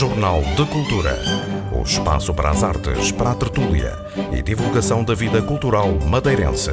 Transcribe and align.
Jornal 0.00 0.40
de 0.56 0.64
Cultura. 0.64 1.14
O 1.78 1.82
espaço 1.82 2.32
para 2.32 2.48
as 2.48 2.64
artes, 2.64 3.12
para 3.12 3.32
a 3.32 3.34
tertúlia 3.34 3.92
e 4.32 4.40
divulgação 4.40 5.04
da 5.04 5.14
vida 5.14 5.42
cultural 5.42 5.92
madeirense. 6.08 6.70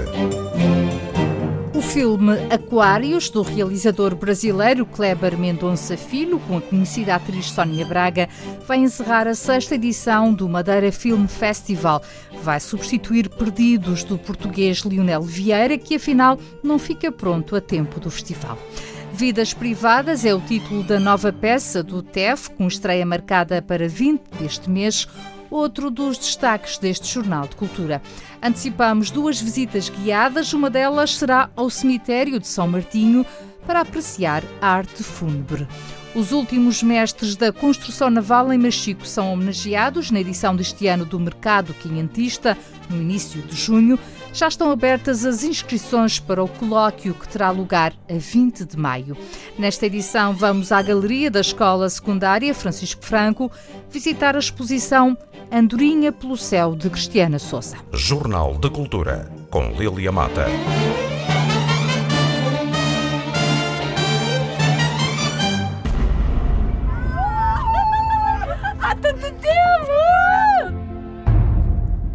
O 1.75 1.81
filme 1.81 2.35
Aquários, 2.49 3.29
do 3.29 3.41
realizador 3.41 4.15
brasileiro 4.15 4.85
Kleber 4.85 5.37
Mendonça 5.37 5.97
Filho, 5.97 6.39
com 6.39 6.55
a 6.55 6.61
conhecida 6.61 7.15
atriz 7.15 7.51
Sónia 7.51 7.85
Braga, 7.85 8.29
vai 8.65 8.77
encerrar 8.77 9.27
a 9.27 9.35
sexta 9.35 9.75
edição 9.75 10.33
do 10.33 10.47
Madeira 10.47 10.89
Film 10.89 11.27
Festival. 11.27 12.01
Vai 12.43 12.61
substituir 12.61 13.27
Perdidos, 13.27 14.05
do 14.05 14.17
português 14.17 14.77
Lionel 14.85 15.21
Vieira, 15.21 15.77
que 15.77 15.95
afinal 15.95 16.39
não 16.63 16.79
fica 16.79 17.11
pronto 17.11 17.57
a 17.57 17.59
tempo 17.59 17.99
do 17.99 18.09
festival. 18.09 18.57
Vidas 19.17 19.51
Privadas 19.51 20.23
é 20.25 20.35
o 20.35 20.39
título 20.39 20.83
da 20.83 20.99
nova 20.99 21.33
peça 21.33 21.81
do 21.81 22.03
TEF, 22.03 22.51
com 22.51 22.67
estreia 22.67 23.03
marcada 23.03 23.59
para 23.63 23.89
20 23.89 24.21
deste 24.39 24.69
mês 24.69 25.07
outro 25.49 25.89
dos 25.89 26.19
destaques 26.19 26.77
deste 26.77 27.11
Jornal 27.11 27.47
de 27.47 27.55
Cultura. 27.55 27.99
Antecipamos 28.43 29.09
duas 29.09 29.41
visitas 29.41 29.89
guiadas, 29.89 30.53
uma 30.53 30.69
delas 30.69 31.15
será 31.15 31.49
ao 31.55 31.67
cemitério 31.67 32.39
de 32.39 32.47
São 32.47 32.67
Martinho 32.67 33.25
para 33.65 33.81
apreciar 33.81 34.43
a 34.61 34.67
arte 34.67 35.01
fúnebre. 35.01 35.67
Os 36.13 36.31
últimos 36.31 36.83
mestres 36.83 37.35
da 37.35 37.51
construção 37.51 38.11
naval 38.11 38.53
em 38.53 38.57
Machico 38.59 39.05
são 39.07 39.33
homenageados 39.33 40.11
na 40.11 40.19
edição 40.19 40.55
deste 40.55 40.85
ano 40.85 41.05
do 41.05 41.19
Mercado 41.19 41.73
Quinhentista, 41.73 42.55
no 42.87 43.01
início 43.01 43.41
de 43.41 43.55
junho. 43.55 43.97
Já 44.37 44.47
estão 44.47 44.69
abertas 44.69 45.25
as 45.25 45.43
inscrições 45.43 46.19
para 46.19 46.43
o 46.43 46.47
colóquio 46.47 47.15
que 47.15 47.27
terá 47.27 47.49
lugar 47.49 47.91
a 48.07 48.13
20 48.13 48.65
de 48.65 48.77
maio. 48.77 49.17
Nesta 49.57 49.87
edição, 49.87 50.31
vamos 50.31 50.71
à 50.71 50.79
Galeria 50.79 51.31
da 51.31 51.41
Escola 51.41 51.89
Secundária 51.89 52.53
Francisco 52.53 53.03
Franco 53.03 53.51
visitar 53.89 54.35
a 54.35 54.39
exposição 54.39 55.17
Andorinha 55.51 56.11
pelo 56.11 56.37
Céu 56.37 56.75
de 56.75 56.87
Cristiana 56.87 57.39
Souza. 57.39 57.77
Jornal 57.91 58.53
de 58.59 58.69
Cultura, 58.69 59.27
com 59.49 59.71
Lilia 59.71 60.11
Mata. 60.11 60.45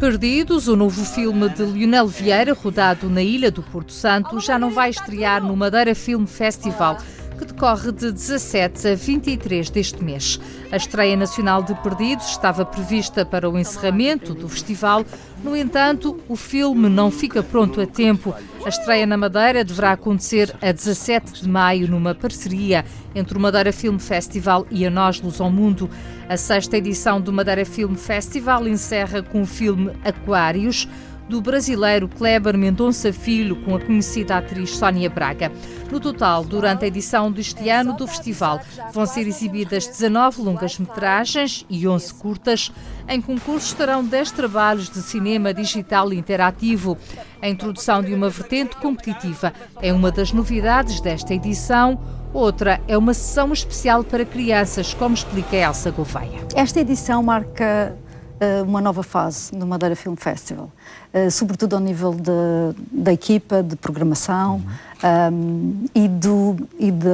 Perdidos, 0.03 0.67
o 0.67 0.75
novo 0.75 1.05
filme 1.05 1.47
de 1.47 1.63
Lionel 1.63 2.07
Vieira, 2.07 2.51
rodado 2.51 3.09
na 3.09 3.23
Ilha 3.23 3.49
do 3.49 3.63
Porto 3.63 3.93
Santo, 3.93 4.37
já 4.37 4.59
não 4.59 4.69
vai 4.69 4.89
estrear 4.89 5.41
no 5.41 5.55
Madeira 5.55 5.95
Film 5.95 6.25
Festival 6.25 6.97
que 7.33 7.45
decorre 7.45 7.91
de 7.91 8.11
17 8.11 8.87
a 8.87 8.95
23 8.95 9.69
deste 9.69 10.03
mês. 10.03 10.39
A 10.71 10.77
estreia 10.77 11.15
nacional 11.15 11.63
de 11.63 11.73
Perdidos 11.75 12.29
estava 12.29 12.65
prevista 12.65 13.25
para 13.25 13.49
o 13.49 13.57
encerramento 13.57 14.33
do 14.33 14.47
festival. 14.47 15.05
No 15.43 15.55
entanto, 15.55 16.19
o 16.27 16.35
filme 16.35 16.87
não 16.89 17.11
fica 17.11 17.43
pronto 17.43 17.81
a 17.81 17.85
tempo. 17.85 18.33
A 18.65 18.69
estreia 18.69 19.05
na 19.05 19.17
Madeira 19.17 19.63
deverá 19.63 19.91
acontecer 19.91 20.55
a 20.61 20.71
17 20.71 21.41
de 21.41 21.49
maio 21.49 21.87
numa 21.87 22.15
parceria 22.15 22.85
entre 23.15 23.37
o 23.37 23.41
Madeira 23.41 23.73
Film 23.73 23.97
Festival 23.97 24.65
e 24.71 24.85
a 24.85 24.89
Nós 24.89 25.21
Luz 25.21 25.41
ao 25.41 25.51
Mundo. 25.51 25.89
A 26.29 26.37
sexta 26.37 26.77
edição 26.77 27.19
do 27.19 27.33
Madeira 27.33 27.65
Film 27.65 27.95
Festival 27.95 28.67
encerra 28.67 29.21
com 29.21 29.41
o 29.41 29.45
filme 29.45 29.91
Aquários 30.03 30.87
do 31.27 31.41
brasileiro 31.41 32.07
Kleber 32.07 32.57
Mendonça 32.57 33.13
Filho 33.13 33.55
com 33.63 33.75
a 33.75 33.79
conhecida 33.79 34.37
atriz 34.37 34.77
Sónia 34.77 35.09
Braga. 35.09 35.51
No 35.91 35.99
total, 35.99 36.43
durante 36.43 36.85
a 36.85 36.87
edição 36.87 37.31
deste 37.31 37.69
ano 37.69 37.93
do 37.93 38.07
festival, 38.07 38.59
vão 38.91 39.05
ser 39.05 39.27
exibidas 39.27 39.87
19 39.87 40.41
longas-metragens 40.41 41.65
e 41.69 41.87
11 41.87 42.13
curtas. 42.15 42.71
Em 43.07 43.21
concurso 43.21 43.67
estarão 43.67 44.03
10 44.03 44.31
trabalhos 44.31 44.89
de 44.89 45.01
cinema 45.01 45.53
digital 45.53 46.11
interativo. 46.11 46.97
A 47.41 47.47
introdução 47.47 48.01
de 48.01 48.13
uma 48.13 48.29
vertente 48.29 48.75
competitiva 48.77 49.53
é 49.81 49.93
uma 49.93 50.11
das 50.11 50.31
novidades 50.31 50.99
desta 50.99 51.33
edição. 51.33 51.99
Outra 52.33 52.81
é 52.87 52.97
uma 52.97 53.13
sessão 53.13 53.53
especial 53.53 54.03
para 54.03 54.25
crianças, 54.25 54.93
como 54.93 55.13
explica 55.13 55.55
Elsa 55.55 55.91
Gouveia. 55.91 56.47
Esta 56.55 56.79
edição 56.79 57.21
marca 57.21 57.95
uma 58.65 58.81
nova 58.81 59.03
fase 59.03 59.55
no 59.55 59.65
Madeira 59.65 59.95
Film 59.95 60.15
Festival. 60.15 60.69
Eh, 61.13 61.29
sobretudo 61.29 61.75
ao 61.75 61.79
nível 61.79 62.11
de, 62.13 62.75
da 62.91 63.13
equipa, 63.13 63.61
de 63.61 63.75
programação 63.75 64.63
uhum. 65.01 65.33
um, 65.33 65.85
e, 65.93 66.07
do, 66.07 66.57
e 66.79 66.91
de, 66.91 67.07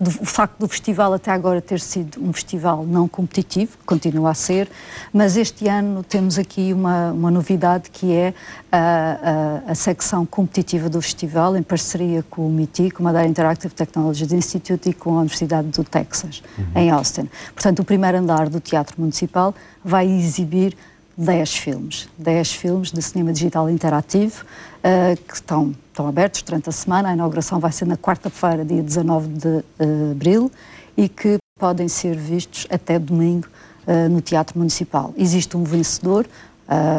do, 0.00 0.10
o 0.22 0.24
facto 0.24 0.58
do 0.58 0.68
festival 0.68 1.12
até 1.12 1.30
agora 1.30 1.60
ter 1.60 1.80
sido 1.80 2.22
um 2.22 2.32
festival 2.32 2.84
não 2.84 3.08
competitivo, 3.08 3.76
continua 3.84 4.30
a 4.30 4.34
ser, 4.34 4.68
mas 5.12 5.36
este 5.36 5.68
ano 5.68 6.02
temos 6.02 6.38
aqui 6.38 6.72
uma, 6.72 7.12
uma 7.12 7.30
novidade 7.30 7.90
que 7.90 8.12
é 8.12 8.34
a, 8.70 9.62
a, 9.66 9.72
a, 9.72 9.74
secção 9.74 10.24
competitiva 10.24 10.88
do 10.88 11.00
festival, 11.00 11.56
em 11.56 11.62
parceria 11.62 12.24
com 12.30 12.46
o 12.46 12.50
MIT, 12.50 12.92
com 12.92 13.02
o 13.02 13.04
Madeira 13.04 13.26
Interactive 13.26 13.74
Technologies 13.74 14.32
Institute 14.32 14.88
e 14.88 14.92
com 14.92 15.16
a 15.16 15.20
Universidade 15.20 15.68
do 15.68 15.84
Texas, 15.84 16.42
uhum. 16.56 16.66
em 16.76 16.90
Austin. 16.90 17.28
Portanto, 17.54 17.80
o 17.80 17.84
primeiro 17.84 18.18
andar 18.18 18.48
do 18.48 18.60
Teatro 18.60 18.96
Municipal 18.98 19.54
vai 19.84 20.06
exibir 20.06 20.76
10 21.18 21.56
filmes, 21.56 22.08
10 22.16 22.52
filmes 22.52 22.92
de 22.92 23.02
cinema 23.02 23.32
digital 23.32 23.68
interativo 23.68 24.44
uh, 24.44 25.16
que 25.26 25.34
estão, 25.34 25.74
estão 25.88 26.06
abertos 26.06 26.42
durante 26.42 26.68
a 26.68 26.72
semana. 26.72 27.08
A 27.08 27.12
inauguração 27.12 27.58
vai 27.58 27.72
ser 27.72 27.86
na 27.86 27.96
quarta-feira, 27.96 28.64
dia 28.64 28.80
19 28.80 29.26
de 29.26 29.48
uh, 29.48 30.12
abril, 30.12 30.50
e 30.96 31.08
que 31.08 31.38
podem 31.58 31.88
ser 31.88 32.16
vistos 32.16 32.68
até 32.70 33.00
domingo 33.00 33.48
uh, 33.84 34.08
no 34.08 34.20
Teatro 34.20 34.56
Municipal. 34.56 35.12
Existe 35.16 35.56
um 35.56 35.64
vencedor, 35.64 36.24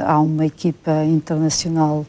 há 0.06 0.20
uma 0.20 0.48
equipa 0.48 1.06
internacional 1.06 2.04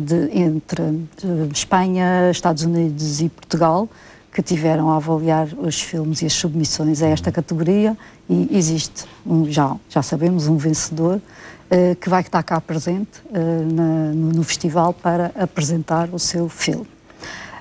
de, 0.00 0.36
entre 0.36 1.08
Espanha, 1.54 2.28
Estados 2.28 2.64
Unidos 2.64 3.20
e 3.20 3.28
Portugal 3.28 3.88
que 4.32 4.42
tiveram 4.42 4.90
a 4.90 4.96
avaliar 4.96 5.48
os 5.58 5.80
filmes 5.80 6.22
e 6.22 6.26
as 6.26 6.32
submissões 6.32 7.02
a 7.02 7.08
esta 7.08 7.32
categoria 7.32 7.96
e 8.28 8.48
existe, 8.56 9.04
um, 9.26 9.50
já, 9.50 9.74
já 9.88 10.02
sabemos, 10.02 10.46
um 10.46 10.56
vencedor 10.56 11.16
uh, 11.16 11.96
que 11.96 12.08
vai 12.08 12.20
estar 12.20 12.42
cá 12.42 12.60
presente 12.60 13.20
uh, 13.26 13.74
na, 13.74 14.12
no, 14.12 14.32
no, 14.32 14.44
festival 14.44 14.92
para 14.92 15.32
apresentar 15.34 16.08
o 16.12 16.18
seu 16.18 16.48
filme. 16.48 16.86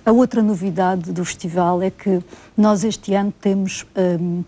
A 0.06 0.12
outra 0.12 0.42
novidade 0.42 1.12
do 1.12 1.26
festival 1.26 1.82
é 1.82 1.90
que 1.90 2.22
nós 2.56 2.84
este 2.84 3.14
ano 3.14 3.34
temos 3.42 3.86
um, 4.22 4.44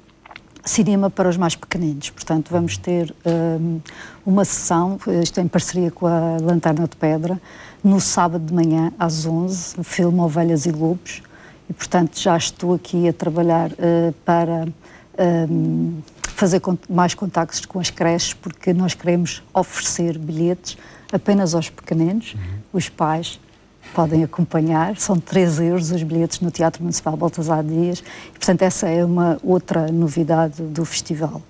cinema 0.64 1.10
para 1.10 1.28
os 1.28 1.38
mais 1.38 1.56
pequeninos, 1.56 2.10
portanto 2.10 2.50
vamos 2.52 2.78
ter 2.78 3.14
um, 3.26 3.80
uma 4.26 4.46
sessão, 4.46 5.00
isto 5.22 5.40
em 5.40 5.48
parceria 5.48 5.90
com 5.90 6.06
a 6.06 6.38
Lanterna 6.42 6.88
de 6.88 6.96
Pedra, 6.96 7.42
no 7.84 8.00
sábado 8.00 8.46
de 8.46 8.54
manhã 8.54 8.94
às 9.00 9.26
11, 9.26 9.80
o 9.80 9.84
filme 9.84 10.20
Ovelhas 10.20 10.66
e 10.66 10.72
Lobos, 10.72 11.22
e 11.70 11.74
portanto 11.74 12.20
já 12.20 12.36
estou 12.36 12.74
aqui 12.74 13.08
a 13.08 13.14
trabalhar 13.14 13.72
uh, 13.72 14.14
para 14.26 14.68
um, 15.50 16.02
fazer 16.22 16.62
mais 16.90 17.14
contactos 17.14 17.66
com 17.66 17.80
as 17.80 17.90
creches, 17.90 18.34
porque 18.34 18.74
nós 18.74 18.94
queremos 18.94 19.44
oferecer 19.54 20.18
bilhetes 20.18 20.78
apenas 21.12 21.54
aos 21.54 21.70
pequeninos, 21.70 22.34
uhum. 22.34 22.40
os 22.74 22.88
pais 22.88 23.40
podem 23.94 24.24
acompanhar, 24.24 24.96
são 24.98 25.20
3 25.20 25.60
euros 25.62 25.92
os 25.92 26.04
bilhetes 26.04 26.40
no 26.40 26.52
Teatro 26.52 26.82
Municipal 26.82 27.18
Baltasar 27.18 27.64
Dias, 27.64 28.00
e, 28.30 28.32
portanto 28.32 28.62
essa 28.62 28.88
é 28.88 29.04
uma 29.04 29.38
outra 29.44 29.92
novidade 29.92 30.62
do 30.62 30.86
festival. 30.86 31.42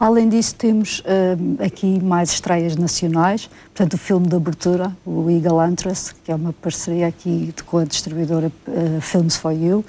Além 0.00 0.28
disso, 0.28 0.54
temos 0.54 1.00
uh, 1.00 1.64
aqui 1.64 2.00
mais 2.00 2.30
estreias 2.30 2.76
nacionais, 2.76 3.50
portanto, 3.74 3.94
o 3.94 3.98
filme 3.98 4.28
de 4.28 4.36
abertura, 4.36 4.96
o 5.04 5.28
Eagle 5.28 5.58
Huntress, 5.58 6.14
que 6.22 6.30
é 6.30 6.34
uma 6.36 6.52
parceria 6.52 7.08
aqui 7.08 7.52
com 7.66 7.78
a 7.78 7.84
distribuidora 7.84 8.52
uh, 8.68 9.00
Films 9.00 9.36
for 9.36 9.50
You, 9.50 9.78
uhum. 9.78 9.84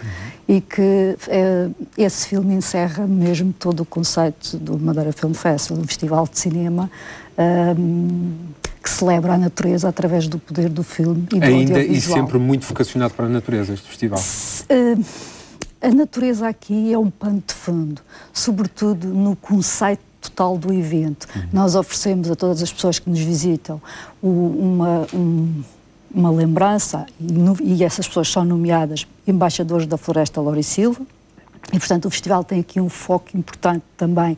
e 0.48 0.62
que 0.62 0.82
uh, 0.82 1.76
esse 1.96 2.28
filme 2.28 2.56
encerra 2.56 3.06
mesmo 3.06 3.54
todo 3.54 3.82
o 3.82 3.86
conceito 3.86 4.58
do 4.58 4.80
Madeira 4.80 5.14
Film 5.14 5.34
Festival, 5.34 5.84
um 5.84 5.88
festival 5.88 6.28
de 6.28 6.40
cinema 6.40 6.90
que 8.84 8.90
celebra 8.90 9.34
a 9.34 9.38
natureza 9.38 9.88
através 9.88 10.28
do 10.28 10.38
poder 10.40 10.68
do 10.68 10.84
filme 10.84 11.26
e 11.34 11.40
do 11.40 11.46
Ainda 11.46 11.82
e 11.82 12.02
sempre 12.02 12.38
muito 12.38 12.66
vocacionado 12.66 13.14
para 13.14 13.28
a 13.28 13.30
natureza, 13.30 13.74
este 13.74 13.88
festival. 13.88 14.20
Uh, 14.20 15.39
a 15.82 15.90
natureza 15.90 16.48
aqui 16.48 16.92
é 16.94 16.98
um 16.98 17.10
pano 17.10 17.42
de 17.46 17.54
fundo, 17.54 18.02
sobretudo 18.34 19.08
no 19.08 19.36
conceito 19.36 20.02
total 20.22 20.58
do 20.58 20.74
evento. 20.74 21.28
Uhum. 21.34 21.44
Nós 21.54 21.76
oferecemos 21.76 22.30
a 22.30 22.36
todas 22.36 22.62
as 22.62 22.72
pessoas 22.72 23.00
que 23.00 23.10
nos 23.10 23.20
visitam 23.20 23.82
uma, 24.22 25.08
um, 25.14 25.64
uma 26.14 26.32
lembrança, 26.32 27.06
e, 27.20 27.32
no, 27.32 27.56
e, 27.62 27.84
essas 27.84 28.08
pessoas 28.08 28.30
são 28.30 28.44
nomeadas 28.44 29.08
embaixadores 29.26 29.88
da 29.88 29.98
Floresta 29.98 30.42
Loura 30.42 30.60
e 30.60 30.64
Silva, 30.64 31.02
e 31.72 31.80
portanto 31.80 32.06
o 32.06 32.10
festival 32.10 32.44
tem 32.44 32.60
aqui 32.60 32.82
um 32.82 32.90
foco 32.90 33.38
importante 33.38 33.84
também 33.96 34.38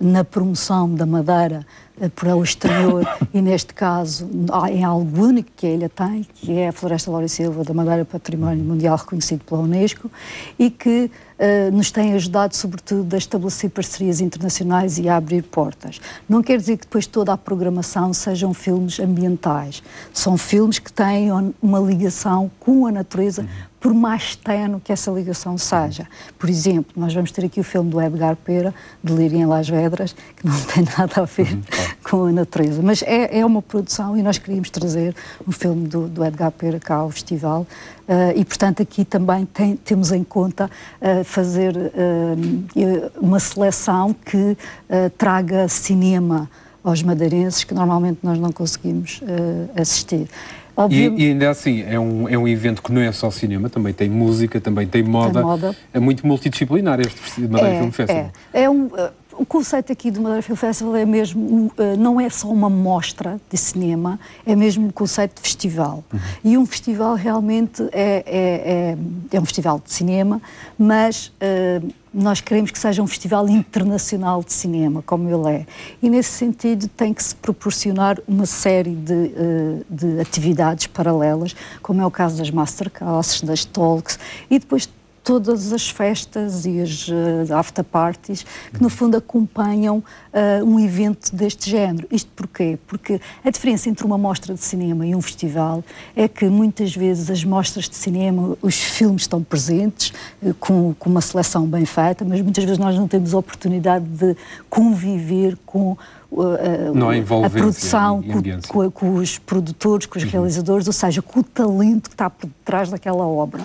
na 0.00 0.24
promoção 0.24 0.92
da 0.94 1.04
Madeira 1.04 1.66
eh, 2.00 2.08
para 2.08 2.34
o 2.34 2.42
exterior 2.42 3.06
e 3.34 3.42
neste 3.42 3.74
caso 3.74 4.28
em 4.70 4.82
algo 4.82 5.22
único 5.22 5.50
que 5.54 5.66
a 5.66 5.70
ilha 5.70 5.88
tem, 5.90 6.26
que 6.34 6.52
é 6.52 6.68
a 6.68 6.72
Floresta 6.72 7.10
Laura 7.10 7.28
Silva 7.28 7.62
da 7.62 7.74
Madeira 7.74 8.06
Património 8.06 8.64
Mundial 8.64 8.96
reconhecido 8.96 9.44
pela 9.44 9.60
Unesco 9.60 10.10
e 10.58 10.70
que 10.70 11.10
uh, 11.38 11.76
nos 11.76 11.90
tem 11.90 12.14
ajudado 12.14 12.56
sobretudo 12.56 13.12
a 13.12 13.18
estabelecer 13.18 13.68
parcerias 13.68 14.22
internacionais 14.22 14.98
e 14.98 15.08
a 15.08 15.16
abrir 15.16 15.42
portas. 15.42 16.00
Não 16.26 16.42
quer 16.42 16.56
dizer 16.56 16.78
que 16.78 16.86
depois 16.86 17.06
toda 17.06 17.34
a 17.34 17.36
programação 17.36 18.14
sejam 18.14 18.54
filmes 18.54 18.98
ambientais. 18.98 19.82
São 20.14 20.38
filmes 20.38 20.78
que 20.78 20.90
têm 20.90 21.28
uma 21.60 21.78
ligação 21.78 22.50
com 22.58 22.86
a 22.86 22.92
natureza, 22.92 23.46
por 23.80 23.94
mais 23.94 24.36
tenue 24.36 24.78
que 24.80 24.92
essa 24.92 25.10
ligação 25.10 25.56
seja. 25.56 26.06
Por 26.38 26.50
exemplo, 26.50 26.92
nós 26.94 27.14
vamos 27.14 27.32
ter 27.32 27.46
aqui 27.46 27.58
o 27.58 27.64
filme 27.64 27.90
do 27.90 28.00
Edgar 28.00 28.36
Pera, 28.36 28.74
Delírio 29.02 29.38
em 29.38 29.46
Las 29.46 29.68
Vedras, 29.68 30.14
que 30.36 30.46
não 30.46 30.60
tem 30.68 30.84
nada 30.98 31.22
a 31.22 31.24
ver 31.24 31.54
uhum. 31.54 31.62
com 32.04 32.26
a 32.26 32.32
natureza, 32.32 32.82
mas 32.82 33.02
é, 33.02 33.38
é 33.38 33.46
uma 33.46 33.62
produção 33.62 34.16
e 34.18 34.22
nós 34.22 34.36
queríamos 34.36 34.68
trazer 34.68 35.16
um 35.48 35.50
filme 35.50 35.88
do, 35.88 36.06
do 36.06 36.22
Edgar 36.22 36.52
Pera 36.52 36.78
cá 36.78 36.96
ao 36.96 37.10
festival 37.10 37.62
uh, 37.62 38.36
e, 38.36 38.44
portanto, 38.44 38.82
aqui 38.82 39.02
também 39.02 39.46
tem, 39.46 39.76
temos 39.76 40.12
em 40.12 40.22
conta 40.22 40.70
uh, 41.00 41.24
fazer 41.24 41.74
uh, 41.74 43.10
uma 43.18 43.40
seleção 43.40 44.14
que 44.14 44.56
traga 45.16 45.68
cinema 45.68 46.50
aos 46.84 47.02
madeirenses 47.02 47.64
que 47.64 47.72
normalmente 47.72 48.18
nós 48.22 48.38
não 48.38 48.52
conseguimos 48.52 49.20
assistir. 49.76 50.28
E, 50.88 51.24
e, 51.24 51.30
ainda 51.30 51.50
assim, 51.50 51.82
é 51.82 51.98
um, 51.98 52.28
é 52.28 52.38
um 52.38 52.46
evento 52.46 52.82
que 52.82 52.92
não 52.92 53.00
é 53.00 53.12
só 53.12 53.30
cinema, 53.30 53.68
também 53.68 53.92
tem 53.92 54.08
música, 54.08 54.60
também 54.60 54.86
tem 54.86 55.02
moda. 55.02 55.34
Tem 55.34 55.42
moda. 55.42 55.76
É 55.92 56.00
muito 56.00 56.26
multidisciplinar 56.26 57.00
este 57.00 57.40
Madeira 57.42 57.74
é, 57.74 57.78
Film 57.80 57.90
Festival. 57.90 58.30
É, 58.52 58.62
é 58.62 58.70
um, 58.70 58.86
uh, 58.86 59.10
o 59.32 59.46
conceito 59.46 59.90
aqui 59.90 60.10
do 60.10 60.20
Madeira 60.20 60.42
Film 60.42 60.56
Festival 60.56 60.96
é 60.96 61.04
mesmo, 61.06 61.72
uh, 61.78 61.96
não 61.98 62.20
é 62.20 62.28
só 62.28 62.48
uma 62.48 62.68
mostra 62.68 63.40
de 63.50 63.56
cinema, 63.56 64.20
é 64.46 64.54
mesmo 64.54 64.86
um 64.86 64.90
conceito 64.90 65.36
de 65.36 65.42
festival. 65.42 66.04
Uhum. 66.12 66.20
E 66.44 66.58
um 66.58 66.66
festival 66.66 67.14
realmente 67.14 67.82
é, 67.92 68.22
é, 68.26 68.94
é, 69.32 69.36
é 69.36 69.40
um 69.40 69.44
festival 69.44 69.80
de 69.84 69.92
cinema, 69.92 70.40
mas 70.78 71.28
uh, 71.28 71.90
nós 72.12 72.40
queremos 72.40 72.70
que 72.70 72.78
seja 72.78 73.02
um 73.02 73.06
festival 73.06 73.48
internacional 73.48 74.42
de 74.42 74.52
cinema, 74.52 75.02
como 75.02 75.28
ele 75.28 75.56
é. 75.56 75.66
E 76.02 76.10
nesse 76.10 76.30
sentido 76.30 76.88
tem 76.88 77.14
que 77.14 77.22
se 77.22 77.34
proporcionar 77.34 78.18
uma 78.26 78.46
série 78.46 78.94
de, 78.94 79.12
uh, 79.12 79.84
de 79.88 80.20
atividades 80.20 80.86
paralelas, 80.88 81.54
como 81.82 82.00
é 82.00 82.06
o 82.06 82.10
caso 82.10 82.36
das 82.38 82.50
masterclasses, 82.50 83.42
das 83.42 83.64
talks, 83.64 84.18
e 84.50 84.58
depois 84.58 84.88
todas 85.22 85.72
as 85.72 85.88
festas 85.88 86.64
e 86.64 86.80
as 86.80 87.08
uh, 87.08 87.54
after 87.54 87.84
parties 87.84 88.44
que, 88.72 88.82
no 88.82 88.88
fundo, 88.88 89.16
acompanham 89.16 89.98
uh, 89.98 90.64
um 90.64 90.80
evento 90.80 91.34
deste 91.34 91.70
género. 91.70 92.06
Isto 92.10 92.30
porquê? 92.34 92.78
Porque 92.86 93.20
a 93.44 93.50
diferença 93.50 93.88
entre 93.88 94.04
uma 94.04 94.18
mostra 94.18 94.54
de 94.54 94.60
cinema 94.60 95.06
e 95.06 95.14
um 95.14 95.20
festival 95.20 95.84
é 96.16 96.26
que, 96.26 96.46
muitas 96.46 96.94
vezes, 96.94 97.30
as 97.30 97.44
mostras 97.44 97.88
de 97.88 97.96
cinema, 97.96 98.56
os 98.62 98.76
filmes 98.76 99.22
estão 99.22 99.42
presentes, 99.42 100.12
uh, 100.42 100.54
com, 100.54 100.94
com 100.98 101.10
uma 101.10 101.20
seleção 101.20 101.66
bem 101.66 101.84
feita, 101.84 102.24
mas 102.24 102.40
muitas 102.40 102.64
vezes 102.64 102.78
nós 102.78 102.96
não 102.96 103.06
temos 103.06 103.34
a 103.34 103.38
oportunidade 103.38 104.04
de 104.04 104.36
conviver 104.68 105.56
com 105.66 105.96
a, 106.32 107.46
a 107.46 107.50
produção, 107.50 108.22
com, 108.22 108.42
com, 108.68 108.90
com, 108.90 109.14
os 109.16 109.38
produtores, 109.38 110.06
com 110.06 110.16
os 110.16 110.24
uhum. 110.24 110.30
realizadores, 110.30 110.86
ou 110.86 110.92
seja, 110.92 111.20
com 111.20 111.40
o 111.40 111.42
talento 111.42 112.08
que 112.08 112.14
está 112.14 112.30
por 112.30 112.48
trás 112.64 112.88
daquela 112.88 113.26
obra. 113.26 113.62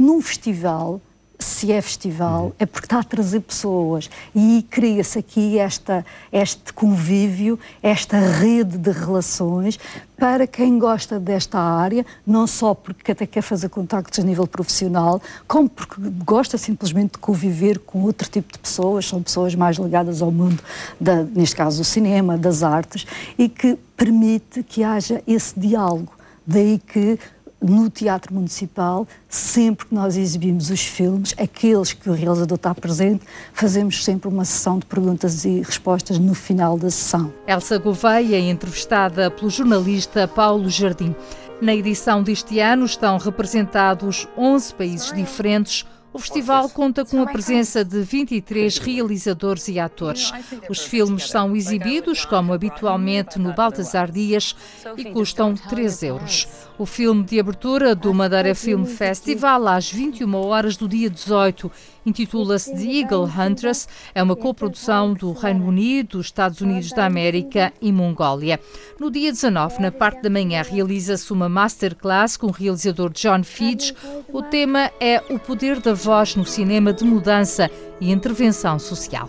Num 0.00 0.22
festival, 0.22 0.98
se 1.38 1.70
é 1.70 1.82
festival, 1.82 2.54
é 2.58 2.64
porque 2.64 2.86
está 2.86 3.00
a 3.00 3.04
trazer 3.04 3.40
pessoas 3.40 4.08
e 4.34 4.64
cria-se 4.70 5.18
aqui 5.18 5.58
esta, 5.58 6.06
este 6.32 6.72
convívio, 6.72 7.60
esta 7.82 8.18
rede 8.18 8.78
de 8.78 8.90
relações 8.92 9.78
para 10.16 10.46
quem 10.46 10.78
gosta 10.78 11.20
desta 11.20 11.58
área, 11.60 12.06
não 12.26 12.46
só 12.46 12.72
porque 12.72 13.12
até 13.12 13.26
quer 13.26 13.42
fazer 13.42 13.68
contactos 13.68 14.18
a 14.18 14.22
nível 14.22 14.46
profissional, 14.46 15.20
como 15.46 15.68
porque 15.68 16.00
gosta 16.24 16.56
simplesmente 16.56 17.12
de 17.12 17.18
conviver 17.18 17.78
com 17.80 18.00
outro 18.04 18.26
tipo 18.30 18.54
de 18.54 18.58
pessoas, 18.58 19.04
são 19.04 19.22
pessoas 19.22 19.54
mais 19.54 19.76
ligadas 19.76 20.22
ao 20.22 20.32
mundo, 20.32 20.62
da, 20.98 21.24
neste 21.24 21.56
caso 21.56 21.76
do 21.76 21.84
cinema, 21.84 22.38
das 22.38 22.62
artes, 22.62 23.06
e 23.36 23.50
que 23.50 23.78
permite 23.94 24.62
que 24.62 24.82
haja 24.82 25.22
esse 25.26 25.60
diálogo. 25.60 26.14
Daí 26.46 26.78
que 26.78 27.18
no 27.60 27.90
Teatro 27.90 28.34
Municipal, 28.34 29.06
sempre 29.28 29.86
que 29.86 29.94
nós 29.94 30.16
exibimos 30.16 30.70
os 30.70 30.80
filmes, 30.80 31.34
aqueles 31.38 31.92
que 31.92 32.08
o 32.08 32.12
realizador 32.12 32.56
está 32.56 32.74
presente, 32.74 33.24
fazemos 33.52 34.02
sempre 34.04 34.28
uma 34.28 34.44
sessão 34.44 34.78
de 34.78 34.86
perguntas 34.86 35.44
e 35.44 35.60
respostas 35.60 36.18
no 36.18 36.34
final 36.34 36.78
da 36.78 36.90
sessão. 36.90 37.32
Elsa 37.46 37.78
Gouveia, 37.78 38.38
entrevistada 38.38 39.30
pelo 39.30 39.50
jornalista 39.50 40.26
Paulo 40.26 40.68
Jardim. 40.68 41.14
Na 41.60 41.74
edição 41.74 42.22
deste 42.22 42.58
ano 42.58 42.86
estão 42.86 43.18
representados 43.18 44.26
11 44.36 44.74
países 44.74 45.12
diferentes 45.12 45.84
o 46.12 46.18
festival 46.18 46.68
conta 46.68 47.04
com 47.04 47.22
a 47.22 47.26
presença 47.26 47.84
de 47.84 48.00
23 48.02 48.78
realizadores 48.78 49.68
e 49.68 49.78
atores. 49.78 50.32
Os 50.68 50.80
filmes 50.80 51.28
são 51.28 51.54
exibidos, 51.54 52.24
como 52.24 52.52
habitualmente, 52.52 53.38
no 53.38 53.52
Baltasar 53.52 54.10
Dias 54.10 54.56
e 54.96 55.04
custam 55.06 55.54
3 55.54 56.02
euros. 56.02 56.48
O 56.76 56.84
filme 56.84 57.22
de 57.22 57.38
abertura 57.38 57.94
do 57.94 58.12
Madeira 58.12 58.54
Film 58.54 58.84
Festival, 58.84 59.68
às 59.68 59.90
21 59.90 60.34
horas 60.34 60.76
do 60.76 60.88
dia 60.88 61.08
18, 61.08 61.70
intitula-se 62.10 62.74
The 62.74 63.00
Eagle 63.00 63.24
Huntress. 63.24 63.88
É 64.14 64.22
uma 64.22 64.36
coprodução 64.36 65.14
do 65.14 65.32
Reino 65.32 65.66
Unido, 65.66 66.20
Estados 66.20 66.60
Unidos 66.60 66.90
da 66.92 67.06
América 67.06 67.72
e 67.80 67.90
Mongólia. 67.90 68.60
No 68.98 69.10
dia 69.10 69.32
19, 69.32 69.80
na 69.80 69.90
parte 69.90 70.22
da 70.22 70.30
manhã, 70.30 70.62
realiza-se 70.62 71.32
uma 71.32 71.48
masterclass 71.48 72.36
com 72.36 72.48
o 72.48 72.52
realizador 72.52 73.10
John 73.10 73.42
Fidge. 73.42 73.94
O 74.28 74.42
tema 74.42 74.90
é 75.00 75.22
o 75.30 75.38
poder 75.38 75.80
da 75.80 75.94
voz 75.94 76.36
no 76.36 76.44
cinema 76.44 76.92
de 76.92 77.04
mudança 77.04 77.70
e 78.00 78.10
intervenção 78.10 78.78
social. 78.78 79.28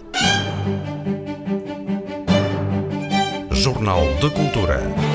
Jornal 3.51 4.01
de 4.19 4.29
Cultura. 4.31 5.10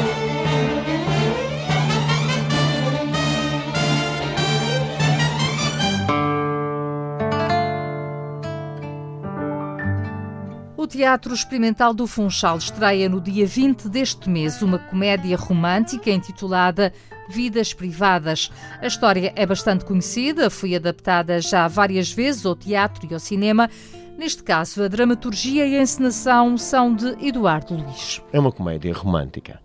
Teatro 10.96 11.34
Experimental 11.34 11.93
do 11.93 12.06
Funchal 12.06 12.56
estreia 12.56 13.06
no 13.06 13.20
dia 13.20 13.46
20 13.46 13.87
deste 13.87 14.31
mês 14.31 14.62
uma 14.62 14.78
comédia 14.78 15.37
romântica 15.37 16.10
intitulada 16.10 16.90
Vidas 17.28 17.75
Privadas. 17.75 18.50
A 18.81 18.87
história 18.87 19.31
é 19.37 19.44
bastante 19.44 19.84
conhecida, 19.84 20.48
foi 20.48 20.75
adaptada 20.75 21.38
já 21.38 21.69
várias 21.69 22.10
vezes 22.10 22.46
ao 22.46 22.56
teatro 22.56 23.06
e 23.06 23.12
ao 23.12 23.21
cinema. 23.21 23.68
Neste 24.16 24.42
caso, 24.42 24.85
a 24.85 24.88
dramaturgia 24.88 25.66
e 25.66 25.76
a 25.76 25.82
encenação 25.82 26.56
são 26.56 26.94
de 26.94 27.09
Eduardo 27.23 27.75
Luiz. 27.75 28.23
É 28.32 28.40
uma 28.40 28.50
comédia 28.50 28.94
romântica. 28.94 29.61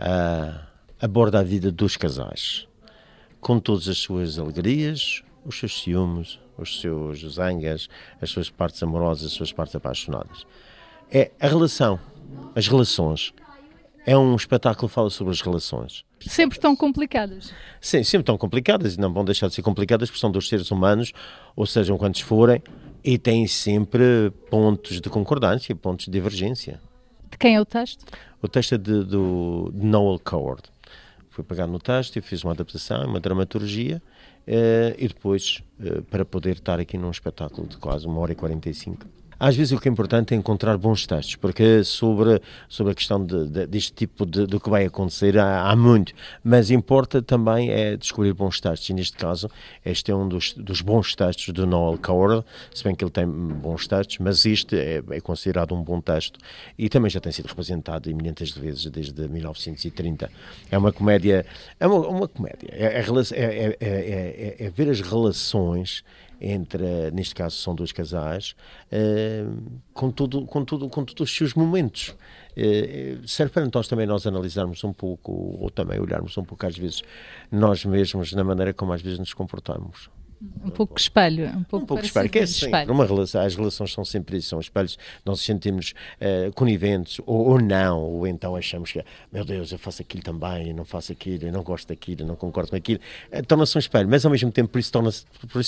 Uh, 0.00 0.58
aborda 0.98 1.40
a 1.40 1.42
vida 1.42 1.70
dos 1.70 1.94
casais, 1.98 2.66
com 3.38 3.60
todas 3.60 3.86
as 3.86 3.98
suas 3.98 4.38
alegrias, 4.38 5.22
os 5.44 5.58
seus 5.58 5.78
ciúmes, 5.82 6.38
os 6.56 6.80
seus 6.80 7.20
zangas, 7.20 7.88
as 8.20 8.30
suas 8.30 8.50
partes 8.50 8.82
amorosas, 8.82 9.26
as 9.26 9.32
suas 9.32 9.52
partes 9.52 9.74
apaixonadas. 9.74 10.46
É 11.10 11.30
a 11.40 11.46
relação, 11.46 11.98
as 12.54 12.66
relações. 12.66 13.32
É 14.04 14.16
um 14.16 14.34
espetáculo 14.34 14.88
que 14.88 14.94
fala 14.94 15.10
sobre 15.10 15.32
as 15.32 15.40
relações. 15.40 16.04
Sempre 16.20 16.58
tão 16.58 16.74
complicadas. 16.74 17.52
Sim, 17.80 18.02
sempre 18.02 18.24
tão 18.24 18.36
complicadas 18.36 18.94
e 18.94 19.00
não 19.00 19.12
vão 19.12 19.24
deixar 19.24 19.48
de 19.48 19.54
ser 19.54 19.62
complicadas 19.62 20.08
porque 20.08 20.20
são 20.20 20.30
dos 20.30 20.48
seres 20.48 20.70
humanos, 20.70 21.12
ou 21.54 21.66
sejam 21.66 21.96
quantos 21.96 22.20
forem, 22.20 22.62
e 23.04 23.18
têm 23.18 23.46
sempre 23.46 24.32
pontos 24.50 25.00
de 25.00 25.08
concordância, 25.08 25.74
pontos 25.74 26.06
de 26.06 26.10
divergência. 26.10 26.80
De 27.30 27.38
quem 27.38 27.56
é 27.56 27.60
o 27.60 27.64
texto? 27.64 28.04
O 28.40 28.48
texto 28.48 28.74
é 28.74 28.78
de, 28.78 29.04
do, 29.04 29.70
de 29.72 29.86
Noel 29.86 30.18
Coward. 30.18 30.62
Fui 31.30 31.42
pegar 31.42 31.66
no 31.66 31.78
texto 31.78 32.16
e 32.16 32.20
fiz 32.20 32.44
uma 32.44 32.52
adaptação, 32.52 33.06
uma 33.06 33.20
dramaturgia 33.20 34.02
e 34.46 35.08
depois 35.08 35.62
uh, 35.80 36.02
para 36.04 36.24
poder 36.24 36.56
estar 36.56 36.80
aqui 36.80 36.98
num 36.98 37.10
espetáculo 37.10 37.66
de 37.66 37.76
quase 37.76 38.06
uma 38.06 38.18
hora 38.20 38.32
e 38.32 38.34
45 38.34 39.06
às 39.42 39.56
vezes 39.56 39.72
o 39.72 39.80
que 39.80 39.88
é 39.88 39.90
importante 39.90 40.34
é 40.34 40.36
encontrar 40.36 40.78
bons 40.78 41.04
textos, 41.04 41.34
porque 41.34 41.82
sobre, 41.82 42.40
sobre 42.68 42.92
a 42.92 42.94
questão 42.94 43.26
de, 43.26 43.48
de, 43.48 43.66
deste 43.66 43.92
tipo 43.92 44.24
de, 44.24 44.46
do 44.46 44.60
que 44.60 44.70
vai 44.70 44.84
acontecer 44.84 45.36
há, 45.36 45.68
há, 45.68 45.74
muito, 45.74 46.12
mas 46.44 46.70
importa 46.70 47.20
também 47.20 47.68
é 47.68 47.96
descobrir 47.96 48.32
bons 48.34 48.60
textos, 48.60 48.88
e 48.90 48.94
neste 48.94 49.16
caso 49.16 49.50
este 49.84 50.12
é 50.12 50.14
um 50.14 50.28
dos, 50.28 50.52
dos 50.52 50.80
bons 50.80 51.16
textos 51.16 51.52
do 51.52 51.66
Noel 51.66 51.98
Coward, 51.98 52.46
se 52.72 52.84
bem 52.84 52.94
que 52.94 53.02
ele 53.02 53.10
tem 53.10 53.26
bons 53.26 53.88
textos, 53.88 54.18
mas 54.18 54.46
este 54.46 54.78
é, 54.78 55.02
é 55.10 55.20
considerado 55.20 55.74
um 55.74 55.82
bom 55.82 56.00
texto 56.00 56.38
e 56.78 56.88
também 56.88 57.10
já 57.10 57.18
tem 57.18 57.32
sido 57.32 57.46
representado 57.46 58.08
imensas 58.08 58.52
vezes 58.52 58.86
desde 58.86 59.26
1930. 59.26 60.30
É 60.70 60.78
uma 60.78 60.92
comédia, 60.92 61.44
é 61.80 61.86
uma, 61.88 62.06
uma 62.06 62.28
comédia, 62.28 62.68
é, 62.70 63.00
é, 63.00 63.76
é, 63.80 63.86
é, 63.90 64.66
é 64.66 64.70
ver 64.70 64.88
as 64.88 65.00
relações 65.00 66.04
entre, 66.42 67.10
neste 67.12 67.34
caso 67.34 67.56
são 67.56 67.74
dois 67.74 67.92
casais, 67.92 68.56
com, 69.94 70.10
tudo, 70.10 70.44
com, 70.44 70.64
tudo, 70.64 70.88
com 70.88 71.04
todos 71.04 71.30
os 71.30 71.36
seus 71.36 71.54
momentos. 71.54 72.14
serve 73.26 73.52
para 73.52 73.68
nós 73.72 73.86
também 73.86 74.06
nós 74.06 74.26
analisarmos 74.26 74.82
um 74.82 74.92
pouco, 74.92 75.32
ou 75.32 75.70
também 75.70 76.00
olharmos 76.00 76.36
um 76.36 76.44
pouco 76.44 76.66
às 76.66 76.76
vezes 76.76 77.02
nós 77.50 77.84
mesmos 77.84 78.32
na 78.32 78.42
maneira 78.42 78.74
como 78.74 78.92
às 78.92 79.00
vezes 79.00 79.18
nos 79.18 79.32
comportamos. 79.32 80.10
Um 80.64 80.70
pouco 80.70 80.98
espelho. 80.98 81.46
Um 81.48 81.62
pouco, 81.62 81.84
um 81.84 81.86
pouco 81.86 82.04
espelho, 82.04 82.28
que 82.28 82.38
é 82.38 82.46
sempre, 82.46 82.66
espelho. 82.66 82.92
Uma 82.92 83.06
relação, 83.06 83.40
as 83.42 83.54
relações 83.54 83.92
são 83.92 84.04
sempre 84.04 84.38
isso, 84.38 84.48
são 84.48 84.60
espelhos, 84.60 84.98
nós 85.24 85.38
nos 85.38 85.44
sentimos 85.44 85.94
uh, 86.20 86.52
coniventes, 86.52 87.20
ou, 87.26 87.50
ou, 87.50 87.60
não, 87.60 88.00
ou 88.00 88.26
então 88.26 88.56
achamos 88.56 88.92
que, 88.92 89.04
meu 89.32 89.44
Deus, 89.44 89.72
eu 89.72 89.78
faço 89.78 90.02
aquilo 90.02 90.22
também, 90.22 90.68
eu 90.68 90.74
não 90.74 90.84
faço 90.84 91.12
aquilo, 91.12 91.46
eu 91.46 91.52
não 91.52 91.62
gosto 91.62 91.88
daquilo, 91.88 92.22
eu 92.22 92.26
não 92.26 92.36
concordo 92.36 92.70
com 92.70 92.76
aquilo. 92.76 93.00
Uh, 93.32 93.44
torna-se 93.46 93.76
um 93.76 93.80
espelho, 93.80 94.08
mas 94.08 94.24
ao 94.24 94.30
mesmo 94.30 94.50
tempo 94.50 94.70
por 94.70 94.78
isso 94.78 94.90
torna-se 94.90 95.24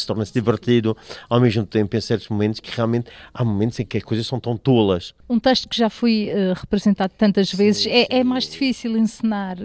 torna 0.06 0.24
divertido, 0.24 0.96
ao 1.28 1.40
mesmo 1.40 1.64
tempo 1.64 1.96
em 1.96 2.00
certos 2.00 2.28
momentos 2.28 2.60
que 2.60 2.74
realmente 2.74 3.10
há 3.32 3.44
momentos 3.44 3.78
em 3.78 3.84
que 3.84 3.98
as 3.98 4.02
coisas 4.02 4.26
são 4.26 4.40
tão 4.40 4.56
tolas. 4.56 5.14
Um 5.28 5.38
texto 5.38 5.68
que 5.68 5.76
já 5.76 5.88
foi 5.88 6.30
uh, 6.30 6.54
representado 6.58 7.12
tantas 7.16 7.52
vezes, 7.52 7.84
sim, 7.84 7.90
é, 7.90 8.18
é, 8.18 8.24
mais 8.24 8.48
difícil 8.48 8.96
encenar. 8.96 9.56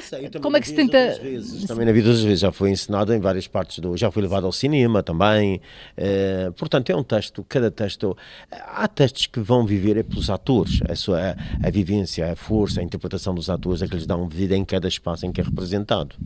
Sei, 0.00 0.30
como 0.40 0.56
é 0.56 0.60
que 0.60 0.68
se 0.68 0.74
tenta... 0.74 1.18
Vezes, 1.20 1.64
também 1.64 1.84
na 1.84 1.92
vida 1.92 2.10
das 2.10 2.22
vezes 2.22 2.40
já 2.40 2.52
foi 2.52 2.70
ensinado 2.70 3.12
em 3.12 3.20
várias 3.20 3.46
partes 3.46 3.78
do... 3.78 3.96
já 3.96 4.10
foi 4.10 4.22
levado 4.22 4.46
ao 4.46 4.53
cinema 4.54 5.02
também. 5.02 5.60
Uh, 5.98 6.52
portanto, 6.52 6.90
é 6.90 6.96
um 6.96 7.02
texto, 7.02 7.44
cada 7.48 7.70
texto. 7.70 8.16
Há 8.50 8.88
textos 8.88 9.26
que 9.26 9.40
vão 9.40 9.66
viver 9.66 9.96
é 9.96 10.02
pelos 10.02 10.30
atores, 10.30 10.80
a, 10.88 10.94
sua, 10.94 11.20
a, 11.20 11.68
a 11.68 11.70
vivência, 11.70 12.32
a 12.32 12.36
força, 12.36 12.80
a 12.80 12.82
interpretação 12.82 13.34
dos 13.34 13.50
atores 13.50 13.82
é 13.82 13.88
que 13.88 13.94
lhes 13.94 14.06
dão 14.06 14.28
vida 14.28 14.56
em 14.56 14.64
cada 14.64 14.88
espaço 14.88 15.26
em 15.26 15.32
que 15.32 15.40
é 15.40 15.44
representado. 15.44 16.16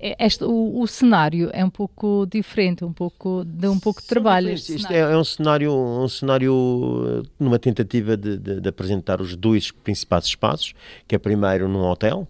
É, 0.00 0.24
este, 0.24 0.44
o, 0.44 0.80
o, 0.80 0.86
cenário 0.86 1.50
é 1.52 1.64
um 1.64 1.70
pouco 1.70 2.24
diferente, 2.30 2.84
um 2.84 2.92
pouco 2.92 3.44
de 3.44 3.66
um 3.66 3.80
pouco 3.80 4.00
de 4.00 4.06
trabalho. 4.06 4.52
Isto 4.52 4.92
é, 4.92 4.98
é, 4.98 5.16
um 5.16 5.24
cenário, 5.24 5.72
um 5.72 6.06
cenário 6.08 7.24
eh, 7.24 7.28
numa 7.38 7.58
tentativa 7.58 8.16
de, 8.16 8.38
de, 8.38 8.60
de, 8.60 8.68
apresentar 8.68 9.20
os 9.20 9.34
dois 9.34 9.72
principais 9.72 10.24
espaços, 10.24 10.72
que 11.06 11.16
é 11.16 11.18
primeiro 11.18 11.66
num 11.68 11.82
hotel, 11.82 12.28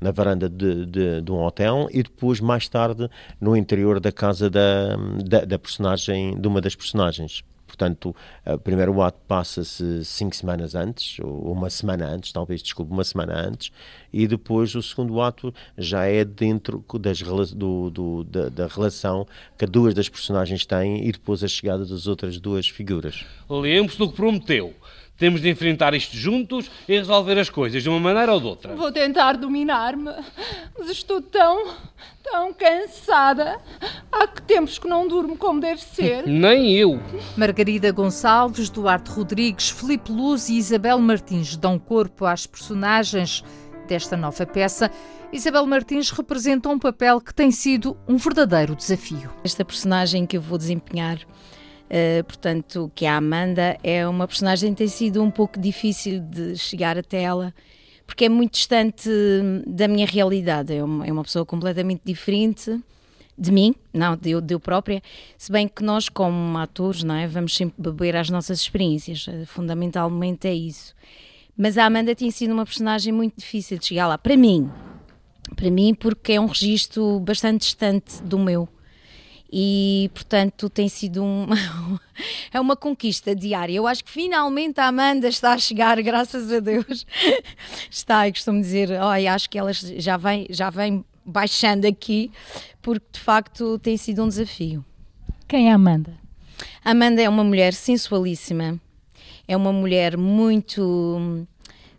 na 0.00 0.10
varanda 0.10 0.48
de, 0.48 0.86
de, 0.86 1.20
de, 1.20 1.32
um 1.32 1.42
hotel 1.42 1.88
e 1.90 2.02
depois 2.02 2.40
mais 2.40 2.68
tarde 2.68 3.08
no 3.40 3.56
interior 3.56 3.98
da 3.98 4.12
casa 4.12 4.50
da, 4.50 4.96
da, 5.24 5.44
da 5.44 5.58
personagem 5.58 6.38
de 6.38 6.46
uma 6.46 6.60
das 6.60 6.74
personagens 6.74 7.42
portanto, 7.76 8.16
o 8.46 8.58
primeiro 8.58 9.02
ato 9.02 9.18
passa-se 9.28 10.04
cinco 10.04 10.34
semanas 10.34 10.74
antes, 10.74 11.18
ou 11.20 11.52
uma 11.52 11.68
semana 11.68 12.06
antes, 12.06 12.32
talvez, 12.32 12.62
desculpe, 12.62 12.90
uma 12.90 13.04
semana 13.04 13.34
antes, 13.34 13.70
e 14.12 14.26
depois 14.26 14.74
o 14.74 14.82
segundo 14.82 15.20
ato 15.20 15.52
já 15.76 16.06
é 16.06 16.24
dentro 16.24 16.84
das, 16.98 17.20
do, 17.52 17.90
do, 17.90 18.24
da, 18.24 18.48
da, 18.48 18.66
relação 18.66 19.26
que 19.58 19.66
duas 19.66 19.92
das 19.92 20.08
personagens 20.08 20.64
têm 20.64 21.06
e 21.06 21.12
depois 21.12 21.44
a 21.44 21.48
chegada 21.48 21.84
das 21.84 22.06
outras 22.06 22.40
duas 22.40 22.66
figuras. 22.68 23.26
Lembre-se 23.50 23.98
do 23.98 24.08
que 24.08 24.16
prometeu. 24.16 24.72
Temos 25.18 25.40
de 25.40 25.48
enfrentar 25.48 25.94
isto 25.94 26.14
juntos 26.14 26.70
e 26.86 26.96
resolver 26.96 27.38
as 27.38 27.48
coisas 27.48 27.82
de 27.82 27.88
uma 27.88 27.98
maneira 27.98 28.32
ou 28.34 28.40
de 28.40 28.46
outra. 28.46 28.74
Vou 28.74 28.92
tentar 28.92 29.36
dominar-me, 29.36 30.10
mas 30.78 30.90
estou 30.90 31.22
tão, 31.22 31.68
tão 32.22 32.52
cansada. 32.52 33.58
Há 34.12 34.26
que 34.26 34.42
tempos 34.42 34.78
que 34.78 34.86
não 34.86 35.08
durmo 35.08 35.36
como 35.36 35.58
deve 35.58 35.80
ser. 35.80 36.26
Nem 36.28 36.72
eu. 36.72 37.00
Margarida 37.36 37.90
Gonçalves, 37.92 38.68
Duarte 38.68 39.10
Rodrigues, 39.10 39.70
Felipe 39.70 40.12
Luz 40.12 40.50
e 40.50 40.58
Isabel 40.58 40.98
Martins 40.98 41.56
dão 41.56 41.78
corpo 41.78 42.26
às 42.26 42.46
personagens 42.46 43.42
desta 43.88 44.16
nova 44.16 44.44
peça. 44.44 44.90
Isabel 45.32 45.66
Martins 45.66 46.10
representa 46.10 46.68
um 46.68 46.78
papel 46.78 47.20
que 47.20 47.34
tem 47.34 47.50
sido 47.50 47.96
um 48.06 48.16
verdadeiro 48.16 48.76
desafio. 48.76 49.30
Esta 49.42 49.64
personagem 49.64 50.26
que 50.26 50.36
eu 50.36 50.40
vou 50.40 50.58
desempenhar 50.58 51.18
Uh, 51.86 52.24
portanto, 52.24 52.90
que 52.94 53.06
a 53.06 53.16
Amanda 53.16 53.78
é 53.82 54.06
uma 54.08 54.26
personagem 54.26 54.72
que 54.72 54.78
tem 54.78 54.88
sido 54.88 55.22
um 55.22 55.30
pouco 55.30 55.58
difícil 55.58 56.20
de 56.20 56.56
chegar 56.56 56.98
até 56.98 57.22
ela, 57.22 57.54
porque 58.04 58.24
é 58.24 58.28
muito 58.28 58.54
distante 58.54 59.08
da 59.66 59.86
minha 59.86 60.06
realidade. 60.06 60.74
É 60.74 60.82
uma, 60.82 61.06
é 61.06 61.12
uma 61.12 61.22
pessoa 61.22 61.46
completamente 61.46 62.02
diferente 62.04 62.80
de 63.38 63.52
mim, 63.52 63.74
não, 63.92 64.16
de 64.16 64.30
eu, 64.30 64.40
de 64.40 64.54
eu 64.54 64.60
própria, 64.60 65.02
se 65.36 65.52
bem 65.52 65.68
que 65.68 65.84
nós, 65.84 66.08
como 66.08 66.56
atores, 66.58 67.02
não 67.02 67.14
é, 67.14 67.26
vamos 67.26 67.54
sempre 67.54 67.74
beber 67.78 68.16
às 68.16 68.30
nossas 68.30 68.60
experiências, 68.60 69.26
eh, 69.28 69.44
fundamentalmente 69.44 70.48
é 70.48 70.54
isso. 70.54 70.94
Mas 71.56 71.76
a 71.76 71.84
Amanda 71.84 72.14
tem 72.14 72.30
sido 72.30 72.52
uma 72.52 72.64
personagem 72.64 73.12
muito 73.12 73.36
difícil 73.36 73.78
de 73.78 73.84
chegar 73.84 74.06
lá, 74.06 74.16
para 74.16 74.36
mim, 74.36 74.70
para 75.54 75.70
mim, 75.70 75.94
porque 75.94 76.32
é 76.32 76.40
um 76.40 76.46
registro 76.46 77.20
bastante 77.20 77.62
distante 77.62 78.22
do 78.22 78.38
meu 78.38 78.68
e 79.52 80.10
portanto 80.12 80.68
tem 80.68 80.88
sido 80.88 81.22
um, 81.22 81.46
é 82.52 82.60
uma 82.60 82.76
conquista 82.76 83.34
diária. 83.34 83.74
Eu 83.74 83.86
acho 83.86 84.04
que 84.04 84.10
finalmente 84.10 84.80
a 84.80 84.86
Amanda 84.86 85.28
está 85.28 85.52
a 85.52 85.58
chegar, 85.58 86.00
graças 86.02 86.52
a 86.52 86.60
Deus. 86.60 87.06
Está, 87.90 88.28
e 88.28 88.32
costumo 88.32 88.60
dizer, 88.60 88.90
oh, 88.90 89.30
acho 89.30 89.48
que 89.48 89.58
ela 89.58 89.72
já 89.72 90.16
vem, 90.16 90.46
já 90.50 90.70
vem 90.70 91.04
baixando 91.24 91.86
aqui, 91.86 92.30
porque 92.82 93.06
de 93.12 93.20
facto 93.20 93.78
tem 93.78 93.96
sido 93.96 94.22
um 94.22 94.28
desafio. 94.28 94.84
Quem 95.48 95.68
é 95.68 95.72
a 95.72 95.74
Amanda? 95.74 96.14
Amanda 96.84 97.20
é 97.20 97.28
uma 97.28 97.44
mulher 97.44 97.74
sensualíssima, 97.74 98.80
é 99.46 99.56
uma 99.56 99.72
mulher 99.72 100.16
muito 100.16 101.46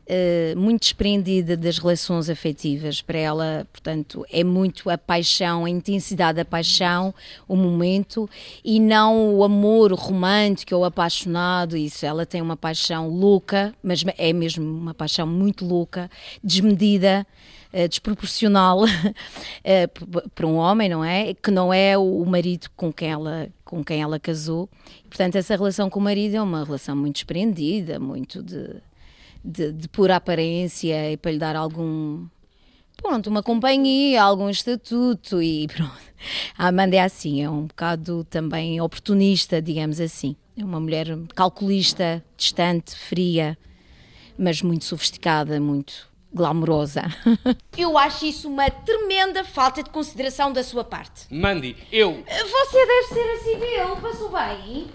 uh, 0.07 0.59
muito 0.59 0.81
desprendida 0.81 1.55
das 1.55 1.77
relações 1.77 2.29
afetivas. 2.29 3.01
Para 3.01 3.17
ela, 3.17 3.67
portanto, 3.71 4.25
é 4.31 4.43
muito 4.43 4.89
a 4.89 4.97
paixão, 4.97 5.65
a 5.65 5.69
intensidade 5.69 6.37
da 6.37 6.45
paixão, 6.45 7.13
o 7.47 7.55
momento, 7.55 8.29
e 8.63 8.79
não 8.79 9.35
o 9.35 9.43
amor 9.43 9.93
romântico 9.93 10.75
ou 10.75 10.85
apaixonado. 10.85 11.75
Isso, 11.75 12.05
ela 12.05 12.25
tem 12.25 12.41
uma 12.41 12.57
paixão 12.57 13.09
louca, 13.09 13.73
mas 13.83 14.03
é 14.17 14.33
mesmo 14.33 14.65
uma 14.65 14.93
paixão 14.93 15.27
muito 15.27 15.65
louca, 15.65 16.09
desmedida. 16.43 17.25
Uh, 17.73 17.85
desproporcional 17.85 18.85
uh, 18.87 20.29
para 20.33 20.47
um 20.47 20.55
homem, 20.55 20.87
não 20.87 21.03
é? 21.03 21.33
Que 21.33 21.51
não 21.51 21.73
é 21.73 21.97
o 21.97 22.25
marido 22.25 22.69
com 22.77 22.93
quem 22.93 23.09
ela, 23.09 23.49
com 23.65 23.83
quem 23.83 24.01
ela 24.01 24.17
casou. 24.17 24.69
Portanto, 25.09 25.35
essa 25.35 25.53
relação 25.53 25.89
com 25.89 25.99
o 25.99 26.01
marido 26.01 26.37
é 26.37 26.41
uma 26.41 26.63
relação 26.63 26.95
muito 26.95 27.15
desprendida, 27.15 27.99
muito 27.99 28.41
de 28.41 28.81
de, 29.47 29.71
de 29.71 29.87
pura 29.87 30.17
aparência 30.17 31.13
e 31.13 31.17
para 31.17 31.31
lhe 31.31 31.39
dar 31.39 31.55
algum 31.55 32.27
pronto, 33.01 33.29
uma 33.29 33.41
companhia, 33.41 34.21
algum 34.21 34.49
estatuto 34.49 35.41
e 35.41 35.67
pronto. 35.73 36.07
A 36.57 36.67
Amanda 36.67 36.95
é 36.95 36.99
assim, 36.99 37.41
é 37.41 37.49
um 37.49 37.67
bocado 37.67 38.25
também 38.25 38.81
oportunista, 38.81 39.61
digamos 39.61 40.01
assim. 40.01 40.35
É 40.57 40.65
uma 40.65 40.79
mulher 40.79 41.07
calculista, 41.35 42.23
distante, 42.35 42.95
fria, 42.95 43.57
mas 44.37 44.61
muito 44.61 44.83
sofisticada, 44.83 45.59
muito 45.61 46.09
glamourosa. 46.33 47.03
Eu 47.77 47.97
acho 47.97 48.25
isso 48.25 48.49
uma 48.49 48.69
tremenda 48.69 49.43
falta 49.43 49.81
de 49.81 49.89
consideração 49.89 50.51
da 50.51 50.63
sua 50.63 50.83
parte. 50.83 51.25
Mandy, 51.33 51.75
eu. 51.91 52.23
Você 52.23 52.85
deve 52.85 53.07
ser 53.13 53.29
assim 53.31 53.59
dele, 53.59 54.01
passou 54.01 54.31
bem? 54.31 54.87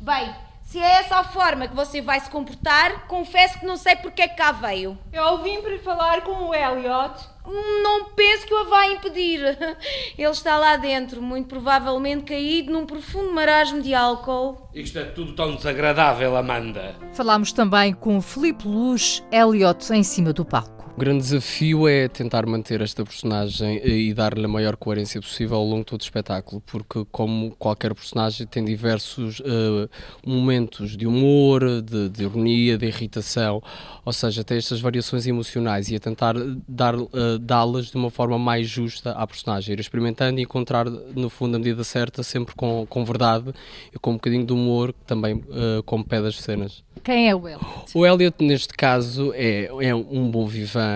Bem, 0.00 0.34
se 0.70 0.78
é 0.78 1.00
essa 1.00 1.16
a 1.16 1.24
forma 1.24 1.66
que 1.66 1.74
você 1.74 2.00
vai 2.00 2.20
se 2.20 2.30
comportar, 2.30 3.08
confesso 3.08 3.58
que 3.58 3.66
não 3.66 3.76
sei 3.76 3.96
porque 3.96 4.22
é 4.22 4.28
que 4.28 4.36
cá 4.36 4.52
veio. 4.52 4.96
Eu 5.12 5.42
vim 5.42 5.60
para 5.60 5.76
falar 5.80 6.22
com 6.22 6.30
o 6.30 6.54
Elliot. 6.54 7.28
Não 7.44 8.10
penso 8.10 8.46
que 8.46 8.54
o 8.54 8.70
vá 8.70 8.86
impedir. 8.86 9.40
Ele 10.16 10.30
está 10.30 10.56
lá 10.58 10.76
dentro, 10.76 11.20
muito 11.20 11.48
provavelmente 11.48 12.22
caído 12.22 12.72
num 12.72 12.86
profundo 12.86 13.32
marasmo 13.32 13.82
de 13.82 13.92
álcool. 13.92 14.70
Isto 14.72 15.00
é 15.00 15.04
tudo 15.06 15.32
tão 15.32 15.56
desagradável, 15.56 16.36
Amanda. 16.36 16.94
Falámos 17.14 17.52
também 17.52 17.92
com 17.92 18.22
Felipe 18.22 18.68
Luz, 18.68 19.24
Elliot 19.32 19.92
em 19.92 20.04
cima 20.04 20.32
do 20.32 20.44
palco. 20.44 20.79
O 20.96 21.00
grande 21.00 21.22
desafio 21.22 21.88
é 21.88 22.08
tentar 22.08 22.44
manter 22.44 22.80
esta 22.80 23.04
personagem 23.04 23.78
eh, 23.78 23.88
e 23.88 24.12
dar-lhe 24.12 24.44
a 24.44 24.48
maior 24.48 24.76
coerência 24.76 25.20
possível 25.20 25.56
ao 25.56 25.64
longo 25.64 25.78
de 25.78 25.86
todo 25.86 26.00
o 26.00 26.02
espetáculo, 26.02 26.60
porque, 26.66 27.06
como 27.12 27.52
qualquer 27.52 27.94
personagem, 27.94 28.46
tem 28.46 28.64
diversos 28.64 29.40
uh, 29.40 29.88
momentos 30.26 30.96
de 30.96 31.06
humor, 31.06 31.80
de, 31.80 32.08
de, 32.08 32.24
ironia, 32.24 32.76
de 32.76 32.86
irritação, 32.86 33.62
ou 34.04 34.12
seja, 34.12 34.42
tem 34.42 34.58
estas 34.58 34.80
variações 34.80 35.26
emocionais 35.26 35.88
e 35.90 35.96
a 35.96 36.00
tentar 36.00 36.34
dar, 36.68 36.96
uh, 36.96 37.38
dá-las 37.40 37.86
de 37.86 37.96
uma 37.96 38.10
forma 38.10 38.38
mais 38.38 38.68
justa 38.68 39.12
à 39.12 39.26
personagem, 39.26 39.72
ir 39.72 39.80
experimentando 39.80 40.40
e 40.40 40.42
encontrar, 40.42 40.84
no 40.86 41.30
fundo, 41.30 41.54
a 41.54 41.58
medida 41.58 41.84
certa, 41.84 42.22
sempre 42.22 42.54
com, 42.54 42.84
com 42.86 43.04
verdade 43.04 43.54
e 43.94 43.98
com 43.98 44.10
um 44.10 44.14
bocadinho 44.14 44.44
de 44.44 44.52
humor, 44.52 44.92
também 45.06 45.36
uh, 45.36 45.82
como 45.86 46.04
pé 46.04 46.20
das 46.20 46.38
cenas. 46.40 46.82
Quem 47.02 47.30
é 47.30 47.34
o 47.34 47.48
Elliot? 47.48 47.64
O 47.94 48.04
Elliot, 48.04 48.44
neste 48.44 48.74
caso, 48.74 49.32
é, 49.34 49.70
é 49.80 49.94
um 49.94 50.30
bom 50.30 50.46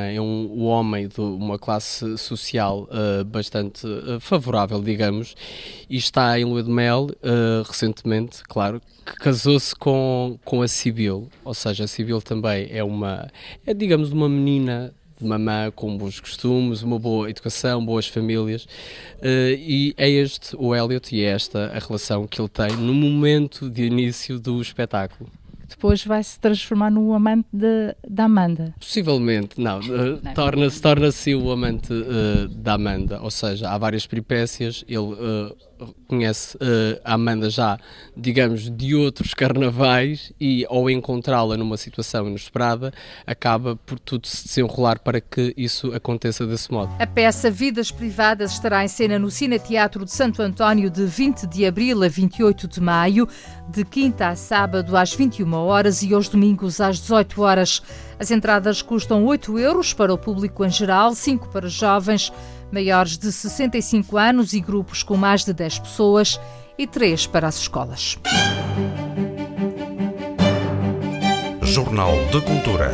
é 0.03 0.21
um, 0.21 0.51
um 0.53 0.65
homem 0.65 1.09
de 1.09 1.21
uma 1.21 1.59
classe 1.59 2.17
social 2.19 2.89
uh, 2.91 3.25
bastante 3.25 3.87
uh, 3.87 4.21
favorável, 4.21 4.83
digamos, 4.83 5.35
e 5.89 5.97
está 5.97 6.39
em 6.39 6.45
lua 6.45 6.63
de 6.63 6.71
mel 6.71 7.07
uh, 7.07 7.63
recentemente, 7.67 8.43
claro, 8.45 8.81
que 9.05 9.15
casou-se 9.17 9.75
com, 9.75 10.39
com 10.45 10.63
a 10.63 10.69
Sibyl, 10.69 11.29
ou 11.45 11.55
seja, 11.55 11.85
a 11.85 11.87
Sibyl 11.87 12.21
também 12.21 12.69
é 12.71 12.83
uma, 12.83 13.31
é 13.67 13.75
digamos, 13.75 14.13
uma 14.13 14.29
menina 14.29 14.95
de 15.21 15.27
mamã 15.27 15.71
com 15.75 15.97
bons 15.97 16.21
costumes, 16.21 16.83
uma 16.83 16.99
boa 16.99 17.31
educação, 17.31 17.85
boas 17.85 18.07
famílias. 18.07 18.65
Uh, 19.19 19.55
e 19.57 19.95
é 19.97 20.09
este 20.09 20.57
o 20.57 20.75
Elliot 20.75 21.15
e 21.15 21.23
é 21.23 21.31
esta 21.31 21.67
a 21.67 21.79
relação 21.79 22.27
que 22.27 22.41
ele 22.41 22.49
tem 22.49 22.77
no 22.77 22.93
momento 22.93 23.71
de 23.71 23.85
início 23.85 24.39
do 24.39 24.61
espetáculo 24.61 25.31
depois 25.75 26.05
vai 26.05 26.23
se 26.23 26.39
transformar 26.39 26.91
no 26.91 27.13
amante 27.13 27.47
de, 27.53 27.95
da 28.09 28.25
Amanda. 28.25 28.75
Possivelmente, 28.79 29.61
não. 29.61 29.81
Uh, 29.81 30.21
torna-se 30.35 30.81
torna 30.81 31.09
o 31.37 31.51
amante 31.51 31.93
uh, 31.93 32.49
da 32.49 32.75
Amanda. 32.75 33.21
Ou 33.21 33.31
seja, 33.31 33.69
há 33.71 33.77
várias 33.77 34.07
peripécias. 34.07 34.85
Ele 34.89 34.99
uh, 34.99 35.57
conhece 36.07 36.57
uh, 36.57 37.01
a 37.05 37.15
Amanda 37.15 37.51
já, 37.51 37.79
digamos, 38.17 38.71
de 38.71 38.95
outros 38.95 39.35
carnavais 39.35 40.33
e 40.41 40.65
ao 40.69 40.89
encontrá-la 40.89 41.57
numa 41.57 41.77
situação 41.77 42.29
inesperada, 42.29 42.93
acaba 43.27 43.77
por 43.77 43.99
tudo 43.99 44.27
se 44.27 44.47
desenrolar 44.47 44.99
para 45.01 45.21
que 45.21 45.53
isso 45.57 45.93
aconteça 45.93 46.47
desse 46.47 46.73
modo. 46.73 46.95
A 46.99 47.07
peça 47.07 47.51
Vidas 47.51 47.91
Privadas 47.91 48.53
estará 48.53 48.85
em 48.85 48.89
cena 48.89 49.19
no 49.19 49.31
Cine 49.31 49.59
Teatro 49.59 50.05
de 50.05 50.13
Santo 50.13 50.43
António 50.43 50.91
de 50.91 51.05
20 51.05 51.47
de 51.47 51.67
abril 51.67 52.03
a 52.03 52.09
28 52.09 52.69
de 52.69 52.81
maio, 52.81 53.29
de 53.69 53.85
quinta 53.85 54.29
a 54.29 54.37
sábado 54.37 54.97
às 54.97 55.15
21 55.15 55.53
horas 55.55 56.03
e 56.03 56.15
aos 56.15 56.29
domingos 56.29 56.81
às 56.81 56.99
18 57.01 57.43
horas. 57.43 57.83
As 58.19 58.31
entradas 58.31 58.81
custam 58.81 59.25
8 59.25 59.59
euros 59.59 59.93
para 59.93 60.13
o 60.13 60.19
público 60.19 60.65
em 60.65 60.71
geral, 60.71 61.15
5 61.15 61.49
para 61.49 61.69
jovens, 61.69 62.33
maiores 62.75 63.17
de 63.17 63.31
65 63.31 64.17
anos 64.17 64.53
e 64.53 64.61
grupos 64.61 65.05
com 65.05 65.17
mais 65.17 65.45
de 65.45 65.53
10 65.53 65.79
pessoas 65.79 66.41
e 66.77 66.89
3 66.89 67.29
para 67.29 67.47
as 67.47 67.61
escolas. 67.61 68.19
Jornal 71.63 72.13
de 72.33 72.41
Cultura. 72.41 72.93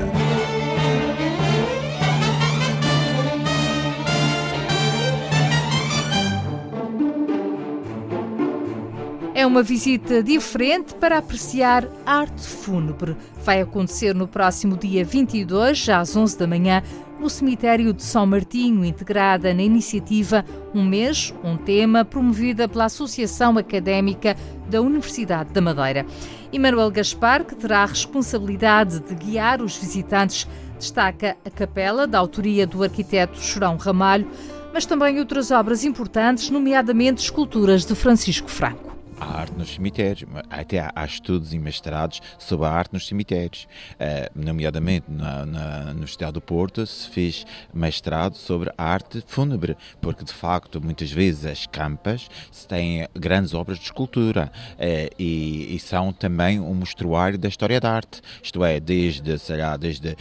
É 9.35 9.47
uma 9.47 9.63
visita 9.63 10.23
diferente 10.23 10.95
para 10.95 11.17
apreciar 11.17 11.89
arte 12.05 12.47
fúnebre. 12.47 13.17
Vai 13.43 13.63
acontecer 13.63 14.15
no 14.15 14.29
próximo 14.29 14.77
dia 14.77 15.03
22, 15.03 15.89
às 15.89 16.15
11 16.15 16.37
da 16.39 16.47
manhã, 16.47 16.83
no 17.21 17.29
cemitério 17.29 17.93
de 17.93 18.03
São 18.03 18.25
Martinho, 18.25 18.85
integrada 18.85 19.53
na 19.53 19.63
iniciativa 19.63 20.45
Um 20.75 20.83
Mês, 20.83 21.35
um 21.45 21.57
Tema, 21.57 22.05
promovida 22.05 22.67
pela 22.67 22.87
Associação 22.87 23.59
Académica 23.59 24.35
da 24.71 24.81
Universidade 24.81 25.53
da 25.53 25.61
Madeira. 25.61 26.07
Emanuel 26.51 26.91
Gaspar, 26.91 27.45
que 27.45 27.55
terá 27.55 27.83
a 27.83 27.87
responsabilidade 27.87 29.01
de 29.01 29.15
guiar 29.15 29.61
os 29.61 29.77
visitantes, 29.77 30.49
destaca 30.79 31.37
a 31.45 31.51
capela, 31.51 32.07
da 32.07 32.19
autoria 32.19 32.67
do 32.67 32.83
arquiteto 32.83 33.39
Chorão 33.39 33.77
Ramalho, 33.77 34.27
mas 34.73 34.87
também 34.87 35.19
outras 35.19 35.51
obras 35.51 35.85
importantes, 35.85 36.49
nomeadamente 36.49 37.23
esculturas 37.23 37.85
de 37.85 37.95
Francisco 37.95 38.49
Franco 38.49 39.00
a 39.21 39.41
arte 39.41 39.57
nos 39.57 39.75
cemitérios, 39.75 40.29
até 40.49 40.81
há, 40.81 40.91
há, 40.95 41.05
estudos 41.05 41.53
e 41.53 41.59
mestrados 41.59 42.21
sobre 42.39 42.67
a 42.67 42.71
arte 42.71 42.95
nos 42.95 43.07
cemitérios, 43.07 43.69
uh, 43.95 44.31
nomeadamente 44.35 45.07
na, 45.09 45.45
na 45.45 46.31
do 46.31 46.41
Porto 46.41 46.87
se 46.87 47.09
fez 47.09 47.45
mestrado 47.73 48.35
sobre 48.35 48.73
a 48.77 48.85
arte 48.85 49.23
fúnebre, 49.27 49.77
porque 50.01 50.25
de 50.25 50.33
facto 50.33 50.81
muitas 50.81 51.11
vezes 51.11 51.45
as 51.45 51.67
campas 51.67 52.29
têm 52.69 53.07
grandes 53.15 53.53
obras 53.53 53.79
de 53.79 53.85
escultura 53.85 54.51
uh, 54.75 55.15
e, 55.19 55.75
e, 55.75 55.79
são 55.79 56.13
também 56.13 56.59
um 56.59 56.75
mostruário 56.75 57.39
da 57.39 57.49
história 57.49 57.81
da 57.81 57.93
arte, 57.93 58.23
isto 58.43 58.65
é, 58.65 58.81
desde, 58.81 59.39
será, 59.39 59.77
desde 59.77 60.11
uh, 60.11 60.17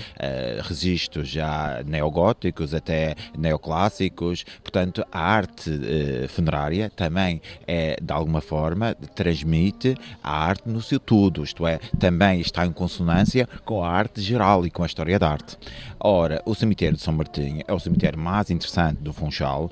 registros 0.63 1.29
já 1.29 1.81
neogóticos 1.85 2.73
até 2.73 3.15
neoclássicos, 3.37 4.43
portanto 4.61 5.05
a 5.11 5.19
arte 5.19 5.69
funerária 6.29 6.89
também 6.89 7.41
é 7.67 7.97
de 8.01 8.11
alguma 8.11 8.41
forma 8.41 8.88
transmite 8.93 9.95
a 10.23 10.45
arte 10.45 10.67
no 10.67 10.81
seu 10.81 10.99
todo, 10.99 11.43
isto 11.43 11.65
é, 11.65 11.79
também 11.97 12.39
está 12.41 12.65
em 12.65 12.71
consonância 12.71 13.47
com 13.65 13.83
a 13.83 13.89
arte 13.89 14.21
geral 14.21 14.65
e 14.65 14.71
com 14.71 14.83
a 14.83 14.85
história 14.85 15.17
da 15.19 15.29
arte. 15.29 15.57
Ora, 15.99 16.41
o 16.45 16.55
cemitério 16.55 16.95
de 16.95 17.03
São 17.03 17.13
Martinho 17.13 17.63
é 17.67 17.73
o 17.73 17.79
cemitério 17.79 18.17
mais 18.17 18.49
interessante 18.49 19.01
do 19.01 19.11
Funchal 19.11 19.65
uh, 19.65 19.69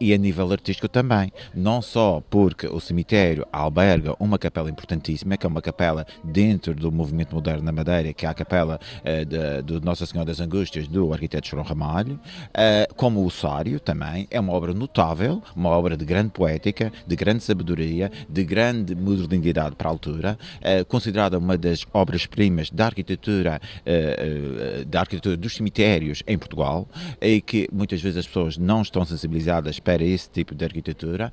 e 0.00 0.14
a 0.14 0.16
nível 0.16 0.50
artístico 0.52 0.88
também, 0.88 1.32
não 1.54 1.82
só 1.82 2.22
porque 2.30 2.66
o 2.66 2.78
cemitério 2.80 3.46
alberga 3.52 4.14
uma 4.20 4.38
capela 4.38 4.70
importantíssima, 4.70 5.36
que 5.36 5.44
é 5.44 5.48
uma 5.48 5.60
capela 5.60 6.06
dentro 6.22 6.74
do 6.74 6.92
movimento 6.92 7.34
moderno 7.34 7.64
na 7.64 7.72
Madeira, 7.72 8.12
que 8.12 8.24
é 8.24 8.28
a 8.28 8.34
capela 8.34 8.78
uh, 9.00 9.24
de, 9.24 9.62
de, 9.62 9.84
Nossa 9.84 10.06
Senhora 10.06 10.26
das 10.26 10.40
Angústias 10.40 10.86
do 10.86 11.12
arquiteto 11.12 11.48
João 11.48 11.64
Ramalho, 11.64 12.14
uh, 12.14 12.94
como 12.94 13.24
o 13.24 13.30
Sário 13.30 13.80
também, 13.80 14.28
é 14.30 14.38
uma 14.38 14.52
obra 14.52 14.72
notável, 14.72 15.42
uma 15.56 15.70
obra 15.70 15.96
de 15.96 16.04
grande 16.04 16.30
poética, 16.30 16.92
de 17.06 17.16
grande 17.16 17.42
sabedoria, 17.42 18.12
de 18.28 18.44
grande 18.54 18.94
modernidade 18.94 19.74
para 19.74 19.88
a 19.88 19.90
altura, 19.90 20.38
uh, 20.60 20.84
considerada 20.84 21.36
uma 21.36 21.58
das 21.58 21.84
obras-primas 21.92 22.70
da 22.70 22.86
arquitetura, 22.86 23.60
uh, 23.80 24.84
da 24.84 25.00
arquitetura 25.00 25.36
dos 25.36 25.56
cemitérios 25.56 26.22
em 26.24 26.38
Portugal, 26.38 26.88
e 27.20 27.40
que 27.40 27.68
muitas 27.72 28.00
vezes 28.00 28.18
as 28.18 28.26
pessoas 28.26 28.56
não 28.56 28.82
estão 28.82 29.04
sensibilizadas 29.04 29.80
para 29.80 30.04
esse 30.04 30.30
tipo 30.30 30.54
de 30.54 30.64
arquitetura, 30.64 31.32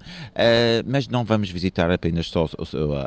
mas 0.86 1.08
não 1.08 1.24
vamos 1.24 1.50
visitar 1.52 1.92
apenas 1.92 2.28
só 2.28 2.48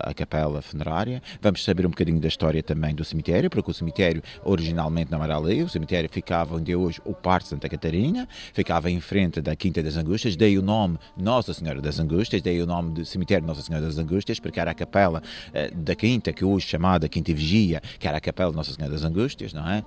a 0.02 0.14
capela 0.14 0.62
funerária, 0.62 1.22
vamos 1.40 1.64
saber 1.64 1.86
um 1.86 1.90
bocadinho 1.90 2.20
da 2.20 2.28
história 2.28 2.62
também 2.62 2.94
do 2.94 3.04
cemitério, 3.04 3.50
porque 3.50 3.70
o 3.70 3.74
cemitério 3.74 4.22
originalmente 4.44 5.10
não 5.10 5.22
era 5.24 5.36
ali, 5.36 5.62
o 5.62 5.68
cemitério 5.68 6.08
ficava 6.10 6.56
onde 6.56 6.72
é 6.72 6.76
hoje 6.76 7.00
o 7.04 7.14
Parque 7.14 7.48
Santa 7.48 7.68
Catarina, 7.68 8.28
ficava 8.52 8.90
em 8.90 9.00
frente 9.00 9.40
da 9.40 9.56
Quinta 9.56 9.82
das 9.82 9.96
Angústias, 9.96 10.36
daí 10.36 10.58
o 10.58 10.62
nome 10.62 10.98
Nossa 11.16 11.52
Senhora 11.52 11.80
das 11.80 11.98
Angústias, 11.98 12.42
daí 12.42 12.60
o 12.62 12.66
nome 12.66 12.92
de 12.92 13.06
cemitério 13.06 13.46
Nossa 13.46 13.62
Senhora 13.62 13.84
das 13.86 13.98
Angústias, 13.98 14.03
Angústias, 14.04 14.38
porque 14.38 14.60
era 14.60 14.70
a 14.70 14.74
capela 14.74 15.22
uh, 15.48 15.74
da 15.74 15.94
Quinta, 15.94 16.32
que 16.32 16.44
hoje 16.44 16.66
chamada 16.66 17.08
Quinta 17.08 17.32
Vigia, 17.32 17.82
que 17.98 18.06
era 18.06 18.18
a 18.18 18.20
capela 18.20 18.50
de 18.50 18.56
Nossa 18.56 18.72
Senhora 18.72 18.92
das 18.92 19.04
Angústias, 19.04 19.52
não 19.52 19.68
é? 19.68 19.82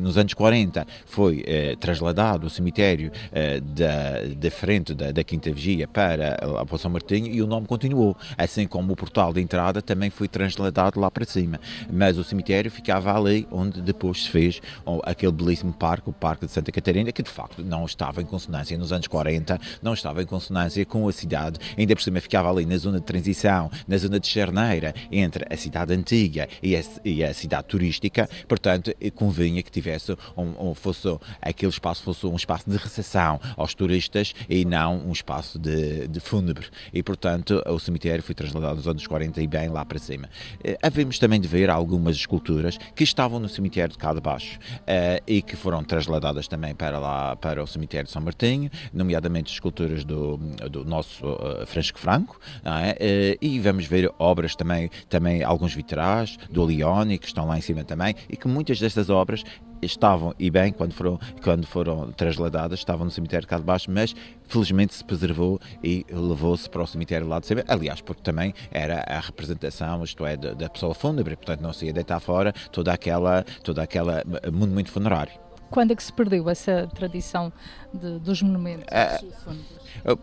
Nos 0.00 0.16
anos 0.16 0.34
40 0.34 0.86
foi 1.04 1.38
uh, 1.40 1.76
trasladado 1.76 2.46
o 2.46 2.50
cemitério 2.50 3.10
uh, 3.10 3.60
da, 3.60 4.34
da 4.36 4.50
frente 4.50 4.94
da, 4.94 5.12
da 5.12 5.24
Quinta 5.24 5.52
Vigia 5.52 5.86
para 5.88 6.36
a 6.36 6.78
São 6.78 6.90
Martinho 6.90 7.26
e 7.26 7.42
o 7.42 7.46
nome 7.46 7.66
continuou, 7.66 8.16
assim 8.38 8.66
como 8.66 8.92
o 8.92 8.96
portal 8.96 9.32
de 9.32 9.40
entrada 9.40 9.82
também 9.82 10.10
foi 10.10 10.28
trasladado 10.28 11.00
lá 11.00 11.10
para 11.10 11.24
cima, 11.24 11.60
mas 11.90 12.18
o 12.18 12.24
cemitério 12.24 12.70
ficava 12.70 13.16
ali 13.16 13.46
onde 13.50 13.80
depois 13.80 14.24
se 14.24 14.30
fez 14.30 14.60
aquele 15.04 15.32
belíssimo 15.32 15.72
parque, 15.72 16.08
o 16.08 16.12
Parque 16.12 16.46
de 16.46 16.52
Santa 16.52 16.70
Catarina, 16.70 17.10
que 17.12 17.22
de 17.22 17.30
facto 17.30 17.62
não 17.62 17.84
estava 17.84 18.22
em 18.22 18.24
consonância 18.24 18.76
nos 18.78 18.92
anos 18.92 19.06
40, 19.06 19.58
não 19.82 19.94
estava 19.94 20.22
em 20.22 20.26
consonância 20.26 20.84
com 20.84 21.08
a 21.08 21.12
cidade, 21.12 21.58
ainda 21.76 21.94
por 21.94 22.02
cima 22.02 22.20
ficava 22.20 22.50
ali 22.50 22.64
na 22.64 22.76
zona 22.76 22.98
de 22.98 23.04
transição 23.04 23.55
na 23.86 23.96
zona 23.96 24.20
de 24.20 24.26
Charneira, 24.26 24.94
entre 25.10 25.44
a 25.50 25.56
cidade 25.56 25.92
antiga 25.92 26.48
e 26.62 26.76
a, 26.76 26.82
e 27.04 27.24
a 27.24 27.32
cidade 27.32 27.66
turística, 27.68 28.28
portanto, 28.46 28.92
convinha 29.14 29.62
que 29.62 29.70
tivesse 29.70 30.12
um, 30.36 30.70
um, 30.70 30.74
fosse 30.74 31.08
aquele 31.40 31.70
espaço 31.70 32.02
fosse 32.02 32.26
um 32.26 32.36
espaço 32.36 32.68
de 32.68 32.76
recepção 32.76 33.40
aos 33.56 33.74
turistas 33.74 34.34
e 34.48 34.64
não 34.64 34.98
um 35.06 35.12
espaço 35.12 35.58
de, 35.58 36.06
de 36.08 36.20
fúnebre. 36.20 36.66
E, 36.92 37.02
portanto, 37.02 37.62
o 37.66 37.78
cemitério 37.78 38.22
foi 38.22 38.34
trasladado 38.34 38.76
nos 38.76 38.88
anos 38.88 39.06
40 39.06 39.40
e 39.40 39.46
bem 39.46 39.68
lá 39.68 39.84
para 39.84 39.98
cima. 39.98 40.28
Uh, 40.60 40.76
havemos 40.82 41.18
também 41.18 41.40
de 41.40 41.48
ver 41.48 41.70
algumas 41.70 42.16
esculturas 42.16 42.78
que 42.94 43.04
estavam 43.04 43.38
no 43.38 43.48
cemitério 43.48 43.92
de 43.92 43.98
cá 43.98 44.12
de 44.12 44.20
baixo 44.20 44.58
uh, 44.58 45.22
e 45.26 45.42
que 45.42 45.56
foram 45.56 45.82
trasladadas 45.82 46.48
também 46.48 46.74
para 46.74 46.98
lá, 46.98 47.36
para 47.36 47.62
o 47.62 47.66
cemitério 47.66 48.06
de 48.06 48.12
São 48.12 48.22
Martinho, 48.22 48.70
nomeadamente 48.92 49.52
esculturas 49.52 50.04
do, 50.04 50.36
do 50.70 50.84
nosso 50.84 51.24
Francisco 51.66 51.98
Franco, 51.98 52.38
é? 52.64 53.35
E 53.40 53.58
vamos 53.60 53.86
ver 53.86 54.12
obras 54.18 54.54
também, 54.54 54.90
também 55.08 55.42
alguns 55.42 55.74
vitrais 55.74 56.36
do 56.50 56.64
Leone 56.64 57.18
que 57.18 57.26
estão 57.26 57.46
lá 57.46 57.58
em 57.58 57.60
cima 57.60 57.84
também 57.84 58.14
e 58.28 58.36
que 58.36 58.48
muitas 58.48 58.78
destas 58.78 59.10
obras 59.10 59.42
estavam, 59.82 60.34
e 60.38 60.50
bem, 60.50 60.72
quando 60.72 60.92
foram, 60.92 61.18
quando 61.42 61.66
foram 61.66 62.10
trasladadas, 62.12 62.78
estavam 62.78 63.04
no 63.04 63.10
cemitério 63.10 63.46
cá 63.46 63.58
de 63.58 63.64
baixo, 63.64 63.90
mas 63.90 64.14
felizmente 64.44 64.94
se 64.94 65.04
preservou 65.04 65.60
e 65.82 66.04
levou-se 66.10 66.68
para 66.68 66.82
o 66.82 66.86
cemitério 66.86 67.26
lá 67.26 67.38
de 67.38 67.46
cima. 67.46 67.64
Aliás, 67.68 68.00
porque 68.00 68.22
também 68.22 68.54
era 68.70 69.04
a 69.06 69.20
representação, 69.20 70.02
isto 70.02 70.24
é, 70.24 70.36
da, 70.36 70.68
pessoa 70.68 70.94
fúnebre, 70.94 71.36
portanto 71.36 71.60
não 71.60 71.72
se 71.72 71.86
ia 71.86 71.92
deitar 71.92 72.20
fora 72.20 72.52
toda 72.72 72.92
aquela, 72.92 73.44
toda 73.62 73.82
aquela 73.82 74.22
monumento 74.52 74.90
funerário. 74.90 75.45
Quando 75.70 75.92
é 75.92 75.96
que 75.96 76.02
se 76.02 76.12
perdeu 76.12 76.48
essa 76.48 76.88
tradição 76.94 77.52
de, 77.92 78.18
dos 78.18 78.42
monumentos? 78.42 78.86
É, 78.90 79.20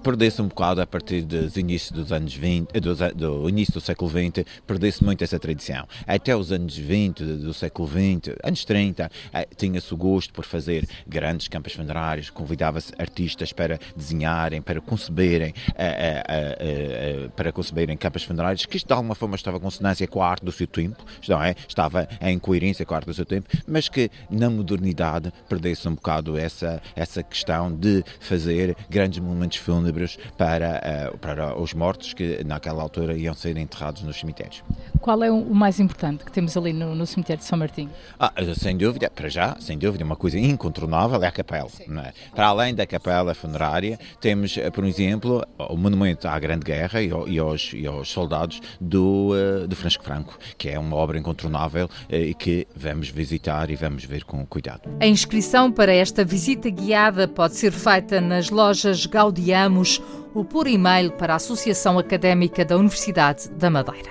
perdeu-se 0.02 0.42
um 0.42 0.48
bocado 0.48 0.82
a 0.82 0.88
partir 0.88 1.24
dos 1.24 1.58
inícios 1.58 1.92
dos 1.92 2.12
anos 2.12 2.34
20, 2.34 2.70
eh, 2.74 2.80
do, 2.80 2.96
do 3.16 3.50
início 3.50 3.74
do 3.74 3.82
século 3.82 4.10
XX, 4.10 4.46
perdeu-se 4.66 5.04
muito 5.04 5.24
essa 5.24 5.40
tradição. 5.40 5.86
Até 6.08 6.36
os 6.36 6.52
anos 6.52 6.78
20 6.78 7.24
do 7.24 7.54
século 7.54 7.88
XX, 7.88 8.36
anos 8.44 8.64
30, 8.64 9.12
eh, 9.34 9.48
tinha-se 9.58 9.94
o 9.94 9.98
gosto 9.98 10.34
por 10.34 10.46
fazer 10.46 10.88
grandes 11.08 11.48
campos 11.48 11.74
funerários, 11.74 12.30
convidava-se 12.30 12.94
artistas 12.98 13.52
para 13.52 13.80
desenharem, 13.96 14.62
para 14.62 14.80
conceberem, 14.80 15.54
eh, 15.76 17.30
para 17.36 17.52
conceberem 17.52 17.98
campos 17.98 18.24
funerários, 18.24 18.66
que 18.66 18.78
de 18.78 18.94
alguma 18.94 19.16
forma 19.16 19.36
estava 19.36 19.58
em 19.58 19.62
consonância 19.62 20.08
com 20.08 20.22
a 20.22 20.30
arte 20.30 20.46
do 20.46 20.52
seu 20.52 20.68
tempo, 20.68 21.04
não 21.28 21.42
é? 21.42 21.56
estava 21.68 22.08
em 22.22 22.38
coerência 22.38 22.86
com 22.86 22.94
a 22.94 22.98
arte 22.98 23.08
do 23.08 23.14
seu 23.14 23.26
tempo, 23.26 23.50
mas 23.68 23.90
que 23.90 24.10
na 24.30 24.50
modernidade 24.50 25.33
perdeu-se 25.48 25.88
um 25.88 25.96
bocado 25.96 26.38
essa, 26.38 26.82
essa 26.96 27.24
questão 27.24 27.72
de 27.72 28.04
fazer 28.20 28.76
grandes 28.90 29.20
monumentos 29.20 29.58
fúnebres 29.58 30.18
para, 30.38 31.12
uh, 31.14 31.18
para 31.18 31.60
os 31.60 31.74
mortos 31.74 32.14
que 32.14 32.44
naquela 32.44 32.82
altura 32.82 33.16
iam 33.16 33.34
ser 33.34 33.58
enterrados 33.58 34.04
nos 34.04 34.20
cemitérios. 34.20 34.64
Qual 35.00 35.22
é 35.24 35.32
o 35.32 35.54
mais 35.54 35.80
importante 35.80 36.24
que 36.24 36.32
temos 36.32 36.56
ali 36.56 36.72
no, 36.72 36.96
no 36.96 37.06
cemitério 37.06 37.40
de 37.40 37.46
São 37.46 37.58
Martinho? 37.58 37.90
Ah, 38.20 38.32
sem 38.58 38.78
dúvida, 38.78 39.10
para 39.10 39.30
já, 39.30 39.56
sem 39.60 39.78
dúvida, 39.78 40.04
uma 40.04 40.16
coisa 40.16 40.40
incontornável 40.40 41.22
é 41.22 41.28
a 41.28 41.32
capela. 41.32 41.70
É? 42.06 42.14
Para 42.34 42.48
além 42.48 42.74
da 42.74 42.86
capela 42.86 43.34
funerária, 43.34 44.00
temos, 44.22 44.58
eh, 44.58 44.70
por 44.70 44.86
exemplo, 44.86 45.46
o 45.58 45.76
monumento 45.76 46.28
à 46.28 46.40
Grande 46.40 46.64
Guerra 46.64 47.02
e 47.02 47.40
aos, 47.40 47.72
e 47.74 47.86
aos 47.86 48.10
soldados 48.10 48.62
do, 48.80 49.32
uh, 49.32 49.68
do 49.68 49.76
Francisco 49.76 50.04
Franco, 50.04 50.38
que 50.58 50.70
é 50.70 50.80
uma 50.80 50.96
obra 50.96 51.18
incontornável 51.18 51.86
uh, 51.86 52.16
e 52.16 52.34
que 52.34 52.68
vamos 52.76 53.10
visitar 53.10 53.70
e 53.70 53.76
vamos 53.76 54.06
ver 54.06 54.24
com 54.24 54.46
cuidado. 54.46 54.90
A 55.00 55.06
inscrição 55.24 55.72
para 55.72 55.94
esta 55.94 56.26
visita 56.26 56.70
guiada 56.70 57.30
pode 57.30 57.56
ser 57.56 57.72
feita 57.72 58.20
nas 58.20 58.50
lojas 58.50 59.06
Gaudiamos 59.06 60.02
ou 60.34 60.44
por 60.44 60.68
e-mail 60.68 61.14
para 61.14 61.32
a 61.32 61.38
Associação 61.38 61.98
Académica 61.98 62.66
da 62.66 62.76
Universidade 62.76 63.50
da 63.52 63.70
Madeira. 63.70 64.10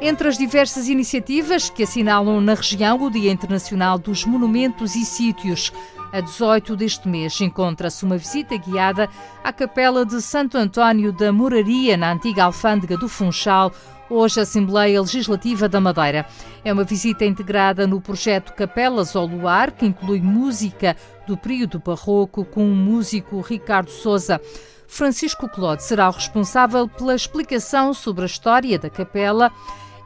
Entre 0.00 0.26
as 0.26 0.36
diversas 0.36 0.88
iniciativas 0.88 1.70
que 1.70 1.84
assinalam 1.84 2.40
na 2.40 2.54
região 2.54 3.00
o 3.00 3.08
Dia 3.08 3.30
Internacional 3.30 3.96
dos 3.96 4.24
Monumentos 4.24 4.96
e 4.96 5.04
Sítios, 5.04 5.72
a 6.12 6.20
18 6.20 6.76
deste 6.76 7.08
mês 7.08 7.40
encontra-se 7.40 8.04
uma 8.04 8.16
visita 8.16 8.56
guiada 8.56 9.08
à 9.44 9.52
Capela 9.52 10.04
de 10.04 10.20
Santo 10.20 10.58
António 10.58 11.12
da 11.12 11.32
Moraria, 11.32 11.96
na 11.96 12.12
antiga 12.12 12.44
alfândega 12.44 12.96
do 12.96 13.08
Funchal, 13.08 13.72
hoje 14.08 14.40
Assembleia 14.40 15.00
Legislativa 15.00 15.68
da 15.68 15.80
Madeira. 15.80 16.26
É 16.64 16.72
uma 16.72 16.84
visita 16.84 17.24
integrada 17.24 17.86
no 17.86 18.00
projeto 18.00 18.52
Capelas 18.54 19.14
ao 19.14 19.26
Luar, 19.26 19.70
que 19.70 19.86
inclui 19.86 20.20
música 20.20 20.96
do 21.26 21.36
período 21.36 21.78
barroco 21.78 22.44
com 22.44 22.64
o 22.64 22.74
músico 22.74 23.40
Ricardo 23.40 23.90
Souza. 23.90 24.40
Francisco 24.88 25.48
Clode 25.48 25.84
será 25.84 26.08
o 26.08 26.12
responsável 26.12 26.88
pela 26.88 27.14
explicação 27.14 27.94
sobre 27.94 28.24
a 28.24 28.26
história 28.26 28.76
da 28.76 28.90
capela 28.90 29.52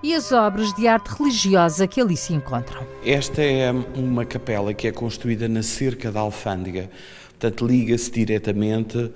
e 0.04 0.14
as 0.14 0.32
obras 0.32 0.74
de 0.74 0.86
arte 0.86 1.08
religiosa 1.08 1.86
que 1.86 1.98
ali 1.98 2.14
se 2.14 2.34
encontram. 2.34 2.86
Esta 3.02 3.42
é 3.42 3.72
uma 3.96 4.26
capela 4.26 4.74
que 4.74 4.86
é 4.86 4.92
construída 4.92 5.48
na 5.48 5.62
cerca 5.62 6.12
da 6.12 6.20
alfândega, 6.20 6.90
portanto 7.30 7.66
liga-se 7.66 8.10
diretamente 8.10 9.10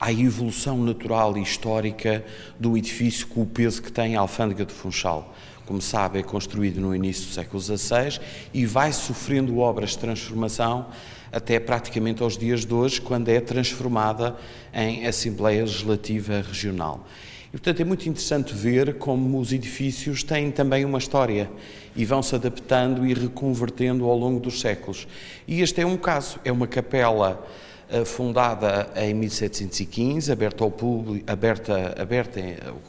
à 0.00 0.10
evolução 0.10 0.78
natural 0.78 1.36
e 1.36 1.42
histórica 1.42 2.24
do 2.58 2.74
edifício 2.74 3.26
com 3.26 3.42
o 3.42 3.46
peso 3.46 3.82
que 3.82 3.92
tem 3.92 4.16
a 4.16 4.20
alfândega 4.20 4.64
de 4.64 4.72
Funchal. 4.72 5.34
Como 5.66 5.82
sabe, 5.82 6.20
é 6.20 6.22
construído 6.22 6.80
no 6.80 6.94
início 6.94 7.26
do 7.26 7.34
século 7.34 7.60
XVI 7.60 8.18
e 8.54 8.64
vai 8.64 8.94
sofrendo 8.94 9.58
obras 9.58 9.90
de 9.90 9.98
transformação 9.98 10.86
até 11.30 11.60
praticamente 11.60 12.22
aos 12.22 12.38
dias 12.38 12.64
de 12.64 12.72
hoje, 12.72 12.98
quando 12.98 13.28
é 13.28 13.40
transformada 13.40 14.34
em 14.72 15.06
Assembleia 15.06 15.64
Legislativa 15.64 16.40
Regional. 16.40 17.06
E, 17.54 17.56
portanto, 17.56 17.82
é 17.82 17.84
muito 17.84 18.08
interessante 18.08 18.52
ver 18.52 18.94
como 18.94 19.38
os 19.38 19.52
edifícios 19.52 20.24
têm 20.24 20.50
também 20.50 20.84
uma 20.84 20.98
história 20.98 21.48
e 21.94 22.04
vão 22.04 22.20
se 22.20 22.34
adaptando 22.34 23.06
e 23.06 23.14
reconvertendo 23.14 24.06
ao 24.06 24.18
longo 24.18 24.40
dos 24.40 24.60
séculos. 24.60 25.06
E 25.46 25.62
este 25.62 25.80
é 25.80 25.86
um 25.86 25.96
caso, 25.96 26.40
é 26.44 26.50
uma 26.50 26.66
capela 26.66 27.46
uh, 27.88 28.04
fundada 28.04 28.90
em 28.96 29.14
1715, 29.14 30.32
aberta 30.32 30.64
ao 30.64 30.70
público, 30.72 31.24
aberta, 31.30 31.94
aberta, 31.96 32.40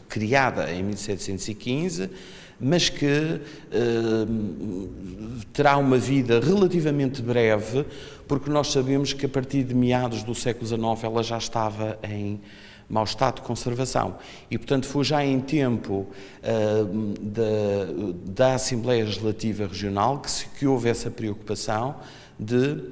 criada 0.10 0.74
em 0.74 0.82
1715, 0.82 2.10
mas 2.60 2.90
que 2.90 3.06
uh, 3.06 4.90
terá 5.54 5.78
uma 5.78 6.00
vida 6.00 6.40
relativamente 6.40 7.22
breve, 7.22 7.86
porque 8.28 8.50
nós 8.50 8.72
sabemos 8.72 9.14
que 9.14 9.28
a 9.28 9.30
partir 9.30 9.64
de 9.64 9.76
meados 9.76 10.24
do 10.24 10.34
século 10.34 10.66
XIX 10.66 11.04
ela 11.04 11.22
já 11.22 11.38
estava 11.38 12.00
em 12.02 12.42
mau 12.90 13.04
estado 13.04 13.36
de 13.36 13.42
conservação. 13.42 14.16
E, 14.50 14.58
portanto, 14.58 14.88
foi 14.88 15.04
já 15.04 15.26
em 15.26 15.40
tempo 15.40 16.08
uh, 16.44 18.14
da, 18.26 18.54
Assembleia 18.56 19.04
Legislativa 19.04 19.68
Regional 19.68 20.20
que, 20.20 20.30
se, 20.30 20.46
que 20.50 20.68
houve 20.68 20.90
essa 20.90 21.10
preocupação 21.10 21.96
de 22.40 22.56
uh, 22.56 22.88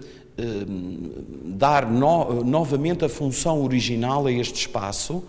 dar 1.45 1.89
no, 1.89 2.43
novamente 2.43 3.05
a 3.05 3.09
função 3.09 3.61
original 3.63 4.25
a 4.25 4.31
este 4.31 4.61
espaço 4.61 5.23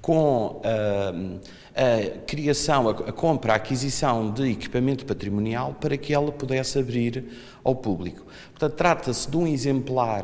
com 0.00 0.60
uh, 0.62 1.40
a 1.74 2.18
criação, 2.26 2.88
a, 2.88 2.92
a 2.92 3.12
compra, 3.12 3.52
a 3.52 3.56
aquisição 3.56 4.30
de 4.30 4.50
equipamento 4.50 5.04
patrimonial 5.04 5.76
para 5.78 5.96
que 5.96 6.14
ela 6.14 6.32
pudesse 6.32 6.78
abrir 6.78 7.24
ao 7.62 7.74
público. 7.74 8.24
Portanto, 8.50 8.74
trata-se 8.74 9.30
de 9.30 9.36
um 9.36 9.46
exemplar 9.46 10.22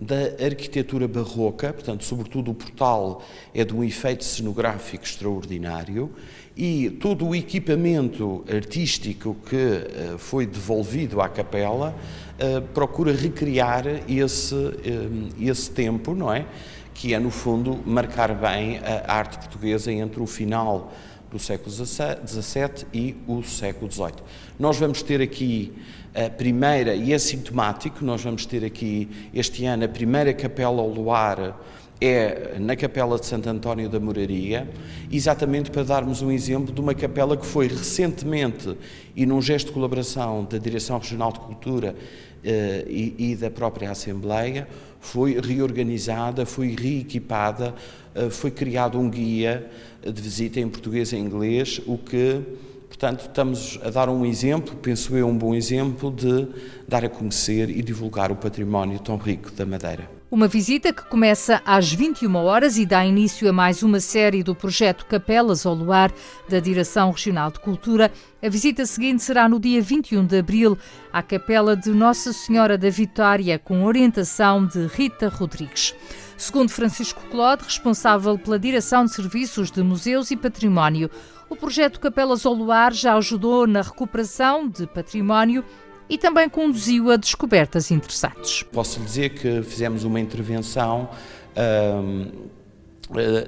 da 0.00 0.44
arquitetura 0.44 1.06
barroca, 1.06 1.72
portanto, 1.72 2.04
sobretudo 2.04 2.52
o 2.52 2.54
portal 2.54 3.22
é 3.52 3.64
de 3.64 3.74
um 3.74 3.84
efeito 3.84 4.24
cenográfico 4.24 5.04
extraordinário 5.04 6.10
e 6.56 6.88
todo 6.88 7.26
o 7.26 7.34
equipamento 7.34 8.44
artístico 8.48 9.36
que 9.44 9.56
uh, 9.56 10.18
foi 10.18 10.46
devolvido 10.46 11.20
à 11.20 11.28
capela 11.28 11.94
uh, 12.38 12.62
procura 12.68 13.12
recriar 13.12 13.84
esse, 14.08 14.54
uh, 14.54 15.28
esse 15.40 15.70
tempo, 15.70 16.14
não 16.14 16.32
é? 16.32 16.46
Que 16.94 17.12
é, 17.12 17.18
no 17.18 17.30
fundo, 17.30 17.78
marcar 17.84 18.32
bem 18.34 18.78
a 18.78 19.12
arte 19.12 19.36
portuguesa 19.36 19.92
entre 19.92 20.22
o 20.22 20.26
final 20.26 20.92
do 21.30 21.38
século 21.38 21.70
XVII 21.70 22.86
e 22.94 23.16
o 23.26 23.42
século 23.42 23.90
XVIII. 23.90 24.14
Nós 24.58 24.78
vamos 24.78 25.02
ter 25.02 25.20
aqui 25.20 25.72
a 26.14 26.30
primeira, 26.30 26.94
e 26.94 27.12
é 27.12 27.18
sintomático, 27.18 28.04
nós 28.04 28.22
vamos 28.22 28.46
ter 28.46 28.64
aqui 28.64 29.08
este 29.34 29.64
ano 29.64 29.84
a 29.84 29.88
primeira 29.88 30.32
capela 30.32 30.80
ao 30.80 30.88
luar 30.88 31.60
é 32.00 32.56
na 32.58 32.74
Capela 32.76 33.18
de 33.18 33.26
Santo 33.26 33.48
António 33.48 33.88
da 33.88 34.00
Moraria, 34.00 34.68
exatamente 35.10 35.70
para 35.70 35.82
darmos 35.84 36.22
um 36.22 36.30
exemplo 36.30 36.74
de 36.74 36.80
uma 36.80 36.94
capela 36.94 37.36
que 37.36 37.46
foi 37.46 37.68
recentemente, 37.68 38.76
e 39.14 39.24
num 39.24 39.40
gesto 39.40 39.68
de 39.68 39.72
colaboração 39.72 40.44
da 40.44 40.58
Direção 40.58 40.98
Regional 40.98 41.32
de 41.32 41.40
Cultura 41.40 41.94
eh, 42.42 42.84
e, 42.88 43.14
e, 43.30 43.36
da 43.36 43.50
própria 43.50 43.90
Assembleia, 43.90 44.68
foi 45.04 45.38
reorganizada, 45.40 46.46
foi 46.46 46.74
reequipada, 46.74 47.74
eh, 48.14 48.30
foi 48.30 48.50
criado 48.50 48.98
um 48.98 49.08
guia 49.08 49.70
de 50.02 50.20
visita 50.20 50.58
em 50.58 50.68
português 50.68 51.12
e 51.12 51.16
inglês, 51.16 51.80
o 51.86 51.98
que 51.98 52.42
Portanto, 52.88 53.22
estamos 53.22 53.76
a 53.82 53.90
dar 53.90 54.08
um 54.08 54.24
exemplo, 54.24 54.76
penso 54.76 55.16
eu, 55.16 55.26
um 55.26 55.36
bom 55.36 55.52
exemplo 55.52 56.12
de 56.12 56.46
dar 56.86 57.04
a 57.04 57.08
conhecer 57.08 57.68
e 57.68 57.82
divulgar 57.82 58.30
o 58.30 58.36
património 58.36 59.00
tão 59.00 59.16
rico 59.16 59.50
da 59.50 59.66
Madeira. 59.66 60.08
Uma 60.30 60.48
visita 60.48 60.92
que 60.92 61.04
começa 61.04 61.62
às 61.64 61.92
21 61.92 62.34
horas 62.34 62.76
e 62.76 62.84
dá 62.84 63.04
início 63.04 63.48
a 63.48 63.52
mais 63.52 63.82
uma 63.82 64.00
série 64.00 64.42
do 64.42 64.54
projeto 64.54 65.06
Capelas 65.06 65.64
ao 65.64 65.74
Luar 65.74 66.12
da 66.48 66.58
Direção 66.58 67.10
Regional 67.10 67.52
de 67.52 67.60
Cultura. 67.60 68.10
A 68.42 68.48
visita 68.48 68.84
seguinte 68.84 69.22
será 69.22 69.48
no 69.48 69.60
dia 69.60 69.80
21 69.80 70.26
de 70.26 70.38
abril 70.38 70.76
à 71.12 71.22
Capela 71.22 71.76
de 71.76 71.90
Nossa 71.90 72.32
Senhora 72.32 72.76
da 72.76 72.90
Vitória, 72.90 73.58
com 73.58 73.84
orientação 73.84 74.66
de 74.66 74.86
Rita 74.86 75.28
Rodrigues. 75.28 75.94
Segundo 76.36 76.70
Francisco 76.70 77.22
Clode, 77.30 77.62
responsável 77.62 78.36
pela 78.36 78.58
Direção 78.58 79.04
de 79.04 79.12
Serviços 79.12 79.70
de 79.70 79.82
Museus 79.82 80.32
e 80.32 80.36
Património, 80.36 81.10
o 81.48 81.54
projeto 81.54 82.00
Capelas 82.00 82.44
ao 82.44 82.54
Luar 82.54 82.92
já 82.92 83.14
ajudou 83.16 83.66
na 83.66 83.82
recuperação 83.82 84.68
de 84.68 84.86
património 84.86 85.64
e 86.08 86.18
também 86.18 86.48
conduziu 86.48 87.10
a 87.10 87.16
descobertas 87.16 87.90
interessantes. 87.90 88.62
Posso 88.62 89.00
dizer 89.00 89.30
que 89.30 89.62
fizemos 89.62 90.04
uma 90.04 90.20
intervenção 90.20 91.08
uh, 91.56 92.50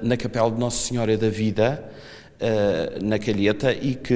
na 0.03 0.17
Capela 0.17 0.51
de 0.51 0.59
Nossa 0.59 0.77
Senhora 0.77 1.17
da 1.17 1.29
Vida, 1.29 1.83
uh, 2.41 3.05
na 3.05 3.19
Calheta, 3.19 3.71
e 3.71 3.95
que 3.95 4.13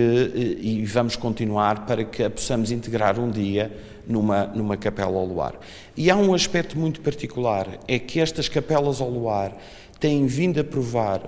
e 0.61 0.85
vamos 0.85 1.15
continuar 1.15 1.85
para 1.85 2.03
que 2.03 2.23
a 2.23 2.29
possamos 2.29 2.71
integrar 2.71 3.19
um 3.19 3.29
dia 3.29 3.71
numa, 4.07 4.45
numa 4.47 4.77
capela 4.77 5.17
ao 5.17 5.25
luar. 5.25 5.59
E 5.95 6.09
há 6.09 6.15
um 6.15 6.33
aspecto 6.33 6.77
muito 6.77 7.01
particular, 7.01 7.67
é 7.87 7.99
que 7.99 8.19
estas 8.19 8.49
capelas 8.49 9.01
ao 9.01 9.09
luar 9.09 9.55
têm 9.99 10.25
vindo 10.25 10.59
a 10.59 10.63
provar 10.63 11.21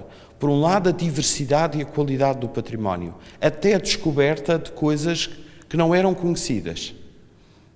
por 0.44 0.50
um 0.50 0.60
lado, 0.60 0.90
a 0.90 0.92
diversidade 0.92 1.80
e 1.80 1.84
a 1.84 1.86
qualidade 1.86 2.40
do 2.40 2.50
património, 2.50 3.16
até 3.40 3.76
a 3.76 3.78
descoberta 3.78 4.60
de 4.60 4.74
coisas 4.74 5.30
que 5.70 5.78
não 5.78 5.96
eram 5.96 6.14
conhecidas, 6.14 6.94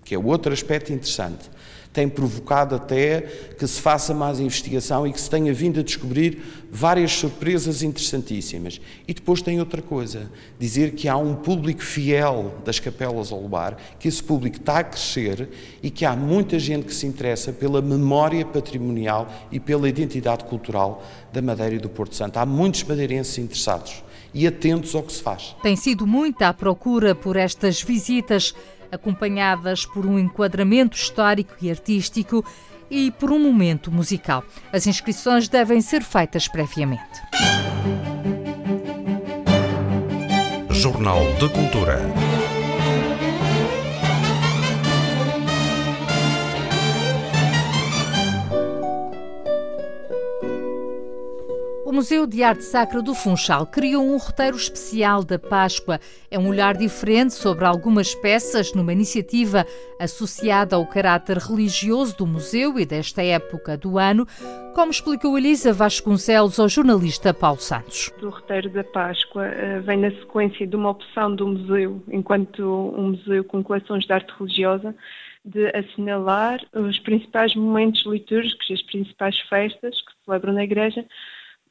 que 0.07 0.15
é 0.15 0.17
outro 0.17 0.53
aspecto 0.53 0.93
interessante. 0.93 1.49
tem 1.91 2.07
provocado 2.07 2.75
até 2.75 3.21
que 3.57 3.65
se 3.65 3.81
faça 3.81 4.13
mais 4.13 4.39
investigação 4.39 5.07
e 5.07 5.11
que 5.11 5.19
se 5.19 5.27
tenha 5.27 5.51
vindo 5.51 5.79
a 5.79 5.83
descobrir 5.83 6.43
várias 6.71 7.11
surpresas 7.11 7.81
interessantíssimas. 7.81 8.79
E 9.07 9.15
depois 9.15 9.41
tem 9.41 9.59
outra 9.59 9.81
coisa, 9.81 10.31
dizer 10.59 10.91
que 10.91 11.09
há 11.09 11.17
um 11.17 11.33
público 11.33 11.81
fiel 11.81 12.53
das 12.63 12.79
capelas 12.79 13.31
ao 13.31 13.41
luar, 13.41 13.77
que 13.99 14.07
esse 14.07 14.21
público 14.21 14.57
está 14.57 14.79
a 14.79 14.83
crescer 14.83 15.49
e 15.81 15.89
que 15.89 16.05
há 16.05 16.15
muita 16.15 16.59
gente 16.59 16.85
que 16.85 16.93
se 16.93 17.07
interessa 17.07 17.51
pela 17.51 17.81
memória 17.81 18.45
patrimonial 18.45 19.27
e 19.51 19.59
pela 19.59 19.89
identidade 19.89 20.43
cultural 20.43 21.03
da 21.33 21.41
Madeira 21.41 21.75
e 21.75 21.79
do 21.79 21.89
Porto 21.89 22.15
Santo. 22.15 22.37
Há 22.37 22.45
muitos 22.45 22.83
madeirenses 22.83 23.39
interessados 23.39 24.03
e 24.33 24.45
atentos 24.45 24.93
ao 24.93 25.01
que 25.01 25.13
se 25.13 25.23
faz. 25.23 25.55
Tem 25.63 25.75
sido 25.75 26.05
muita 26.05 26.47
a 26.47 26.53
procura 26.53 27.15
por 27.15 27.35
estas 27.35 27.81
visitas, 27.81 28.53
acompanhadas 28.91 29.85
por 29.85 30.05
um 30.05 30.17
enquadramento 30.17 30.95
histórico 30.95 31.55
e 31.61 31.69
artístico 31.69 32.43
e 32.89 33.11
por 33.11 33.31
um 33.31 33.39
momento 33.39 33.91
musical. 33.91 34.43
As 34.71 34.87
inscrições 34.87 35.47
devem 35.47 35.81
ser 35.81 36.01
feitas 36.03 36.47
previamente. 36.47 37.21
Jornal 40.71 41.21
de 41.39 41.49
Cultura. 41.49 42.26
O 51.87 51.93
Museu 51.93 52.27
de 52.27 52.43
Arte 52.43 52.65
Sacra 52.65 53.01
do 53.01 53.15
Funchal 53.15 53.65
criou 53.65 54.03
um 54.03 54.17
roteiro 54.17 54.57
especial 54.57 55.23
da 55.23 55.39
Páscoa. 55.39 56.01
É 56.29 56.37
um 56.37 56.49
olhar 56.49 56.75
diferente 56.75 57.33
sobre 57.33 57.63
algumas 57.63 58.13
peças 58.13 58.73
numa 58.73 58.91
iniciativa 58.91 59.65
associada 59.97 60.75
ao 60.75 60.85
caráter 60.85 61.37
religioso 61.37 62.17
do 62.17 62.27
museu 62.27 62.77
e 62.77 62.85
desta 62.85 63.23
época 63.23 63.77
do 63.77 63.97
ano, 63.97 64.27
como 64.75 64.91
explicou 64.91 65.37
Elisa 65.37 65.71
Vasconcelos 65.71 66.59
ao 66.59 66.67
jornalista 66.67 67.33
Paulo 67.33 67.61
Santos. 67.61 68.11
O 68.21 68.31
roteiro 68.31 68.69
da 68.69 68.83
Páscoa 68.83 69.45
eh, 69.45 69.79
vem 69.79 69.99
na 69.99 70.11
sequência 70.11 70.67
de 70.67 70.75
uma 70.75 70.89
opção 70.89 71.33
do 71.33 71.47
museu, 71.47 72.03
enquanto 72.11 72.63
um 72.97 73.11
museu 73.11 73.45
com 73.45 73.63
coleções 73.63 74.03
de 74.03 74.11
arte 74.11 74.33
religiosa, 74.37 74.93
de 75.45 75.67
assinalar 75.73 76.59
os 76.73 76.99
principais 76.99 77.55
momentos 77.55 78.05
litúrgicos 78.05 78.71
as 78.71 78.81
principais 78.81 79.39
festas 79.47 80.01
que 80.01 80.11
se 80.11 80.25
celebram 80.25 80.51
na 80.51 80.65
igreja 80.65 81.05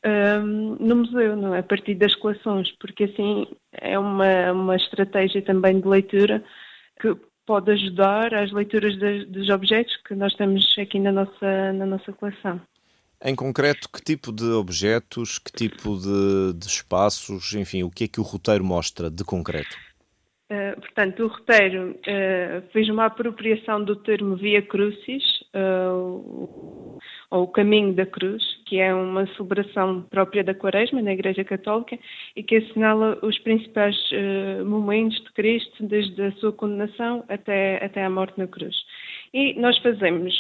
um, 0.07 0.77
no 0.79 0.97
museu, 0.97 1.37
não 1.37 1.55
é? 1.55 1.61
a 1.61 1.63
partir 1.63 1.95
das 1.95 2.15
coleções, 2.15 2.71
porque 2.79 3.05
assim 3.05 3.47
é 3.73 3.99
uma, 3.99 4.53
uma 4.53 4.77
estratégia 4.77 5.43
também 5.43 5.81
de 5.81 5.89
leitura 5.89 6.45
que 7.01 7.17
pode 7.45 7.71
ajudar 7.71 8.35
às 8.35 8.53
leituras 8.53 8.97
dos 9.29 9.49
objetos 9.51 9.97
que 10.07 10.15
nós 10.15 10.35
temos 10.35 10.65
aqui 10.79 10.99
na 10.99 11.13
nossa, 11.13 11.73
na 11.73 11.87
nossa 11.87 12.13
coleção. 12.13 12.61
Em 13.25 13.35
concreto, 13.35 13.89
que 13.89 14.03
tipo 14.03 14.31
de 14.31 14.45
objetos, 14.45 15.39
que 15.39 15.51
tipo 15.51 15.97
de, 15.97 16.53
de 16.59 16.67
espaços, 16.67 17.55
enfim, 17.55 17.83
o 17.83 17.91
que 17.91 18.05
é 18.05 18.09
que 18.09 18.21
o 18.21 18.23
roteiro 18.23 18.65
mostra 18.65 19.11
de 19.11 19.25
concreto? 19.25 19.77
Uh, 20.49 20.81
portanto, 20.81 21.25
o 21.25 21.27
roteiro 21.27 21.91
uh, 21.91 22.63
fez 22.73 22.89
uma 22.89 23.07
apropriação 23.07 23.83
do 23.83 23.97
termo 23.97 24.37
Via 24.37 24.63
Crucis, 24.63 25.25
uh, 25.53 27.01
ou 27.33 27.43
o 27.43 27.49
Caminho 27.49 27.93
da 27.95 28.07
Cruz, 28.07 28.45
que 28.65 28.79
é 28.79 28.95
uma 28.95 29.27
celebração 29.35 30.03
própria 30.03 30.45
da 30.45 30.55
Quaresma 30.55 31.03
na 31.03 31.13
Igreja 31.13 31.43
Católica 31.43 31.99
e 32.37 32.45
que 32.45 32.59
assinala 32.59 33.19
os 33.23 33.37
principais 33.41 33.97
momentos 34.65 35.21
de 35.21 35.33
Cristo, 35.33 35.85
desde 35.85 36.23
a 36.23 36.31
sua 36.33 36.53
condenação 36.53 37.25
até, 37.29 37.85
até 37.85 38.05
a 38.05 38.11
morte 38.11 38.39
na 38.39 38.47
cruz. 38.47 38.77
E 39.35 39.55
nós 39.61 39.77
fazemos 39.79 40.33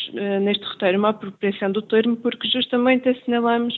neste 0.42 0.64
roteiro 0.64 0.98
uma 0.98 1.08
apropriação 1.08 1.72
do 1.72 1.82
termo 1.82 2.16
porque 2.18 2.48
justamente 2.48 3.08
assinalamos 3.08 3.76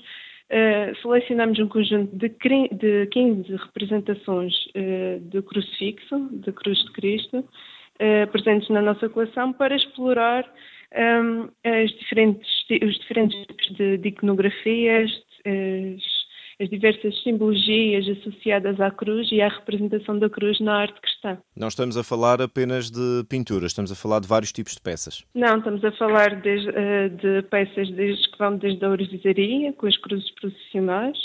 Uh, 0.50 0.96
selecionamos 1.02 1.58
um 1.58 1.68
conjunto 1.68 2.16
de, 2.16 2.30
de 2.72 3.06
15 3.08 3.54
representações 3.56 4.54
uh, 4.68 5.20
do 5.20 5.42
crucifixo, 5.42 6.18
da 6.32 6.52
cruz 6.52 6.78
de 6.84 6.92
Cristo, 6.92 7.38
uh, 7.40 8.26
presentes 8.32 8.68
na 8.70 8.80
nossa 8.80 9.11
coleção, 9.11 9.52
para 9.52 9.76
explorar 9.76 10.50
um, 10.96 11.50
as 11.62 11.90
diferentes, 11.98 12.48
os 12.82 12.98
diferentes 12.98 13.38
tipos 13.46 13.76
de, 13.76 13.98
de 13.98 14.08
iconografias, 14.08 15.11
as 15.44 16.17
as 16.61 16.68
diversas 16.68 17.21
simbologias 17.23 18.09
associadas 18.09 18.81
à 18.81 18.90
cruz 18.90 19.31
e 19.31 19.40
à 19.40 19.49
representação 19.49 20.18
da 20.18 20.29
cruz 20.29 20.61
na 20.61 20.81
arte 20.81 21.01
cristã. 21.01 21.38
Não 21.57 21.68
estamos 21.68 21.97
a 21.97 22.03
falar 22.03 22.42
apenas 22.42 22.90
de 22.90 23.25
pinturas, 23.29 23.71
estamos 23.71 23.92
a 23.92 23.94
falar 23.94 24.21
de 24.21 24.29
vários 24.29 24.53
tipos 24.53 24.75
de 24.75 24.81
peças. 24.81 25.25
Não, 25.35 25.59
estamos 25.59 25.85
a 25.85 25.92
falar 25.92 26.40
de, 26.40 26.68
eh, 26.68 27.09
de 27.09 27.42
peças 27.42 27.90
desde, 27.90 28.31
que 28.31 28.38
vão 28.38 28.57
desde 28.57 28.85
a 28.85 28.90
orivesaria, 28.90 29.73
com 29.73 29.87
as 29.87 29.97
cruzes 29.97 30.31
processionais, 30.35 31.16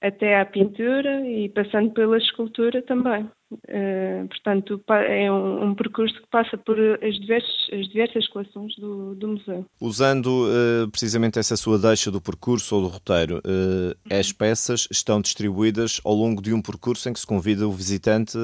até 0.00 0.40
à 0.40 0.46
pintura 0.46 1.28
e 1.28 1.48
passando 1.48 1.90
pela 1.90 2.18
escultura 2.18 2.80
também. 2.82 3.28
Uh, 3.50 4.28
portanto, 4.28 4.80
é 4.90 5.32
um, 5.32 5.70
um, 5.70 5.74
percurso 5.74 6.14
que 6.20 6.28
passa 6.28 6.58
por 6.58 6.78
as 6.78 7.18
diversas, 7.18 7.68
as 7.72 7.88
diversas 7.88 8.28
coleções 8.28 8.74
do, 8.76 9.14
do 9.14 9.28
museu. 9.28 9.64
Usando 9.80 10.46
uh, 10.46 10.90
precisamente 10.90 11.38
essa 11.38 11.56
sua 11.56 11.78
deixa 11.78 12.10
do 12.10 12.20
percurso 12.20 12.76
ou 12.76 12.82
do 12.82 12.88
roteiro, 12.88 13.38
uh, 13.38 14.14
as 14.14 14.32
peças 14.32 14.86
estão 14.90 15.20
distribuídas 15.20 15.98
ao 16.04 16.14
longo 16.14 16.42
de 16.42 16.52
um 16.52 16.60
percurso 16.60 17.08
em 17.08 17.12
que 17.12 17.20
se 17.20 17.26
convida 17.26 17.66
o 17.66 17.72
visitante 17.72 18.36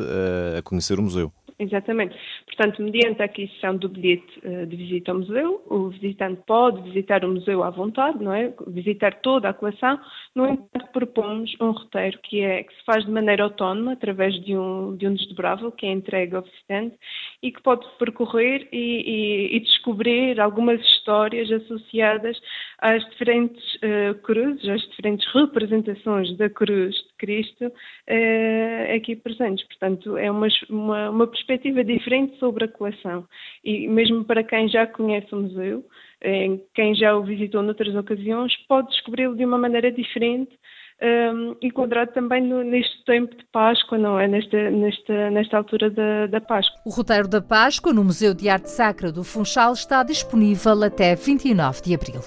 a 0.57 0.63
conhecer 0.63 0.99
o 0.99 1.03
museu. 1.03 1.33
Exatamente. 1.59 2.17
Portanto, 2.47 2.83
mediante 2.83 3.23
a 3.23 3.27
aquisição 3.27 3.77
do 3.77 3.89
bilhete 3.89 4.41
uh, 4.45 4.67
de 4.67 4.77
visita 4.77 5.13
ao 5.13 5.19
museu, 5.19 5.63
o 5.67 5.89
visitante 5.89 6.43
pode 6.47 6.83
visitar 6.83 7.25
o 7.25 7.29
museu 7.29 7.63
à 7.63 7.71
vontade, 7.71 8.23
não 8.23 8.33
é? 8.33 8.53
Visitar 8.67 9.21
toda 9.21 9.49
a 9.49 9.55
coleção. 9.55 10.01
No 10.35 10.49
entanto, 10.49 10.91
propomos 10.93 11.55
um 11.61 11.71
roteiro 11.71 12.19
que, 12.25 12.41
é, 12.41 12.65
que 12.65 12.75
se 12.75 12.85
faz 12.85 13.05
de 13.05 13.11
maneira 13.11 13.45
autónoma, 13.45 13.93
através 13.93 14.35
de 14.45 14.57
um, 14.57 14.97
de 14.97 15.07
um 15.07 15.15
desdobrável 15.15 15.71
que 15.71 15.87
é 15.87 15.93
entregue 15.93 16.35
ao 16.35 16.43
visitante 16.43 16.97
e 17.41 17.53
que 17.53 17.63
pode 17.63 17.87
percorrer 17.99 18.69
e, 18.73 18.77
e, 18.77 19.57
e 19.57 19.61
descobrir 19.61 20.41
algumas 20.41 20.81
histórias 20.81 21.51
associadas 21.53 22.37
às 22.79 23.05
diferentes 23.11 23.63
uh, 23.77 24.15
cruzes, 24.23 24.69
às 24.69 24.81
diferentes 24.89 25.27
representações 25.33 26.37
da 26.37 26.49
cruz 26.51 26.95
de 26.95 27.15
Cristo 27.19 27.67
uh, 27.67 28.97
aqui 28.97 29.17
presentes. 29.17 29.67
Portanto, 29.67 30.17
é 30.17 30.31
uma, 30.31 30.49
uma, 30.69 31.11
uma 31.11 31.27
perspectiva 31.27 31.85
diferente 31.85 32.39
sobre 32.39 32.65
a 32.65 32.69
coleção. 32.69 33.27
E 33.65 33.89
mesmo 33.89 34.25
para 34.25 34.43
quem 34.43 34.69
já 34.69 34.87
conhece 34.87 35.35
o 35.35 35.41
museu, 35.41 35.85
eh, 36.21 36.59
quem 36.75 36.95
já 36.95 37.15
o 37.15 37.23
visitou 37.23 37.63
noutras 37.63 37.95
ocasiões, 37.95 38.57
pode 38.67 38.89
descobri-lo 38.89 39.37
de 39.37 39.45
uma 39.45 39.59
maneira 39.59 39.93
diferente, 39.93 40.59
um, 41.05 41.57
enquadrado 41.61 42.13
também 42.13 42.43
no, 42.43 42.63
neste 42.63 43.05
tempo 43.05 43.37
de 43.37 43.45
Páscoa, 43.53 43.99
não 43.99 44.19
é? 44.19 44.27
Nesta, 44.27 44.71
nesta, 44.71 45.31
nesta 45.31 45.57
altura 45.59 45.91
da, 45.91 46.27
da 46.27 46.41
Páscoa. 46.41 46.81
O 46.87 46.91
roteiro 46.91 47.29
da 47.29 47.43
Páscoa 47.43 47.93
no 47.93 48.03
Museu 48.03 48.33
de 48.35 48.49
Arte 48.49 48.71
Sacra 48.71 49.13
do 49.13 49.23
Funchal 49.23 49.73
está 49.73 50.03
disponível 50.03 50.83
até 50.83 51.15
29 51.15 51.83
de 51.83 51.95
abril. 51.95 52.21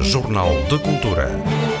Jornal 0.00 0.50
de 0.70 0.78
Cultura. 0.78 1.75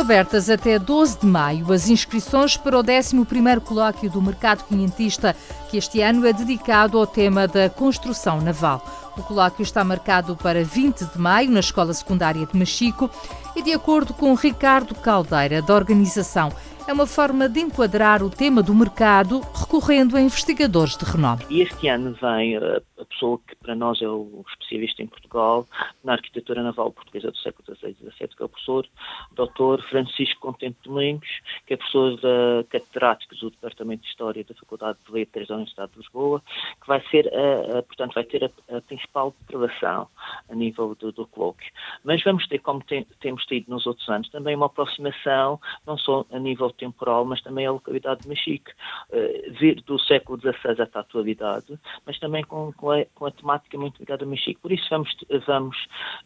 Abertas 0.00 0.48
até 0.48 0.78
12 0.78 1.18
de 1.20 1.26
maio 1.26 1.70
as 1.70 1.90
inscrições 1.90 2.56
para 2.56 2.78
o 2.78 2.82
11º 2.82 3.60
Colóquio 3.60 4.10
do 4.10 4.22
Mercado 4.22 4.64
Quinhentista, 4.64 5.36
que 5.68 5.76
este 5.76 6.00
ano 6.00 6.26
é 6.26 6.32
dedicado 6.32 6.98
ao 6.98 7.06
tema 7.06 7.46
da 7.46 7.68
construção 7.68 8.40
naval. 8.40 8.82
O 9.18 9.22
colóquio 9.22 9.62
está 9.62 9.84
marcado 9.84 10.34
para 10.34 10.64
20 10.64 11.04
de 11.04 11.18
maio 11.18 11.50
na 11.50 11.60
Escola 11.60 11.92
Secundária 11.92 12.46
de 12.46 12.58
Machico 12.58 13.10
e, 13.54 13.62
de 13.62 13.74
acordo 13.74 14.14
com 14.14 14.32
Ricardo 14.32 14.94
Caldeira, 14.94 15.60
da 15.60 15.74
organização, 15.74 16.50
é 16.86 16.92
uma 16.92 17.06
forma 17.06 17.48
de 17.48 17.60
enquadrar 17.60 18.22
o 18.22 18.30
tema 18.30 18.62
do 18.62 18.74
mercado 18.74 19.40
recorrendo 19.54 20.16
a 20.16 20.20
investigadores 20.20 20.96
de 20.96 21.04
renome. 21.04 21.44
E 21.48 21.60
este 21.62 21.88
ano 21.88 22.16
vem 22.20 22.56
eh, 22.56 22.82
a 22.98 23.04
pessoa 23.04 23.40
que 23.46 23.56
para 23.56 23.74
nós 23.74 24.00
é 24.02 24.08
o 24.08 24.44
especialista 24.48 25.02
em 25.02 25.06
Portugal 25.06 25.66
na 26.04 26.12
arquitetura 26.12 26.62
naval 26.62 26.92
portuguesa 26.92 27.30
do 27.30 27.38
século 27.38 27.64
XVI 27.76 27.90
e 27.90 28.10
XVII, 28.10 28.28
que 28.28 28.42
é 28.42 28.44
o 28.44 28.48
professor 28.48 28.86
Dr. 29.32 29.82
Francisco 29.88 30.40
Contente 30.40 30.76
Domingos, 30.84 31.28
que 31.66 31.74
é 31.74 31.76
professor 31.76 32.16
da 32.20 32.64
catedrático 32.68 33.34
do 33.36 33.50
Departamento 33.50 34.02
de 34.02 34.08
História 34.08 34.44
da 34.44 34.54
Faculdade 34.54 34.98
de 35.06 35.12
Letras 35.12 35.48
da 35.48 35.54
Universidade 35.54 35.92
de 35.92 35.98
Lisboa, 35.98 36.42
que 36.80 36.86
vai 36.86 37.02
ser, 37.10 37.30
a, 37.34 37.78
a, 37.78 37.82
portanto, 37.82 38.14
vai 38.14 38.24
ter 38.24 38.44
a, 38.44 38.76
a 38.76 38.80
principal 38.80 39.34
prelação 39.46 40.08
a 40.48 40.54
nível 40.54 40.94
do, 40.94 41.12
do 41.12 41.26
colóquio. 41.26 41.70
Mas 42.04 42.22
vamos 42.22 42.46
ter, 42.48 42.58
como 42.58 42.82
tem, 42.84 43.06
temos 43.20 43.44
tido 43.46 43.68
nos 43.68 43.86
outros 43.86 44.08
anos, 44.08 44.28
também 44.30 44.54
uma 44.54 44.66
aproximação, 44.66 45.60
não 45.86 45.96
só 45.96 46.24
a 46.30 46.38
nível 46.38 46.69
temporal, 46.72 47.24
mas 47.24 47.40
também 47.42 47.66
a 47.66 47.72
localidade 47.72 48.22
de 48.22 48.28
Machique, 48.28 48.70
uh, 49.10 49.52
vir 49.58 49.82
do 49.82 49.98
século 49.98 50.38
XVI 50.38 50.82
até 50.82 50.98
a 50.98 51.00
atualidade, 51.00 51.78
mas 52.06 52.18
também 52.18 52.44
com, 52.44 52.72
com, 52.72 52.90
a, 52.90 53.04
com 53.14 53.26
a 53.26 53.30
temática 53.30 53.78
muito 53.78 53.98
ligada 53.98 54.24
a 54.24 54.28
Machique. 54.28 54.60
Por 54.60 54.72
isso 54.72 54.86
vamos, 54.90 55.14
vamos 55.46 55.76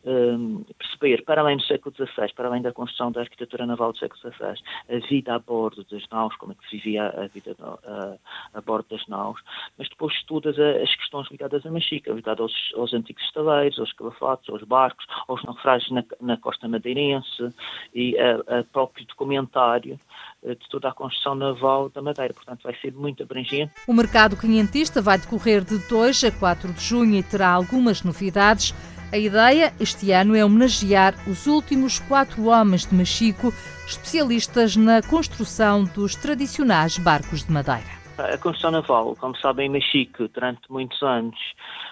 um, 0.05 0.65
perceber, 0.79 1.25
para 1.25 1.41
além 1.41 1.57
do 1.57 1.63
século 1.63 1.95
XVI, 1.95 2.33
para 2.35 2.49
além 2.49 2.63
da 2.63 2.73
construção 2.73 3.13
da 3.13 3.21
arquitetura 3.21 3.67
naval 3.67 3.93
do 3.93 3.99
século 3.99 4.21
XVI, 4.21 4.63
a 4.89 5.07
vida 5.07 5.35
a 5.35 5.39
bordo 5.39 5.85
das 5.91 6.07
naus, 6.09 6.35
como 6.37 6.53
é 6.53 6.55
que 6.55 6.69
se 6.69 6.77
vivia 6.77 7.09
a 7.09 7.27
vida 7.27 7.57
a, 7.61 8.17
a 8.55 8.61
bordo 8.61 8.87
das 8.91 9.07
naus, 9.07 9.41
mas 9.79 9.89
depois 9.89 10.15
estudas 10.15 10.59
as 10.59 10.95
questões 10.97 11.29
ligadas 11.31 11.65
a 11.67 11.71
Machique, 11.71 12.11
ligadas 12.11 12.41
aos, 12.41 12.73
aos 12.77 12.95
antigos 12.95 13.23
estaleiros, 13.25 13.79
aos 13.79 13.93
calafatos, 13.93 14.49
aos 14.49 14.63
barcos, 14.63 15.07
aos 15.29 15.43
naufrágios 15.45 15.91
na, 15.91 16.05
na 16.21 16.37
costa 16.37 16.69
madeirense 16.69 17.55
e 17.95 18.17
a, 18.19 18.61
a 18.61 18.65
próprio 18.65 19.07
documentário 19.07 19.99
eh, 20.34 20.34
de 20.53 20.69
toda 20.69 20.89
a 20.89 20.93
construção 20.93 21.35
naval 21.35 21.89
da 21.89 22.03
Madeira. 22.03 22.35
Portanto, 22.35 22.63
vai 22.63 22.75
ser 22.77 22.93
muito 22.93 23.23
abrangente. 23.23 23.73
O 23.87 23.93
mercado 23.93 24.37
quinhentista 24.37 25.01
vai 25.01 25.19
decorrer 25.19 25.65
de 25.65 25.79
2 25.79 26.25
a 26.25 26.31
4 26.31 26.73
de 26.73 26.83
junho 26.83 27.15
e 27.15 27.23
terá 27.23 27.49
algumas 27.49 28.03
novidades. 28.03 28.75
A 29.11 29.17
ideia 29.17 29.73
este 29.81 30.11
ano 30.11 30.35
é 30.35 30.45
homenagear 30.45 31.15
os 31.27 31.47
últimos 31.47 31.99
quatro 32.01 32.47
homens 32.47 32.85
de 32.85 32.95
Machico, 32.95 33.55
especialistas 33.87 34.77
na 34.77 35.01
construção 35.03 35.85
dos 35.85 36.15
tradicionais 36.15 36.99
barcos 36.99 37.45
de 37.45 37.53
madeira. 37.53 38.04
A 38.17 38.39
construção 38.39 38.71
naval, 38.71 39.17
como 39.17 39.37
sabem, 39.37 39.67
em 39.67 39.71
Machique, 39.71 40.29
durante 40.29 40.71
muitos 40.71 41.03
anos, 41.03 41.37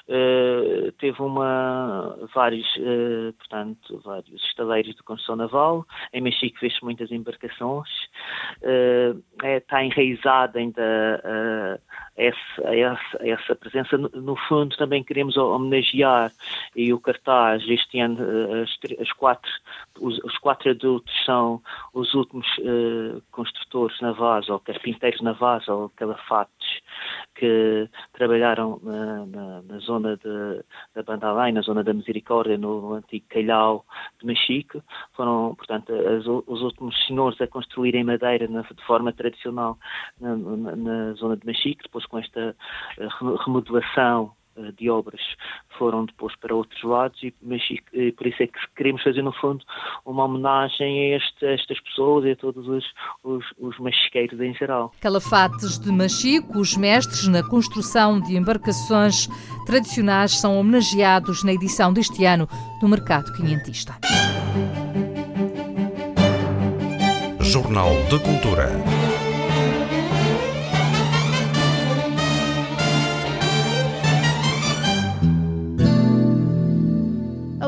uh, 0.08 0.92
teve 0.92 1.20
uma, 1.20 2.16
vários, 2.32 2.66
uh, 2.76 3.32
portanto, 3.38 4.00
vários 4.04 4.42
estaleiros 4.44 4.94
de 4.94 5.02
construção 5.02 5.34
naval. 5.34 5.84
Em 6.12 6.20
Machique 6.20 6.60
fez 6.60 6.78
muitas 6.80 7.10
embarcações. 7.10 7.88
Uh, 8.62 9.20
é, 9.42 9.56
está 9.56 9.82
enraizada 9.82 10.60
ainda 10.60 11.80
essa, 12.16 12.62
essa, 12.62 13.18
essa 13.20 13.54
presença. 13.54 13.96
No, 13.96 14.36
fundo, 14.36 14.76
também 14.76 15.02
queremos 15.02 15.36
homenagear, 15.36 16.32
e 16.76 16.92
o 16.92 17.00
cartaz 17.00 17.62
este 17.68 18.00
ano, 18.00 18.18
as, 18.62 18.70
as 19.00 19.12
quatro, 19.12 19.50
os, 20.00 20.18
os, 20.18 20.38
quatro 20.38 20.70
adultos 20.70 21.12
são 21.24 21.60
os 21.92 22.12
últimos 22.14 22.46
construtores 23.30 24.00
navais, 24.00 24.48
ou 24.48 24.58
carpinteiros 24.60 25.20
navais, 25.20 25.66
ou 25.68 25.88
calafates, 25.90 26.61
que 27.34 27.88
trabalharam 28.12 28.78
na, 28.82 29.26
na, 29.26 29.62
na 29.62 29.78
zona 29.78 30.16
de, 30.16 30.64
da 30.94 31.02
Bandalém, 31.02 31.52
na 31.52 31.62
zona 31.62 31.82
da 31.82 31.92
Misericórdia, 31.92 32.58
no, 32.58 32.80
no 32.80 32.94
antigo 32.94 33.24
Calhau 33.28 33.84
de 34.20 34.26
Mexique. 34.26 34.82
Foram, 35.14 35.54
portanto, 35.54 35.92
as, 35.92 36.26
os 36.26 36.62
últimos 36.62 36.94
senhores 37.06 37.40
a 37.40 37.46
construir 37.46 37.94
em 37.94 38.04
madeira 38.04 38.46
na, 38.48 38.62
de 38.62 38.84
forma 38.86 39.12
tradicional 39.12 39.78
na, 40.20 40.36
na, 40.36 41.12
zona 41.14 41.36
de 41.36 41.46
Mexique, 41.46 41.82
depois 41.82 42.06
com 42.06 42.18
esta 42.18 42.54
eh, 42.98 43.08
remodelação 43.44 44.32
eh, 44.36 44.41
de 44.76 44.90
obras 44.90 45.20
foram 45.78 46.04
depois 46.04 46.34
para 46.36 46.54
outros 46.54 46.82
lados 46.82 47.20
e, 47.22 47.34
mas, 47.42 47.62
e, 47.92 48.12
por 48.12 48.26
isso 48.26 48.42
é 48.42 48.46
que 48.46 48.58
queremos 48.76 49.02
fazer 49.02 49.22
no 49.22 49.32
fundo 49.32 49.64
uma 50.04 50.24
homenagem 50.24 51.12
a, 51.12 51.16
este, 51.16 51.46
a 51.46 51.52
estas 51.52 51.80
pessoas 51.80 52.24
e 52.24 52.30
a 52.32 52.36
todos 52.36 52.66
os, 52.68 52.84
os, 53.24 53.44
os 53.58 53.78
machiqueiros 53.78 54.40
em 54.40 54.54
geral. 54.54 54.92
Calafates 55.00 55.78
de 55.78 55.90
Machico, 55.90 56.58
os 56.58 56.76
mestres 56.76 57.26
na 57.28 57.42
construção 57.42 58.20
de 58.20 58.36
embarcações 58.36 59.28
tradicionais 59.66 60.32
são 60.32 60.58
homenageados 60.58 61.42
na 61.44 61.52
edição 61.52 61.92
deste 61.92 62.24
ano 62.24 62.48
do 62.80 62.88
Mercado 62.88 63.32
Quinhentista. 63.32 63.98
Jornal 67.40 67.90
de 68.08 68.18
Cultura. 68.20 69.11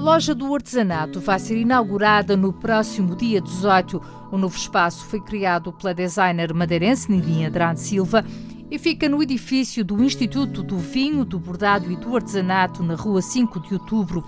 Loja 0.01 0.35
do 0.35 0.53
artesanato 0.53 1.21
vai 1.21 1.39
ser 1.39 1.57
inaugurada 1.57 2.37
no 2.37 2.53
próximo 2.53 3.15
dia 3.15 3.41
18. 3.41 4.03
O 4.33 4.37
novo 4.37 4.57
espaço 4.57 5.05
foi 5.05 5.21
criado 5.21 5.73
pela 5.73 5.95
designer 5.95 6.53
madeirense 6.53 7.09
Nidinha 7.11 7.47
Adrade 7.47 7.79
Silva 7.79 8.25
e 8.69 8.77
fica 8.77 9.09
no 9.09 9.23
edifício 9.23 9.85
do 9.85 10.03
Instituto 10.03 10.65
do 10.65 10.77
Vinho, 10.79 11.25
do 11.25 11.39
Bordado 11.39 11.93
e 11.93 11.97
do 11.97 12.17
Artesanato, 12.17 12.83
na 12.83 12.97
rua 12.97 13.23
5 13.23 13.61
de 13.61 13.75
outubro. 13.75 14.25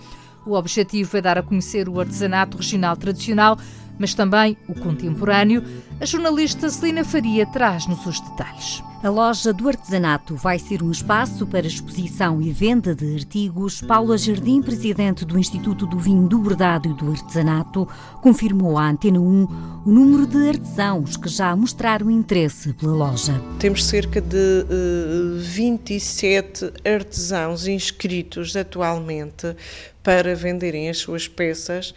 O 0.46 0.52
objetivo 0.52 1.16
é 1.16 1.20
dar 1.20 1.37
a 1.37 1.42
conhecer 1.42 1.88
o 1.88 1.98
artesanato 1.98 2.59
regional 2.59 2.96
tradicional, 2.96 3.59
mas 3.98 4.14
também 4.14 4.56
o 4.68 4.74
contemporâneo. 4.74 5.62
A 6.00 6.04
jornalista 6.04 6.68
Celina 6.68 7.04
Faria 7.04 7.46
traz-nos 7.46 8.04
os 8.06 8.20
detalhes. 8.20 8.82
A 9.02 9.09
loja 9.09 9.52
do 9.52 9.68
artesanato 9.68 10.35
vai 10.35 10.59
ser 10.59 10.82
um 10.82 10.90
espaço 10.90 11.46
para 11.46 11.66
exposição 11.66 12.42
e 12.42 12.50
venda 12.50 12.94
de 12.94 13.14
artigos. 13.14 13.80
Paula 13.80 14.18
Jardim, 14.18 14.61
presidente 14.61 15.24
do 15.24 15.38
Instituto 15.38 15.87
do 15.87 15.98
Vinho 15.98 16.26
do 16.26 16.38
Bordado 16.38 16.88
e 16.88 16.94
do 16.94 17.12
Artesanato, 17.12 17.87
confirmou 18.20 18.76
à 18.76 18.88
Antena 18.88 19.20
1 19.20 19.82
o 19.85 19.92
número 19.92 20.26
de 20.26 20.48
artesãos 20.48 21.16
que 21.16 21.28
já 21.28 21.54
mostraram 21.54 22.11
interesse 22.11 22.72
pela 22.72 22.94
loja. 22.94 23.40
Temos 23.61 23.85
cerca 23.85 24.20
de 24.20 24.37
uh, 24.37 25.38
eh, 25.38 25.42
27 25.42 26.72
artesãos 26.85 27.68
inscritos 27.68 28.56
atualmente 28.56 29.54
para 30.02 30.35
venderem 30.35 30.88
as 30.88 30.98
suas 30.98 31.28
peças 31.28 31.94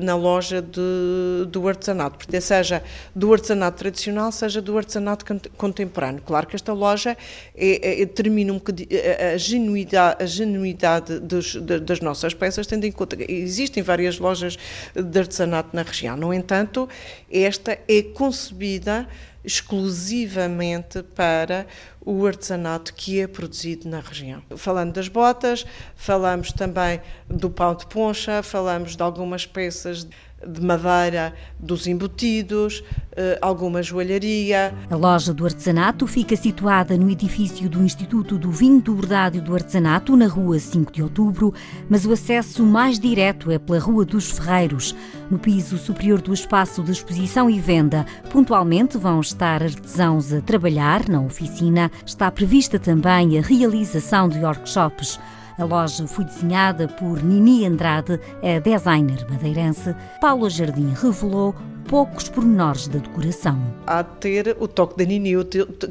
na 0.00 0.14
loja 0.14 0.62
de, 0.62 1.46
do 1.48 1.66
artesanato, 1.66 2.18
seja 2.40 2.82
do 3.14 3.32
artesanato 3.32 3.78
tradicional, 3.78 4.30
seja 4.30 4.62
do 4.62 4.76
artesanato 4.76 5.24
contemporâneo. 5.56 6.22
Claro 6.24 6.46
que 6.46 6.56
esta 6.56 6.72
loja 6.72 7.16
é, 7.56 8.00
é, 8.02 8.06
determina 8.06 8.52
um 8.52 8.56
bocadinho 8.56 8.88
a 9.34 9.36
genuidade, 9.36 10.22
a 10.22 10.26
genuidade 10.26 11.18
dos, 11.18 11.56
das 11.56 12.00
nossas 12.00 12.34
peças, 12.34 12.66
tendo 12.66 12.84
em 12.84 12.92
conta 12.92 13.16
que 13.16 13.30
existem 13.30 13.82
várias 13.82 14.18
lojas 14.18 14.56
de 14.94 15.18
artesanato 15.18 15.70
na 15.74 15.82
região. 15.82 16.16
No 16.16 16.32
entanto, 16.32 16.88
esta 17.30 17.78
é 17.88 18.02
concebida 18.02 19.08
exclusivamente 19.44 21.02
para 21.02 21.66
o 22.00 22.26
artesanato 22.26 22.94
que 22.94 23.20
é 23.20 23.26
produzido 23.26 23.88
na 23.88 24.00
região. 24.00 24.42
Falando 24.56 24.92
das 24.92 25.08
botas, 25.08 25.66
falamos 25.94 26.52
também 26.52 27.00
do 27.28 27.50
pão 27.50 27.74
de 27.74 27.86
poncha, 27.86 28.42
falamos 28.42 28.96
de 28.96 29.02
algumas 29.02 29.46
peças 29.46 30.06
de 30.46 30.60
madeira 30.60 31.34
dos 31.58 31.86
embutidos, 31.86 32.82
eh, 33.14 33.38
alguma 33.42 33.82
joalharia. 33.82 34.74
A 34.90 34.96
loja 34.96 35.34
do 35.34 35.44
artesanato 35.44 36.06
fica 36.06 36.34
situada 36.34 36.96
no 36.96 37.10
edifício 37.10 37.68
do 37.68 37.82
Instituto 37.82 38.38
do 38.38 38.50
Vinho, 38.50 38.80
do 38.80 38.94
Bordado 38.94 39.36
e 39.36 39.40
do 39.40 39.54
Artesanato, 39.54 40.16
na 40.16 40.26
rua 40.26 40.58
5 40.58 40.92
de 40.92 41.02
Outubro, 41.02 41.52
mas 41.88 42.06
o 42.06 42.12
acesso 42.12 42.64
mais 42.64 42.98
direto 42.98 43.50
é 43.50 43.58
pela 43.58 43.78
Rua 43.78 44.04
dos 44.04 44.30
Ferreiros. 44.30 44.94
No 45.30 45.38
piso 45.38 45.76
superior 45.76 46.20
do 46.20 46.32
espaço 46.32 46.82
de 46.82 46.92
exposição 46.92 47.50
e 47.50 47.60
venda, 47.60 48.06
pontualmente 48.30 48.96
vão 48.96 49.20
estar 49.20 49.62
artesãos 49.62 50.32
a 50.32 50.40
trabalhar 50.40 51.08
na 51.08 51.20
oficina. 51.20 51.90
Está 52.04 52.30
prevista 52.30 52.78
também 52.78 53.38
a 53.38 53.42
realização 53.42 54.28
de 54.28 54.38
workshops. 54.38 55.18
A 55.60 55.64
loja 55.64 56.06
foi 56.06 56.24
desenhada 56.24 56.88
por 56.88 57.22
Nini 57.22 57.66
Andrade, 57.66 58.18
a 58.42 58.58
designer 58.60 59.26
madeirense. 59.28 59.94
Paula 60.18 60.48
Jardim 60.48 60.94
revelou 60.94 61.54
poucos 61.86 62.30
pormenores 62.30 62.88
da 62.88 62.98
decoração. 62.98 63.60
Há 63.86 64.00
de 64.00 64.16
ter 64.20 64.56
o 64.58 64.66
toque 64.66 64.96
da 64.96 65.04
Nini. 65.04 65.34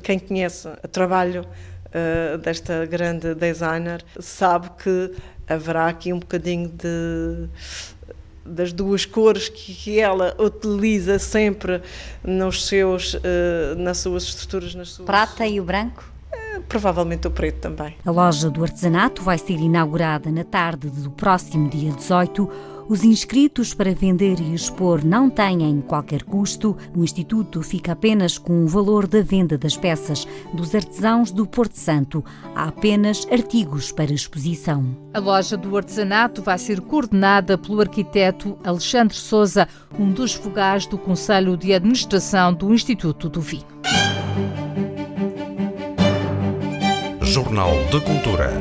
Quem 0.02 0.18
conhece 0.18 0.68
o 0.68 0.88
trabalho 0.88 1.46
uh, 1.46 2.40
desta 2.40 2.84
grande 2.88 3.36
designer 3.36 4.04
sabe 4.20 4.72
que 4.82 5.14
haverá 5.48 5.88
aqui 5.88 6.12
um 6.12 6.18
bocadinho 6.18 6.70
de 6.70 7.48
das 8.44 8.74
duas 8.74 9.06
cores 9.06 9.50
que, 9.50 9.76
que, 9.76 10.00
ela 10.00 10.36
utiliza 10.40 11.20
sempre 11.20 11.80
nos 12.24 12.66
seus, 12.66 13.14
uh, 13.14 13.20
nas 13.78 14.00
suas 14.00 14.24
estruturas. 14.24 14.74
Nas 14.74 14.90
suas... 14.90 15.06
Prata 15.06 15.46
e 15.46 15.60
o 15.60 15.64
branco? 15.64 16.04
Provavelmente 16.68 17.28
o 17.28 17.32
preto 17.32 17.60
também. 17.60 17.96
A 18.06 18.12
loja 18.12 18.50
do 18.50 18.64
artesanato 18.64 19.24
vai 19.24 19.38
ser 19.38 19.60
inaugurada 19.60 20.32
na 20.32 20.44
tarde 20.44 20.90
do 20.90 21.12
próximo 21.12 21.70
dia 21.70 21.92
18. 21.92 22.50
Os 22.90 23.04
inscritos 23.04 23.72
para 23.72 23.94
vender 23.94 24.40
e 24.40 24.56
expor 24.56 25.06
não 25.06 25.30
têm 25.30 25.80
qualquer 25.88 26.24
custo. 26.24 26.76
O 26.96 27.04
Instituto 27.04 27.62
fica 27.62 27.92
apenas 27.92 28.40
com 28.40 28.64
o 28.64 28.68
valor 28.68 29.06
da 29.06 29.22
venda 29.22 29.60
das 29.60 29.78
peças 29.78 30.28
dos 30.56 30.74
artesãos 30.74 31.32
do 31.32 31.46
Porto 31.46 31.78
Santo. 31.78 32.26
Há 32.56 32.70
apenas 32.70 33.28
artigos 33.32 33.92
para 33.92 34.12
exposição. 34.12 34.98
A 35.14 35.20
loja 35.20 35.56
do 35.56 35.78
artesanato 35.78 36.42
vai 36.42 36.58
ser 36.58 36.82
coordenada 36.82 37.60
pelo 37.60 37.80
arquiteto 37.80 38.58
Alexandre 38.64 39.16
Souza, 39.16 39.68
um 40.00 40.12
dos 40.12 40.34
vogais 40.34 40.88
do 40.88 40.98
Conselho 40.98 41.56
de 41.56 41.72
Administração 41.72 42.52
do 42.52 42.74
Instituto 42.74 43.30
do 43.30 43.40
Vinho. 43.40 43.68
Jornal 47.30 47.76
de 47.92 48.02
Cultura. 48.02 48.52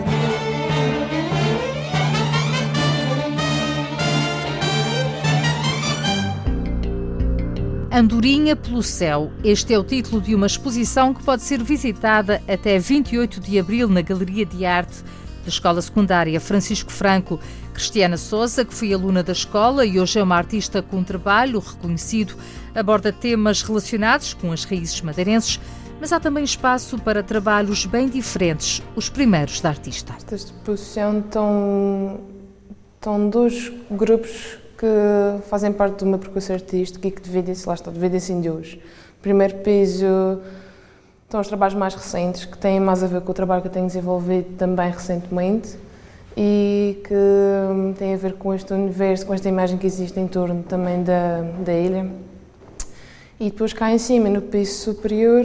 Andorinha 7.90 8.54
pelo 8.54 8.83
Céu. 8.83 9.33
Este 9.42 9.72
é 9.72 9.78
o 9.78 9.83
título 9.83 10.20
de 10.20 10.35
uma 10.35 10.46
exposição 10.46 11.14
que 11.14 11.24
pode 11.24 11.44
ser 11.44 11.62
visitada 11.62 12.42
até 12.46 12.78
28 12.78 13.40
de 13.40 13.59
abril 13.59 13.88
na 13.88 14.02
Galeria 14.02 14.44
de 14.44 14.66
Arte 14.66 15.02
da 15.44 15.48
Escola 15.48 15.81
Secundária 15.81 16.38
Francisco 16.38 16.92
Franco. 16.92 17.40
Cristiana 17.72 18.18
Souza, 18.18 18.66
que 18.66 18.74
foi 18.74 18.92
aluna 18.92 19.22
da 19.22 19.32
escola 19.32 19.86
e 19.86 19.99
hoje 19.99 20.18
é 20.18 20.22
uma 20.22 20.36
artista 20.36 20.82
com 20.82 21.03
trabalho 21.03 21.59
reconhecido, 21.59 22.34
aborda 22.74 23.12
temas 23.12 23.62
relacionados 23.62 24.34
com 24.34 24.53
as 24.53 24.64
raízes 24.64 25.01
madeirenses, 25.01 25.59
mas 26.01 26.12
há 26.12 26.20
também 26.20 26.44
espaço 26.44 26.99
para 26.99 27.22
trabalhos 27.22 27.86
bem 27.86 28.09
diferentes, 28.09 28.82
os 28.94 29.09
primeiros 29.09 29.61
da 29.61 29.68
artista. 29.70 30.14
Esta 30.16 30.34
exposição 30.34 31.18
estão, 31.18 32.20
estão 32.96 33.28
dois 33.28 33.72
grupos 33.90 34.59
que 34.78 34.86
fazem 35.49 35.72
parte 35.72 35.99
do 35.99 36.07
meu 36.07 36.18
percurso 36.18 36.53
artístico 36.53 37.07
e 37.07 37.11
que 37.11 37.20
dividem-se, 37.20 37.66
lá 37.66 37.74
está, 37.74 37.90
dividem-se 37.90 38.32
em 38.32 38.40
dois. 38.40 38.78
Primeiro 39.20 39.57
piso 39.57 40.40
estão 41.24 41.40
os 41.40 41.49
trabalhos 41.49 41.74
mais 41.74 41.94
recentes, 41.94 42.44
que 42.44 42.57
têm 42.57 42.78
mais 42.78 43.03
a 43.03 43.07
ver 43.07 43.20
com 43.20 43.32
o 43.32 43.34
trabalho 43.34 43.61
que 43.61 43.68
eu 43.68 43.72
tenho 43.72 43.86
desenvolvido 43.86 44.57
também 44.57 44.90
recentemente 44.90 45.76
e 46.36 47.03
que 47.05 47.14
hum, 47.14 47.92
têm 47.99 48.14
a 48.14 48.16
ver 48.16 48.34
com 48.34 48.55
este 48.55 48.72
universo, 48.72 49.26
com 49.26 49.34
esta 49.34 49.49
imagem 49.49 49.76
que 49.76 49.86
existe 49.86 50.18
em 50.20 50.28
torno 50.28 50.62
também 50.62 51.03
da, 51.03 51.42
da 51.64 51.72
ilha. 51.74 52.09
E 53.40 53.51
depois 53.51 53.72
cá 53.72 53.92
em 53.92 53.99
cima, 53.99 54.28
no 54.28 54.40
piso 54.40 54.92
superior, 54.92 55.44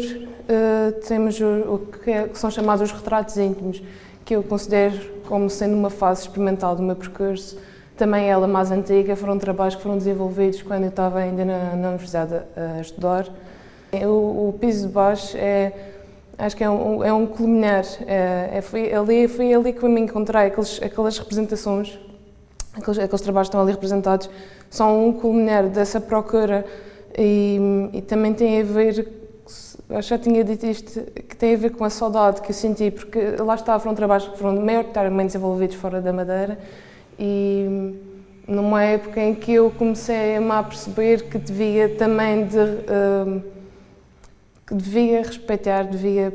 temos 1.08 1.40
o, 1.40 1.82
é, 2.06 2.28
que, 2.28 2.38
são 2.38 2.52
chamados 2.52 2.92
os 2.92 2.92
retratos 2.92 3.38
íntimos, 3.38 3.82
que 4.26 4.36
eu 4.36 4.44
considero 4.44 5.14
como 5.28 5.50
sendo 5.50 5.76
uma 5.76 5.90
fase 5.90 6.22
experimental 6.22 6.76
do 6.76 6.84
meu 6.84 6.96
percurso, 6.96 7.58
também 7.98 8.30
ela 8.30 8.48
mais 8.48 8.72
antiga, 8.72 9.16
foram 9.16 9.38
trabalhos 9.38 9.76
que 9.76 9.82
foram 9.82 9.98
desenvolvidos 9.98 10.62
quando 10.62 10.84
eu 10.84 10.90
estava 10.90 11.20
ainda 11.20 11.46
na, 11.46 11.76
na 11.76 11.90
universidade 11.90 12.36
a, 12.36 12.78
a 12.78 12.82
estudar. 12.82 13.28
O, 13.94 14.50
o, 14.50 14.56
piso 14.60 14.88
de 14.88 14.94
baixo 14.94 15.38
é, 15.38 15.72
acho 16.38 16.58
que 16.58 16.64
é 16.64 16.70
um, 16.70 17.04
é 17.04 17.14
um 17.14 17.28
culminar, 17.28 17.86
é, 18.08 18.50
é, 18.54 18.62
foi, 18.62 18.92
ali, 18.92 19.28
foi 19.28 19.54
ali 19.54 19.72
que 19.72 19.84
eu 19.84 19.90
me 19.90 20.02
encontrei, 20.02 20.48
aqueles, 20.48 20.82
aquelas 20.82 21.18
representações, 21.20 22.00
aqueles, 22.74 22.98
aqueles 22.98 23.22
trabalhos 23.22 23.50
que 23.50 23.52
estão 23.52 23.62
ali 23.62 23.72
representados, 23.72 24.30
são 24.70 25.08
um 25.08 25.14
culminar 25.14 25.68
dessa 25.68 26.02
procura 26.02 26.66
e, 27.16 27.90
e 27.94 28.02
também 28.02 28.34
tem 28.34 28.60
a 28.60 28.64
ver 28.64 29.23
acho 29.98 30.08
que 30.08 30.16
já 30.16 30.18
tinha 30.18 30.44
dito 30.44 30.66
isto, 30.66 31.02
que 31.02 31.36
tem 31.36 31.56
a 31.56 31.58
ver 31.58 31.72
com 31.72 31.84
a 31.84 31.90
saudade 31.90 32.42
que 32.42 32.50
eu 32.50 32.54
senti, 32.54 32.92
porque 32.92 33.36
lá 33.40 33.56
está, 33.56 33.78
foram 33.80 33.96
trabalhos 33.96 34.28
que 34.28 34.38
foram 34.38 34.62
maioritariamente 34.62 35.28
desenvolvidos 35.28 35.76
fora 35.76 36.02
da 36.02 36.12
Madeira 36.12 36.58
e 37.20 37.96
numa 38.48 38.84
época 38.84 39.22
em 39.22 39.34
que 39.34 39.54
eu 39.54 39.72
comecei 39.72 40.36
a 40.36 40.42
me 40.42 40.64
perceber 40.64 41.30
que 41.30 41.38
devia 41.38 41.90
também 41.96 42.46
de, 42.46 42.58
uh, 42.58 43.44
que 44.68 44.76
devia 44.76 45.22
respeitar, 45.22 45.84
devia 45.84 46.34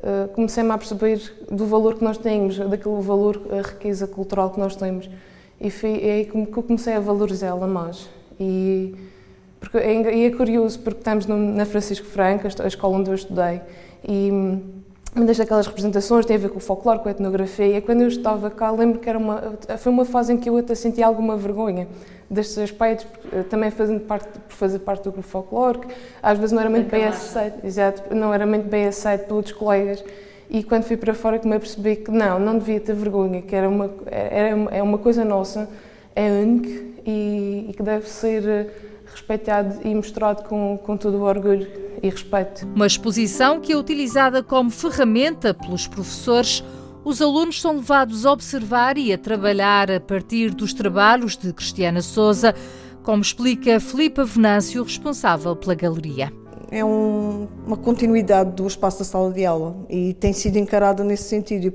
uh, 0.00 0.28
comecei-me 0.34 0.70
a 0.70 0.78
perceber 0.78 1.20
do 1.50 1.66
valor 1.66 1.96
que 1.96 2.04
nós 2.04 2.18
temos, 2.18 2.58
daquele 2.58 3.00
valor, 3.00 3.40
a 3.52 3.66
riqueza 3.66 4.06
cultural 4.06 4.50
que 4.50 4.58
nós 4.58 4.76
temos. 4.76 5.08
E 5.60 5.70
foi 5.70 5.90
aí 5.90 6.24
que 6.24 6.36
eu 6.36 6.62
comecei 6.62 6.94
a 6.94 7.00
valorizá-la 7.00 7.66
mais. 7.66 8.08
E 8.38 8.94
porque 9.60 9.76
é, 9.78 10.14
e 10.14 10.24
é 10.24 10.30
curioso 10.30 10.80
porque 10.80 10.98
estamos 10.98 11.26
na 11.26 11.64
Francisco 11.66 12.06
Franco, 12.06 12.46
a 12.46 12.66
escola 12.66 12.96
onde 12.96 13.10
eu 13.10 13.14
estudei 13.14 13.60
e 14.02 14.30
uma 15.14 15.26
daquelas 15.26 15.66
representações 15.66 16.24
tem 16.24 16.36
a 16.36 16.38
ver 16.38 16.50
com 16.50 16.58
o 16.58 16.60
folclore, 16.60 17.00
com 17.00 17.08
a 17.08 17.10
etnografia. 17.10 17.78
E 17.78 17.80
quando 17.80 18.02
eu 18.02 18.08
estava 18.08 18.48
cá, 18.48 18.70
lembro 18.70 19.00
que 19.00 19.08
era 19.08 19.18
uma, 19.18 19.58
foi 19.78 19.92
uma 19.92 20.04
fase 20.04 20.32
em 20.32 20.36
que 20.36 20.48
eu 20.48 20.56
até 20.56 20.74
senti 20.74 21.02
alguma 21.02 21.36
vergonha 21.36 21.88
destes 22.30 22.58
aspectos, 22.58 23.06
eh, 23.32 23.42
também 23.42 23.72
fazendo 23.72 24.00
parte, 24.00 24.28
por 24.28 24.54
fazer 24.54 24.78
parte 24.78 25.02
do 25.02 25.10
grupo 25.10 25.26
folclore, 25.26 25.80
que 25.80 25.88
às 26.22 26.38
vezes 26.38 26.52
não 26.52 26.60
era 26.60 26.70
muito 26.70 26.88
bem 26.88 27.04
aceito, 27.04 27.66
exato, 27.66 28.14
não 28.14 28.32
era 28.32 28.46
muito 28.46 28.68
bem 28.68 28.86
aceito 28.86 29.26
pelos 29.26 29.50
colegas. 29.50 30.04
E 30.48 30.62
quando 30.62 30.84
fui 30.84 30.96
para 30.96 31.12
fora 31.12 31.40
que 31.40 31.48
me 31.48 31.56
apercebi 31.56 31.96
que 31.96 32.10
não, 32.12 32.38
não 32.38 32.56
devia 32.56 32.78
ter 32.78 32.94
vergonha, 32.94 33.42
que 33.42 33.54
era 33.54 33.68
uma, 33.68 33.90
era, 34.06 34.48
é 34.70 34.82
uma 34.82 34.98
coisa 34.98 35.24
nossa, 35.24 35.68
é 36.14 36.30
única 36.30 36.70
e, 37.04 37.66
e 37.70 37.74
que 37.76 37.82
deve 37.82 38.08
ser 38.08 38.48
eh, 38.48 38.66
respeitado 39.10 39.80
e 39.84 39.94
mostrado 39.94 40.42
com, 40.44 40.78
com 40.78 40.96
todo 40.96 41.16
o 41.18 41.22
orgulho 41.22 41.66
e 42.02 42.08
respeito. 42.08 42.66
Uma 42.74 42.86
exposição 42.86 43.60
que 43.60 43.72
é 43.72 43.76
utilizada 43.76 44.42
como 44.42 44.70
ferramenta 44.70 45.52
pelos 45.52 45.86
professores. 45.86 46.64
Os 47.04 47.20
alunos 47.22 47.60
são 47.60 47.76
levados 47.76 48.26
a 48.26 48.32
observar 48.32 48.98
e 48.98 49.12
a 49.12 49.18
trabalhar 49.18 49.90
a 49.90 50.00
partir 50.00 50.50
dos 50.50 50.74
trabalhos 50.74 51.36
de 51.36 51.52
Cristiana 51.52 52.02
Souza, 52.02 52.54
como 53.02 53.22
explica 53.22 53.80
Filipe 53.80 54.22
Venâncio, 54.22 54.82
responsável 54.82 55.56
pela 55.56 55.74
galeria. 55.74 56.32
É 56.70 56.84
um, 56.84 57.48
uma 57.66 57.76
continuidade 57.76 58.52
do 58.52 58.66
espaço 58.66 59.00
da 59.00 59.04
sala 59.04 59.32
de 59.32 59.44
aula 59.44 59.74
e 59.88 60.14
tem 60.14 60.32
sido 60.32 60.56
encarada 60.56 61.02
nesse 61.02 61.24
sentido. 61.24 61.72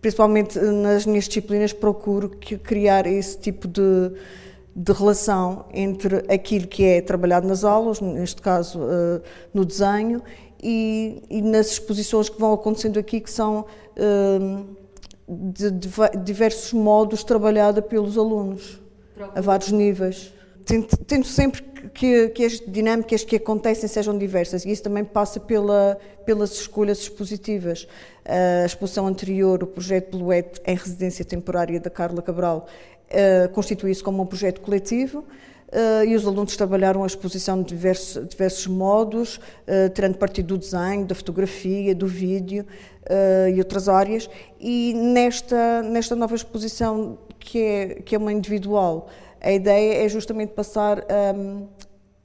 Principalmente 0.00 0.58
nas 0.58 1.06
minhas 1.06 1.26
disciplinas 1.26 1.72
procuro 1.72 2.30
criar 2.62 3.06
esse 3.06 3.38
tipo 3.38 3.68
de 3.68 4.12
de 4.74 4.92
relação 4.92 5.66
entre 5.72 6.24
aquilo 6.32 6.66
que 6.66 6.84
é 6.84 7.00
trabalhado 7.00 7.46
nas 7.46 7.64
aulas, 7.64 8.00
neste 8.00 8.40
caso 8.40 8.80
uh, 8.80 9.22
no 9.52 9.64
desenho, 9.64 10.22
e, 10.62 11.22
e, 11.28 11.42
nas 11.42 11.72
exposições 11.72 12.28
que 12.28 12.38
vão 12.38 12.52
acontecendo 12.52 12.98
aqui, 12.98 13.20
que 13.20 13.30
são 13.30 13.66
uh, 13.96 14.66
de, 15.28 15.70
de, 15.70 15.88
diversos 16.22 16.72
modos 16.72 17.24
trabalhada 17.24 17.82
pelos 17.82 18.16
alunos, 18.16 18.80
a 19.34 19.40
vários 19.40 19.72
níveis. 19.72 20.32
Tento, 20.64 20.96
tento 20.96 21.26
sempre 21.26 21.62
que, 21.94 22.28
que, 22.28 22.44
as 22.44 22.60
dinâmicas 22.60 23.24
que 23.24 23.36
acontecem 23.36 23.88
sejam 23.88 24.16
diversas, 24.16 24.64
e 24.64 24.70
isso 24.70 24.82
também 24.82 25.04
passa 25.04 25.40
pela, 25.40 25.98
pelas 26.24 26.52
escolhas 26.52 26.98
expositivas. 26.98 27.86
A 28.24 28.64
exposição 28.64 29.06
anterior, 29.06 29.62
o 29.62 29.66
projeto 29.66 30.16
Bluete 30.16 30.60
em 30.66 30.76
residência 30.76 31.24
temporária 31.24 31.80
da 31.80 31.90
Carla 31.90 32.22
Cabral, 32.22 32.66
uh, 33.10 33.48
constitui-se 33.50 34.02
como 34.02 34.22
um 34.22 34.26
projeto 34.26 34.60
coletivo 34.60 35.24
uh, 35.72 36.04
e 36.06 36.14
os 36.14 36.26
alunos 36.26 36.56
trabalharam 36.56 37.02
a 37.02 37.06
exposição 37.06 37.62
de 37.62 37.68
diversos, 37.68 38.28
diversos 38.28 38.66
modos, 38.66 39.36
uh, 39.36 39.88
tirando 39.94 40.16
partido 40.16 40.48
do 40.48 40.58
desenho, 40.58 41.04
da 41.04 41.14
fotografia, 41.14 41.94
do 41.94 42.06
vídeo 42.06 42.66
uh, 43.04 43.48
e 43.48 43.58
outras 43.58 43.88
áreas. 43.88 44.28
E 44.60 44.94
nesta, 44.94 45.82
nesta 45.82 46.14
nova 46.14 46.34
exposição, 46.34 47.18
que 47.38 47.60
é, 47.60 47.86
que 48.04 48.14
é 48.14 48.18
uma 48.18 48.32
individual, 48.32 49.08
a 49.42 49.52
ideia 49.52 50.04
é 50.04 50.08
justamente 50.08 50.50
passar 50.50 51.04
um, 51.34 51.66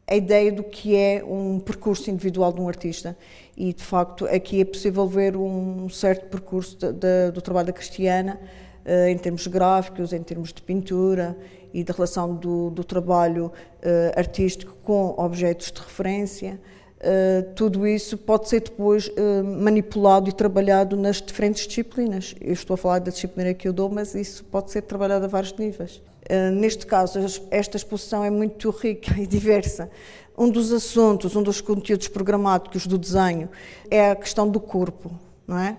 a 0.06 0.16
ideia 0.16 0.52
do 0.52 0.64
que 0.64 0.96
é 0.96 1.24
um 1.26 1.60
percurso 1.60 2.10
individual 2.10 2.54
de 2.54 2.62
um 2.62 2.68
artista. 2.68 3.18
E, 3.58 3.74
de 3.74 3.84
facto, 3.84 4.26
aqui 4.28 4.62
é 4.62 4.66
possível 4.66 5.08
ver 5.08 5.36
um 5.36 5.90
certo 5.90 6.28
percurso 6.30 6.78
de, 6.78 6.94
de, 6.94 7.32
do 7.32 7.42
trabalho 7.42 7.68
da 7.68 7.74
Cristiana, 7.74 8.40
eh, 8.86 9.10
em 9.10 9.18
termos 9.18 9.48
gráficos, 9.48 10.14
em 10.14 10.24
termos 10.24 10.54
de 10.54 10.62
pintura 10.62 11.36
e 11.74 11.84
da 11.84 11.94
relação 11.94 12.36
do, 12.36 12.70
do 12.70 12.86
trabalho 12.86 13.52
eh, 13.82 14.14
artístico 14.16 14.78
com 14.82 15.14
objetos 15.18 15.72
de 15.72 15.82
referência. 15.82 16.60
Uh, 16.98 17.54
tudo 17.54 17.86
isso 17.86 18.18
pode 18.18 18.50
ser 18.50 18.60
depois 18.62 19.08
uh, 19.08 19.44
manipulado 19.44 20.30
e 20.30 20.34
trabalhado 20.34 20.98
nas 20.98 21.22
diferentes 21.22 21.68
disciplinas. 21.68 22.34
Eu 22.42 22.54
estou 22.54 22.74
a 22.74 22.78
falar 22.78 22.98
da 22.98 23.12
disciplina 23.12 23.54
que 23.54 23.68
eu 23.68 23.74
dou, 23.74 23.88
mas 23.88 24.16
isso 24.16 24.44
pode 24.46 24.72
ser 24.72 24.82
trabalhado 24.82 25.26
a 25.26 25.28
vários 25.28 25.54
níveis. 25.54 26.02
Uh, 26.30 26.52
neste 26.52 26.86
caso, 26.86 27.20
esta 27.50 27.78
exposição 27.78 28.24
é 28.24 28.30
muito 28.30 28.70
rica 28.70 29.20
e 29.20 29.26
diversa. 29.26 29.90
Um 30.38 30.50
dos 30.50 30.72
assuntos, 30.72 31.36
um 31.36 31.42
dos 31.42 31.62
conteúdos 31.62 32.08
programáticos 32.08 32.86
do 32.86 32.98
desenho 32.98 33.50
é 33.90 34.12
a 34.12 34.16
questão 34.16 34.48
do 34.48 34.60
corpo, 34.60 35.12
não 35.48 35.58
é? 35.58 35.78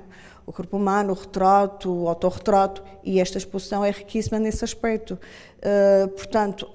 o 0.48 0.52
corpo 0.52 0.78
humano, 0.78 1.12
o 1.12 1.14
retrato, 1.14 1.92
o 1.92 2.08
autorretrato, 2.08 2.82
e 3.04 3.20
esta 3.20 3.36
exposição 3.36 3.84
é 3.84 3.90
riquíssima 3.90 4.38
nesse 4.38 4.64
aspecto. 4.64 5.18
Uh, 5.58 6.08
portanto, 6.08 6.66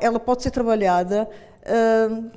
ela 0.00 0.20
pode 0.20 0.44
ser 0.44 0.52
trabalhada 0.52 1.28
uh, 1.66 2.30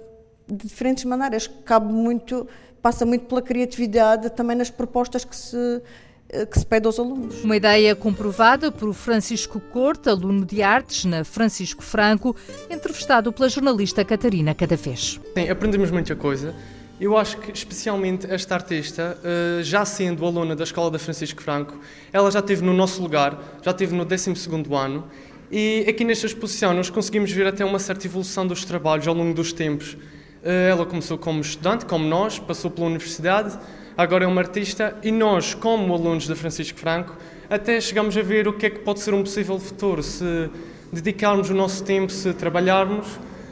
de 0.47 0.67
diferentes 0.67 1.05
maneiras, 1.05 1.45
cabe 1.63 1.93
muito, 1.93 2.47
passa 2.81 3.05
muito 3.05 3.25
pela 3.25 3.39
criatividade 3.39 4.31
também 4.31 4.57
nas 4.57 4.71
propostas 4.71 5.23
que 5.23 5.35
se 5.35 5.79
que 6.51 6.59
se 6.59 6.65
pede 6.65 6.87
aos 6.87 6.99
alunos. 6.99 7.43
Uma 7.43 7.55
ideia 7.55 7.95
comprovada 7.95 8.71
por 8.71 8.93
Francisco 8.93 9.59
Corte, 9.59 10.09
aluno 10.09 10.45
de 10.45 10.61
artes 10.61 11.05
na 11.05 11.23
Francisco 11.23 11.83
Franco, 11.83 12.35
entrevistado 12.69 13.31
pela 13.31 13.47
jornalista 13.49 14.03
Catarina 14.03 14.53
Cadafés. 14.55 15.19
Sim, 15.35 15.49
aprendemos 15.49 15.91
muita 15.91 16.15
coisa. 16.15 16.55
Eu 16.99 17.17
acho 17.17 17.37
que, 17.37 17.51
especialmente, 17.51 18.25
esta 18.31 18.55
artista, 18.55 19.17
eh, 19.23 19.63
já 19.63 19.83
sendo 19.83 20.25
aluna 20.25 20.55
da 20.55 20.63
Escola 20.63 20.91
da 20.91 20.99
Francisco 20.99 21.41
Franco, 21.41 21.79
ela 22.11 22.29
já 22.31 22.39
esteve 22.39 22.63
no 22.63 22.73
nosso 22.73 23.01
lugar, 23.01 23.59
já 23.61 23.71
esteve 23.71 23.95
no 23.95 24.05
12 24.05 24.31
ano, 24.73 25.03
e 25.51 25.85
aqui 25.87 26.03
nesta 26.03 26.27
exposição 26.27 26.73
nós 26.73 26.89
conseguimos 26.89 27.31
ver 27.31 27.45
até 27.45 27.65
uma 27.65 27.79
certa 27.79 28.07
evolução 28.07 28.47
dos 28.47 28.63
trabalhos 28.63 29.07
ao 29.07 29.13
longo 29.13 29.33
dos 29.33 29.51
tempos. 29.51 29.97
Eh, 30.43 30.69
ela 30.69 30.85
começou 30.85 31.17
como 31.17 31.41
estudante, 31.41 31.85
como 31.85 32.05
nós, 32.07 32.39
passou 32.39 32.71
pela 32.71 32.87
universidade, 32.87 33.57
agora 33.97 34.25
é 34.25 34.27
uma 34.27 34.41
artista, 34.41 34.95
e 35.03 35.11
nós, 35.11 35.53
como 35.53 35.93
alunos 35.93 36.27
da 36.27 36.35
Francisco 36.35 36.79
Franco, 36.79 37.15
até 37.49 37.79
chegamos 37.79 38.17
a 38.17 38.21
ver 38.21 38.47
o 38.47 38.53
que 38.53 38.65
é 38.65 38.69
que 38.69 38.79
pode 38.79 38.99
ser 38.99 39.13
um 39.13 39.21
possível 39.21 39.59
futuro, 39.59 40.01
se 40.01 40.49
dedicarmos 40.91 41.49
o 41.49 41.53
nosso 41.53 41.83
tempo, 41.83 42.11
se 42.11 42.33
trabalharmos 42.33 43.07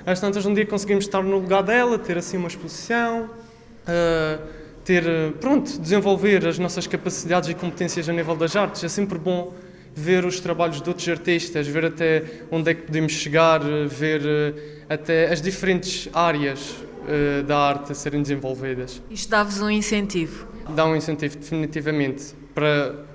Às 0.06 0.20
tantas, 0.20 0.46
um 0.46 0.54
dia 0.54 0.66
conseguimos 0.66 1.06
estar 1.06 1.22
no 1.22 1.38
lugar 1.38 1.62
dela, 1.62 1.98
ter 2.00 2.18
assim 2.18 2.38
uma 2.38 2.48
exposição, 2.48 3.26
uh, 3.26 4.42
ter, 4.84 5.04
pronto, 5.39 5.80
desenvolver 5.80 6.48
as 6.48 6.58
nossas 6.58 6.88
capacidades 6.88 7.50
e 7.50 7.54
competências 7.54 8.10
a 8.10 8.14
nível 8.14 8.36
das 8.36 8.56
artes. 8.56 8.84
É 8.84 8.89
sempre 8.89 9.20
bom 9.20 9.54
ver 9.94 10.26
os 10.26 10.39
trabalhos 10.39 10.82
de 10.82 10.89
outros 10.89 11.08
artistas, 11.08 11.68
ver 11.68 11.86
até 11.86 12.24
onde 12.50 12.72
é 12.72 12.74
que 12.74 12.82
podemos 12.84 13.12
chegar, 13.12 13.60
ver 13.88 14.22
uh, 14.22 14.60
até 14.89 15.32
as 15.32 15.39
diferentes 15.42 16.10
áreas 16.14 16.76
uh, 17.04 17.43
da 17.43 17.58
arte 17.58 17.91
a 17.91 17.95
serem 17.95 18.22
desenvolvidas. 18.22 19.02
Isto 19.10 19.30
dá-vos 19.30 19.62
um 19.62 19.70
incentivo? 19.70 20.47
Dá 20.70 20.86
um 20.86 20.95
incentivo, 20.95 21.38
definitivamente, 21.38 22.34
para 22.54 23.12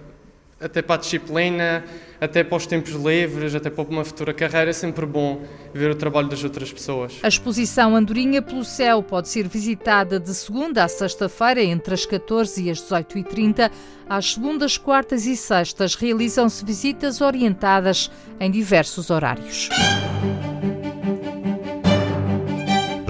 até 0.60 0.80
para 0.80 0.94
a 0.94 0.98
disciplina, 0.98 1.84
até 2.20 2.42
para 2.42 2.56
os 2.56 2.66
tempos 2.66 2.92
livres, 2.92 3.54
até 3.54 3.68
para 3.68 3.84
uma 3.84 4.04
futura 4.04 4.32
carreira, 4.32 4.70
é 4.70 4.72
sempre 4.72 5.04
bom 5.04 5.42
ver 5.74 5.90
o 5.90 5.94
trabalho 5.94 6.28
das 6.28 6.42
outras 6.42 6.72
pessoas. 6.72 7.18
A 7.22 7.28
exposição 7.28 7.94
Andorinha 7.94 8.40
pelo 8.40 8.64
Céu 8.64 9.02
pode 9.02 9.28
ser 9.28 9.46
visitada 9.48 10.18
de 10.18 10.34
segunda 10.34 10.82
a 10.82 10.88
sexta-feira, 10.88 11.62
entre 11.62 11.92
as 11.92 12.06
14 12.06 12.62
e 12.62 12.70
as 12.70 12.80
18h30. 12.80 13.70
Às 14.08 14.32
segundas, 14.32 14.78
quartas 14.78 15.26
e 15.26 15.36
sextas 15.36 15.94
realizam-se 15.94 16.64
visitas 16.64 17.20
orientadas 17.20 18.10
em 18.40 18.50
diversos 18.50 19.10
horários. 19.10 19.68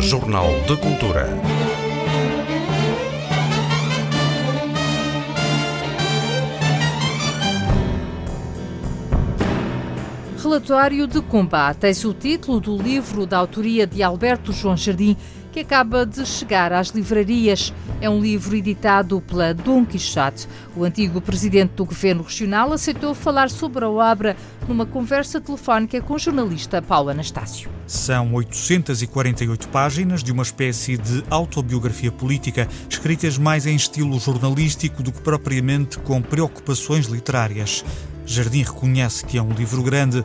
Jornal 0.06 0.52
de 0.68 0.76
Cultura. 0.76 1.26
Relatório 10.40 11.08
de 11.08 11.20
Combate. 11.22 11.86
É 11.86 12.06
o 12.06 12.14
título 12.14 12.60
do 12.60 12.76
livro 12.80 13.26
da 13.26 13.38
autoria 13.38 13.84
de 13.84 14.00
Alberto 14.00 14.52
João 14.52 14.76
Jardim, 14.76 15.16
que 15.56 15.60
acaba 15.60 16.04
de 16.04 16.26
chegar 16.26 16.70
às 16.70 16.88
livrarias. 16.88 17.72
É 17.98 18.10
um 18.10 18.20
livro 18.20 18.54
editado 18.54 19.22
pela 19.22 19.54
Dom 19.54 19.86
Quixote. 19.86 20.46
O 20.76 20.84
antigo 20.84 21.18
presidente 21.18 21.70
do 21.70 21.86
governo 21.86 22.22
regional 22.22 22.74
aceitou 22.74 23.14
falar 23.14 23.48
sobre 23.48 23.82
a 23.82 23.88
obra 23.88 24.36
numa 24.68 24.84
conversa 24.84 25.40
telefónica 25.40 25.98
com 26.02 26.12
o 26.12 26.18
jornalista 26.18 26.82
Paulo 26.82 27.08
Anastácio. 27.08 27.70
São 27.86 28.34
848 28.34 29.68
páginas 29.68 30.22
de 30.22 30.30
uma 30.30 30.42
espécie 30.42 30.98
de 30.98 31.24
autobiografia 31.30 32.12
política, 32.12 32.68
escritas 32.90 33.38
mais 33.38 33.66
em 33.66 33.76
estilo 33.76 34.20
jornalístico 34.20 35.02
do 35.02 35.10
que 35.10 35.22
propriamente 35.22 35.98
com 36.00 36.20
preocupações 36.20 37.06
literárias. 37.06 37.82
Jardim 38.26 38.62
reconhece 38.62 39.24
que 39.24 39.38
é 39.38 39.42
um 39.42 39.52
livro 39.52 39.82
grande, 39.82 40.22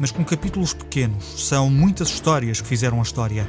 mas 0.00 0.10
com 0.10 0.24
capítulos 0.24 0.74
pequenos. 0.74 1.24
São 1.24 1.70
muitas 1.70 2.08
histórias 2.08 2.60
que 2.60 2.68
fizeram 2.68 2.98
a 2.98 3.02
história. 3.02 3.44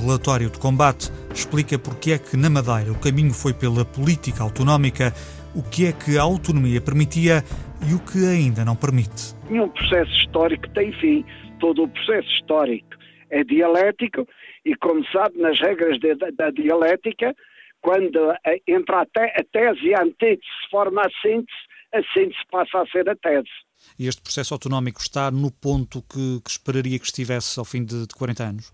Relatório 0.00 0.50
de 0.50 0.58
Combate 0.58 1.10
explica 1.34 1.78
porque 1.78 2.12
é 2.12 2.18
que 2.18 2.36
na 2.36 2.48
Madeira 2.48 2.92
o 2.92 2.98
caminho 2.98 3.32
foi 3.32 3.52
pela 3.52 3.84
política 3.84 4.42
autonómica, 4.42 5.12
o 5.54 5.62
que 5.62 5.86
é 5.86 5.92
que 5.92 6.16
a 6.16 6.22
autonomia 6.22 6.80
permitia 6.80 7.42
e 7.88 7.94
o 7.94 8.00
que 8.00 8.26
ainda 8.26 8.64
não 8.64 8.76
permite. 8.76 9.34
Nenhum 9.50 9.68
processo 9.68 10.12
histórico 10.12 10.68
tem 10.70 10.92
fim. 10.92 11.24
Todo 11.60 11.84
o 11.84 11.88
processo 11.88 12.28
histórico 12.28 12.96
é 13.30 13.44
dialético 13.44 14.26
e, 14.64 14.74
como 14.76 15.04
sabe, 15.06 15.38
nas 15.38 15.58
regras 15.60 15.98
de, 15.98 16.14
da, 16.14 16.30
da 16.30 16.50
dialética, 16.50 17.34
quando 17.80 18.34
entra 18.66 19.02
a, 19.02 19.06
te, 19.06 19.20
a 19.20 19.44
tese 19.52 19.88
e 19.88 19.94
a 19.94 20.02
antítese 20.02 20.42
se 20.42 20.70
forma 20.70 21.02
a 21.02 21.10
síntese, 21.20 21.58
assim 21.92 22.30
se 22.30 22.46
passa 22.50 22.80
a 22.80 22.86
ser 22.86 23.08
a 23.08 23.16
tese. 23.16 23.50
E 23.98 24.06
este 24.06 24.22
processo 24.22 24.54
autonómico 24.54 25.00
está 25.00 25.30
no 25.30 25.50
ponto 25.50 26.02
que, 26.02 26.40
que 26.42 26.50
esperaria 26.50 26.98
que 26.98 27.06
estivesse 27.06 27.58
ao 27.58 27.64
fim 27.64 27.84
de, 27.84 28.06
de 28.06 28.14
40 28.14 28.42
anos? 28.42 28.72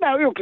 Não, 0.00 0.20
eu 0.20 0.32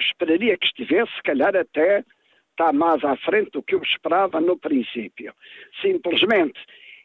esperaria 0.00 0.56
que 0.58 0.66
estivesse, 0.66 1.10
se 1.16 1.22
calhar 1.22 1.56
até 1.56 2.04
está 2.50 2.72
mais 2.72 3.04
à 3.04 3.16
frente 3.18 3.50
do 3.50 3.62
que 3.62 3.74
eu 3.74 3.82
esperava 3.82 4.40
no 4.40 4.58
princípio. 4.58 5.32
Simplesmente, 5.80 6.58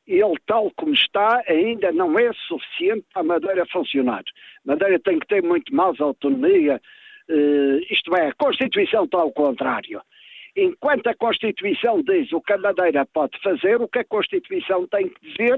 ele 0.07 0.35
tal 0.45 0.71
como 0.75 0.93
está 0.93 1.43
ainda 1.47 1.91
não 1.91 2.17
é 2.17 2.31
suficiente 2.47 3.05
para 3.13 3.21
a 3.21 3.25
Madeira 3.25 3.65
funcionar. 3.67 4.23
Madeira 4.65 4.99
tem 4.99 5.19
que 5.19 5.27
ter 5.27 5.43
muito 5.43 5.73
mais 5.73 5.99
autonomia, 5.99 6.81
uh, 7.29 7.77
isto 7.89 8.15
é, 8.15 8.29
a 8.29 8.33
Constituição 8.33 9.05
está 9.05 9.19
ao 9.19 9.31
contrário. 9.31 10.01
Enquanto 10.55 11.07
a 11.07 11.15
Constituição 11.15 12.01
diz 12.01 12.31
o 12.33 12.41
que 12.41 12.53
a 12.53 12.57
Madeira 12.57 13.05
pode 13.05 13.39
fazer, 13.41 13.81
o 13.81 13.87
que 13.87 13.99
a 13.99 14.05
Constituição 14.05 14.87
tem 14.87 15.07
que 15.07 15.29
dizer 15.29 15.57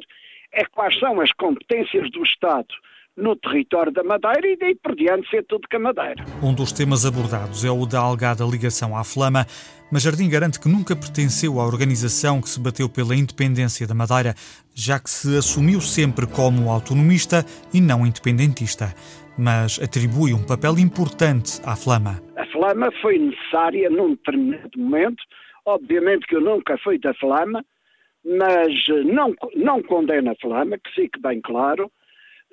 é 0.53 0.65
quais 0.65 0.97
são 0.99 1.19
as 1.19 1.31
competências 1.33 2.09
do 2.11 2.23
Estado 2.23 2.67
no 3.15 3.35
território 3.35 3.91
da 3.91 4.03
Madeira 4.03 4.47
e 4.47 4.57
daí 4.57 4.75
por 4.75 4.95
diante 4.95 5.29
ser 5.29 5.43
tudo 5.45 5.67
que 5.67 5.75
a 5.75 5.79
Madeira. 5.79 6.23
Um 6.41 6.53
dos 6.53 6.71
temas 6.71 7.05
abordados 7.05 7.63
é 7.63 7.69
o 7.69 7.85
da 7.85 7.99
alegada 7.99 8.43
ligação 8.43 8.97
à 8.97 9.03
Flama, 9.03 9.45
mas 9.91 10.01
Jardim 10.01 10.27
garante 10.27 10.59
que 10.59 10.67
nunca 10.67 10.95
pertenceu 10.95 11.59
à 11.59 11.65
organização 11.65 12.41
que 12.41 12.49
se 12.49 12.59
bateu 12.59 12.89
pela 12.89 13.15
independência 13.15 13.85
da 13.85 13.93
Madeira, 13.93 14.33
já 14.73 14.99
que 14.99 15.09
se 15.09 15.37
assumiu 15.37 15.79
sempre 15.79 16.25
como 16.25 16.71
autonomista 16.71 17.45
e 17.71 17.79
não 17.79 18.05
independentista 18.05 18.95
mas 19.37 19.79
atribui 19.81 20.33
um 20.33 20.45
papel 20.45 20.77
importante 20.79 21.59
à 21.65 21.75
Flama. 21.75 22.21
A 22.37 22.45
Flama 22.47 22.89
foi 23.01 23.17
necessária 23.17 23.89
num 23.89 24.11
determinado 24.11 24.77
momento. 24.77 25.23
Obviamente 25.65 26.27
que 26.27 26.35
eu 26.35 26.41
nunca 26.41 26.77
fui 26.77 26.99
da 26.99 27.13
Flama, 27.15 27.63
mas 28.25 28.73
não, 29.05 29.33
não 29.55 29.81
condeno 29.83 30.31
a 30.31 30.35
Flama, 30.35 30.77
que 30.77 30.89
fique 30.93 31.19
bem 31.19 31.41
claro. 31.41 31.91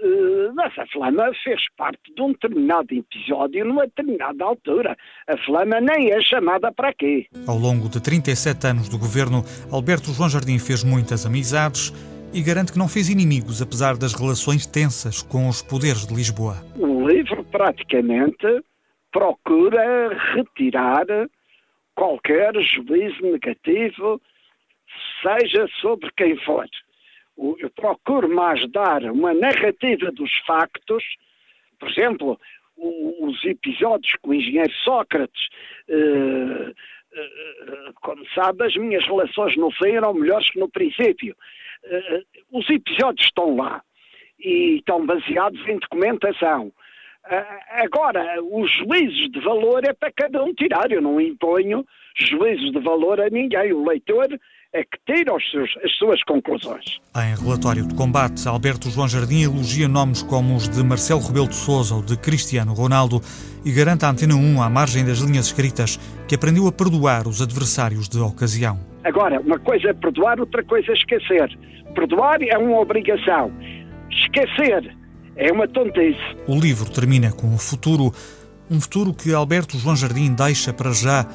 Eh, 0.02 0.50
mas 0.54 0.76
a 0.78 0.86
Flama 0.86 1.30
fez 1.44 1.60
parte 1.76 2.12
de 2.14 2.22
um 2.22 2.32
determinado 2.32 2.94
episódio 2.94 3.64
numa 3.64 3.84
determinada 3.84 4.44
altura. 4.44 4.96
A 5.26 5.36
Flama 5.38 5.80
nem 5.80 6.10
é 6.10 6.20
chamada 6.22 6.72
para 6.72 6.92
quê. 6.92 7.26
Ao 7.46 7.56
longo 7.56 7.88
de 7.88 8.02
37 8.02 8.66
anos 8.66 8.88
do 8.88 8.98
governo, 8.98 9.44
Alberto 9.70 10.12
João 10.12 10.30
Jardim 10.30 10.58
fez 10.58 10.82
muitas 10.82 11.26
amizades 11.26 11.92
e 12.32 12.40
garante 12.42 12.72
que 12.72 12.78
não 12.78 12.88
fez 12.88 13.08
inimigos, 13.10 13.60
apesar 13.60 13.96
das 13.96 14.14
relações 14.14 14.66
tensas 14.66 15.22
com 15.22 15.48
os 15.48 15.62
poderes 15.62 16.06
de 16.06 16.14
Lisboa. 16.14 16.56
O 16.76 17.06
livro 17.06 17.44
praticamente 17.44 18.64
procura 19.12 20.16
retirar 20.34 21.04
qualquer 21.94 22.54
juízo 22.62 23.22
negativo, 23.22 24.20
seja 25.22 25.66
sobre 25.80 26.10
quem 26.16 26.36
for. 26.44 26.66
Eu 27.58 27.70
procuro 27.70 28.28
mais 28.28 28.70
dar 28.70 29.02
uma 29.04 29.32
narrativa 29.32 30.10
dos 30.12 30.30
factos, 30.46 31.02
por 31.78 31.88
exemplo, 31.88 32.38
os 32.76 33.44
episódios 33.44 34.12
com 34.20 34.30
o 34.30 34.34
engenheiro 34.34 34.72
Sócrates. 34.84 35.48
Eh, 35.88 36.72
eh, 37.12 37.92
como 38.02 38.24
sabe, 38.34 38.64
as 38.64 38.76
minhas 38.76 39.04
relações 39.04 39.56
no 39.56 39.70
fim 39.72 39.92
eram 39.92 40.14
melhores 40.14 40.50
que 40.50 40.60
no 40.60 40.68
princípio. 40.68 41.34
Uh, 41.82 42.58
os 42.58 42.68
episódios 42.68 43.26
estão 43.26 43.56
lá 43.56 43.82
e 44.38 44.76
estão 44.76 45.04
baseados 45.06 45.60
em 45.66 45.78
documentação. 45.78 46.72
Agora, 47.70 48.42
os 48.42 48.70
juízos 48.70 49.30
de 49.30 49.40
valor 49.40 49.84
é 49.84 49.92
para 49.92 50.10
cada 50.12 50.42
um 50.42 50.54
tirar. 50.54 50.90
Eu 50.90 51.02
não 51.02 51.20
imponho 51.20 51.86
juízos 52.16 52.72
de 52.72 52.80
valor 52.80 53.20
a 53.20 53.28
ninguém. 53.28 53.72
O 53.72 53.86
leitor 53.86 54.28
é 54.72 54.84
que 54.84 54.98
tira 55.04 55.32
seus, 55.50 55.70
as 55.84 55.92
suas 55.96 56.22
conclusões. 56.22 57.00
Em 57.16 57.34
relatório 57.34 57.86
de 57.86 57.94
combate, 57.94 58.46
Alberto 58.46 58.88
João 58.88 59.08
Jardim 59.08 59.42
elogia 59.42 59.88
nomes 59.88 60.22
como 60.22 60.54
os 60.54 60.68
de 60.68 60.82
Marcelo 60.84 61.20
Rebelo 61.20 61.48
de 61.48 61.56
Sousa 61.56 61.96
ou 61.96 62.02
de 62.02 62.16
Cristiano 62.16 62.72
Ronaldo 62.72 63.20
e 63.64 63.72
garante 63.72 64.04
à 64.04 64.10
Antena 64.10 64.36
1, 64.36 64.62
à 64.62 64.70
margem 64.70 65.04
das 65.04 65.18
linhas 65.18 65.46
escritas, 65.46 65.98
que 66.28 66.36
aprendeu 66.36 66.68
a 66.68 66.72
perdoar 66.72 67.26
os 67.26 67.42
adversários 67.42 68.08
de 68.08 68.20
ocasião. 68.20 68.78
Agora, 69.02 69.40
uma 69.40 69.58
coisa 69.58 69.90
é 69.90 69.92
perdoar, 69.92 70.38
outra 70.38 70.62
coisa 70.62 70.92
é 70.92 70.94
esquecer. 70.94 71.58
Perdoar 71.94 72.40
é 72.40 72.56
uma 72.56 72.78
obrigação. 72.78 73.50
Esquecer 74.08 74.96
é 75.34 75.50
uma 75.50 75.66
tontice. 75.66 76.20
O 76.46 76.54
livro 76.54 76.88
termina 76.90 77.32
com 77.32 77.52
o 77.52 77.58
futuro, 77.58 78.12
um 78.70 78.80
futuro 78.80 79.12
que 79.12 79.34
Alberto 79.34 79.76
João 79.78 79.96
Jardim 79.96 80.32
deixa 80.32 80.72
para 80.72 80.92
já 80.92 81.26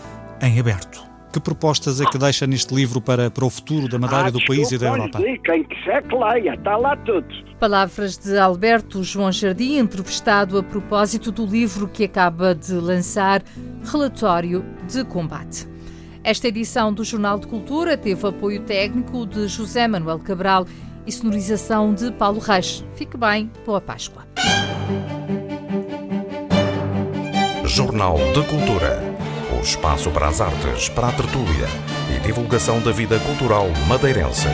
em 0.42 0.58
aberto. 0.58 1.05
Que 1.36 1.40
propostas 1.42 2.00
é 2.00 2.06
que 2.06 2.18
deixa 2.18 2.48
neste 2.48 2.74
livro 2.74 3.02
para, 3.02 3.30
para 3.30 3.44
o 3.44 3.50
futuro 3.50 3.90
da 3.90 4.00
Madeira, 4.00 4.30
ah, 4.30 4.32
do 4.32 4.40
país 4.46 4.72
e 4.72 4.78
da 4.78 4.88
Europa? 4.88 5.20
Quem 5.44 5.66
quiser 5.66 6.02
que 6.04 6.16
leia, 6.16 6.54
está 6.54 6.78
lá 6.78 6.96
tudo. 6.96 7.28
Palavras 7.60 8.18
de 8.18 8.38
Alberto 8.38 9.04
João 9.04 9.34
Jardim, 9.34 9.78
entrevistado 9.78 10.58
a 10.58 10.64
propósito 10.64 11.34
do 11.34 11.46
livro 11.46 11.90
que 11.90 12.06
acaba 12.06 12.56
de 12.56 12.72
lançar, 12.76 13.44
Relatório 13.84 14.64
de 14.88 15.04
Combate. 15.04 15.68
Esta 16.24 16.48
edição 16.48 16.94
do 16.94 17.04
Jornal 17.04 17.38
de 17.38 17.48
Cultura 17.48 17.98
teve 17.98 18.26
apoio 18.26 18.62
técnico 18.62 19.26
de 19.26 19.50
José 19.50 19.90
Manuel 19.90 20.20
Cabral 20.20 20.66
e 21.06 21.12
sonorização 21.12 21.94
de 21.94 22.14
Paulo 22.14 22.40
Reis. 22.40 22.82
Fique 22.96 23.18
bem, 23.18 23.52
boa 23.66 23.82
Páscoa. 23.82 24.26
Jornal 27.66 28.16
de 28.34 28.42
Cultura. 28.48 29.25
Espaço 29.66 30.12
para 30.12 30.28
as 30.28 30.42
artes, 30.42 30.90
para 30.90 31.08
a 31.08 31.12
tertúlia 31.12 31.68
e 32.16 32.20
divulgação 32.20 32.80
da 32.82 32.92
vida 32.92 33.20
cultural 33.22 33.68
madeirense. 33.88 34.48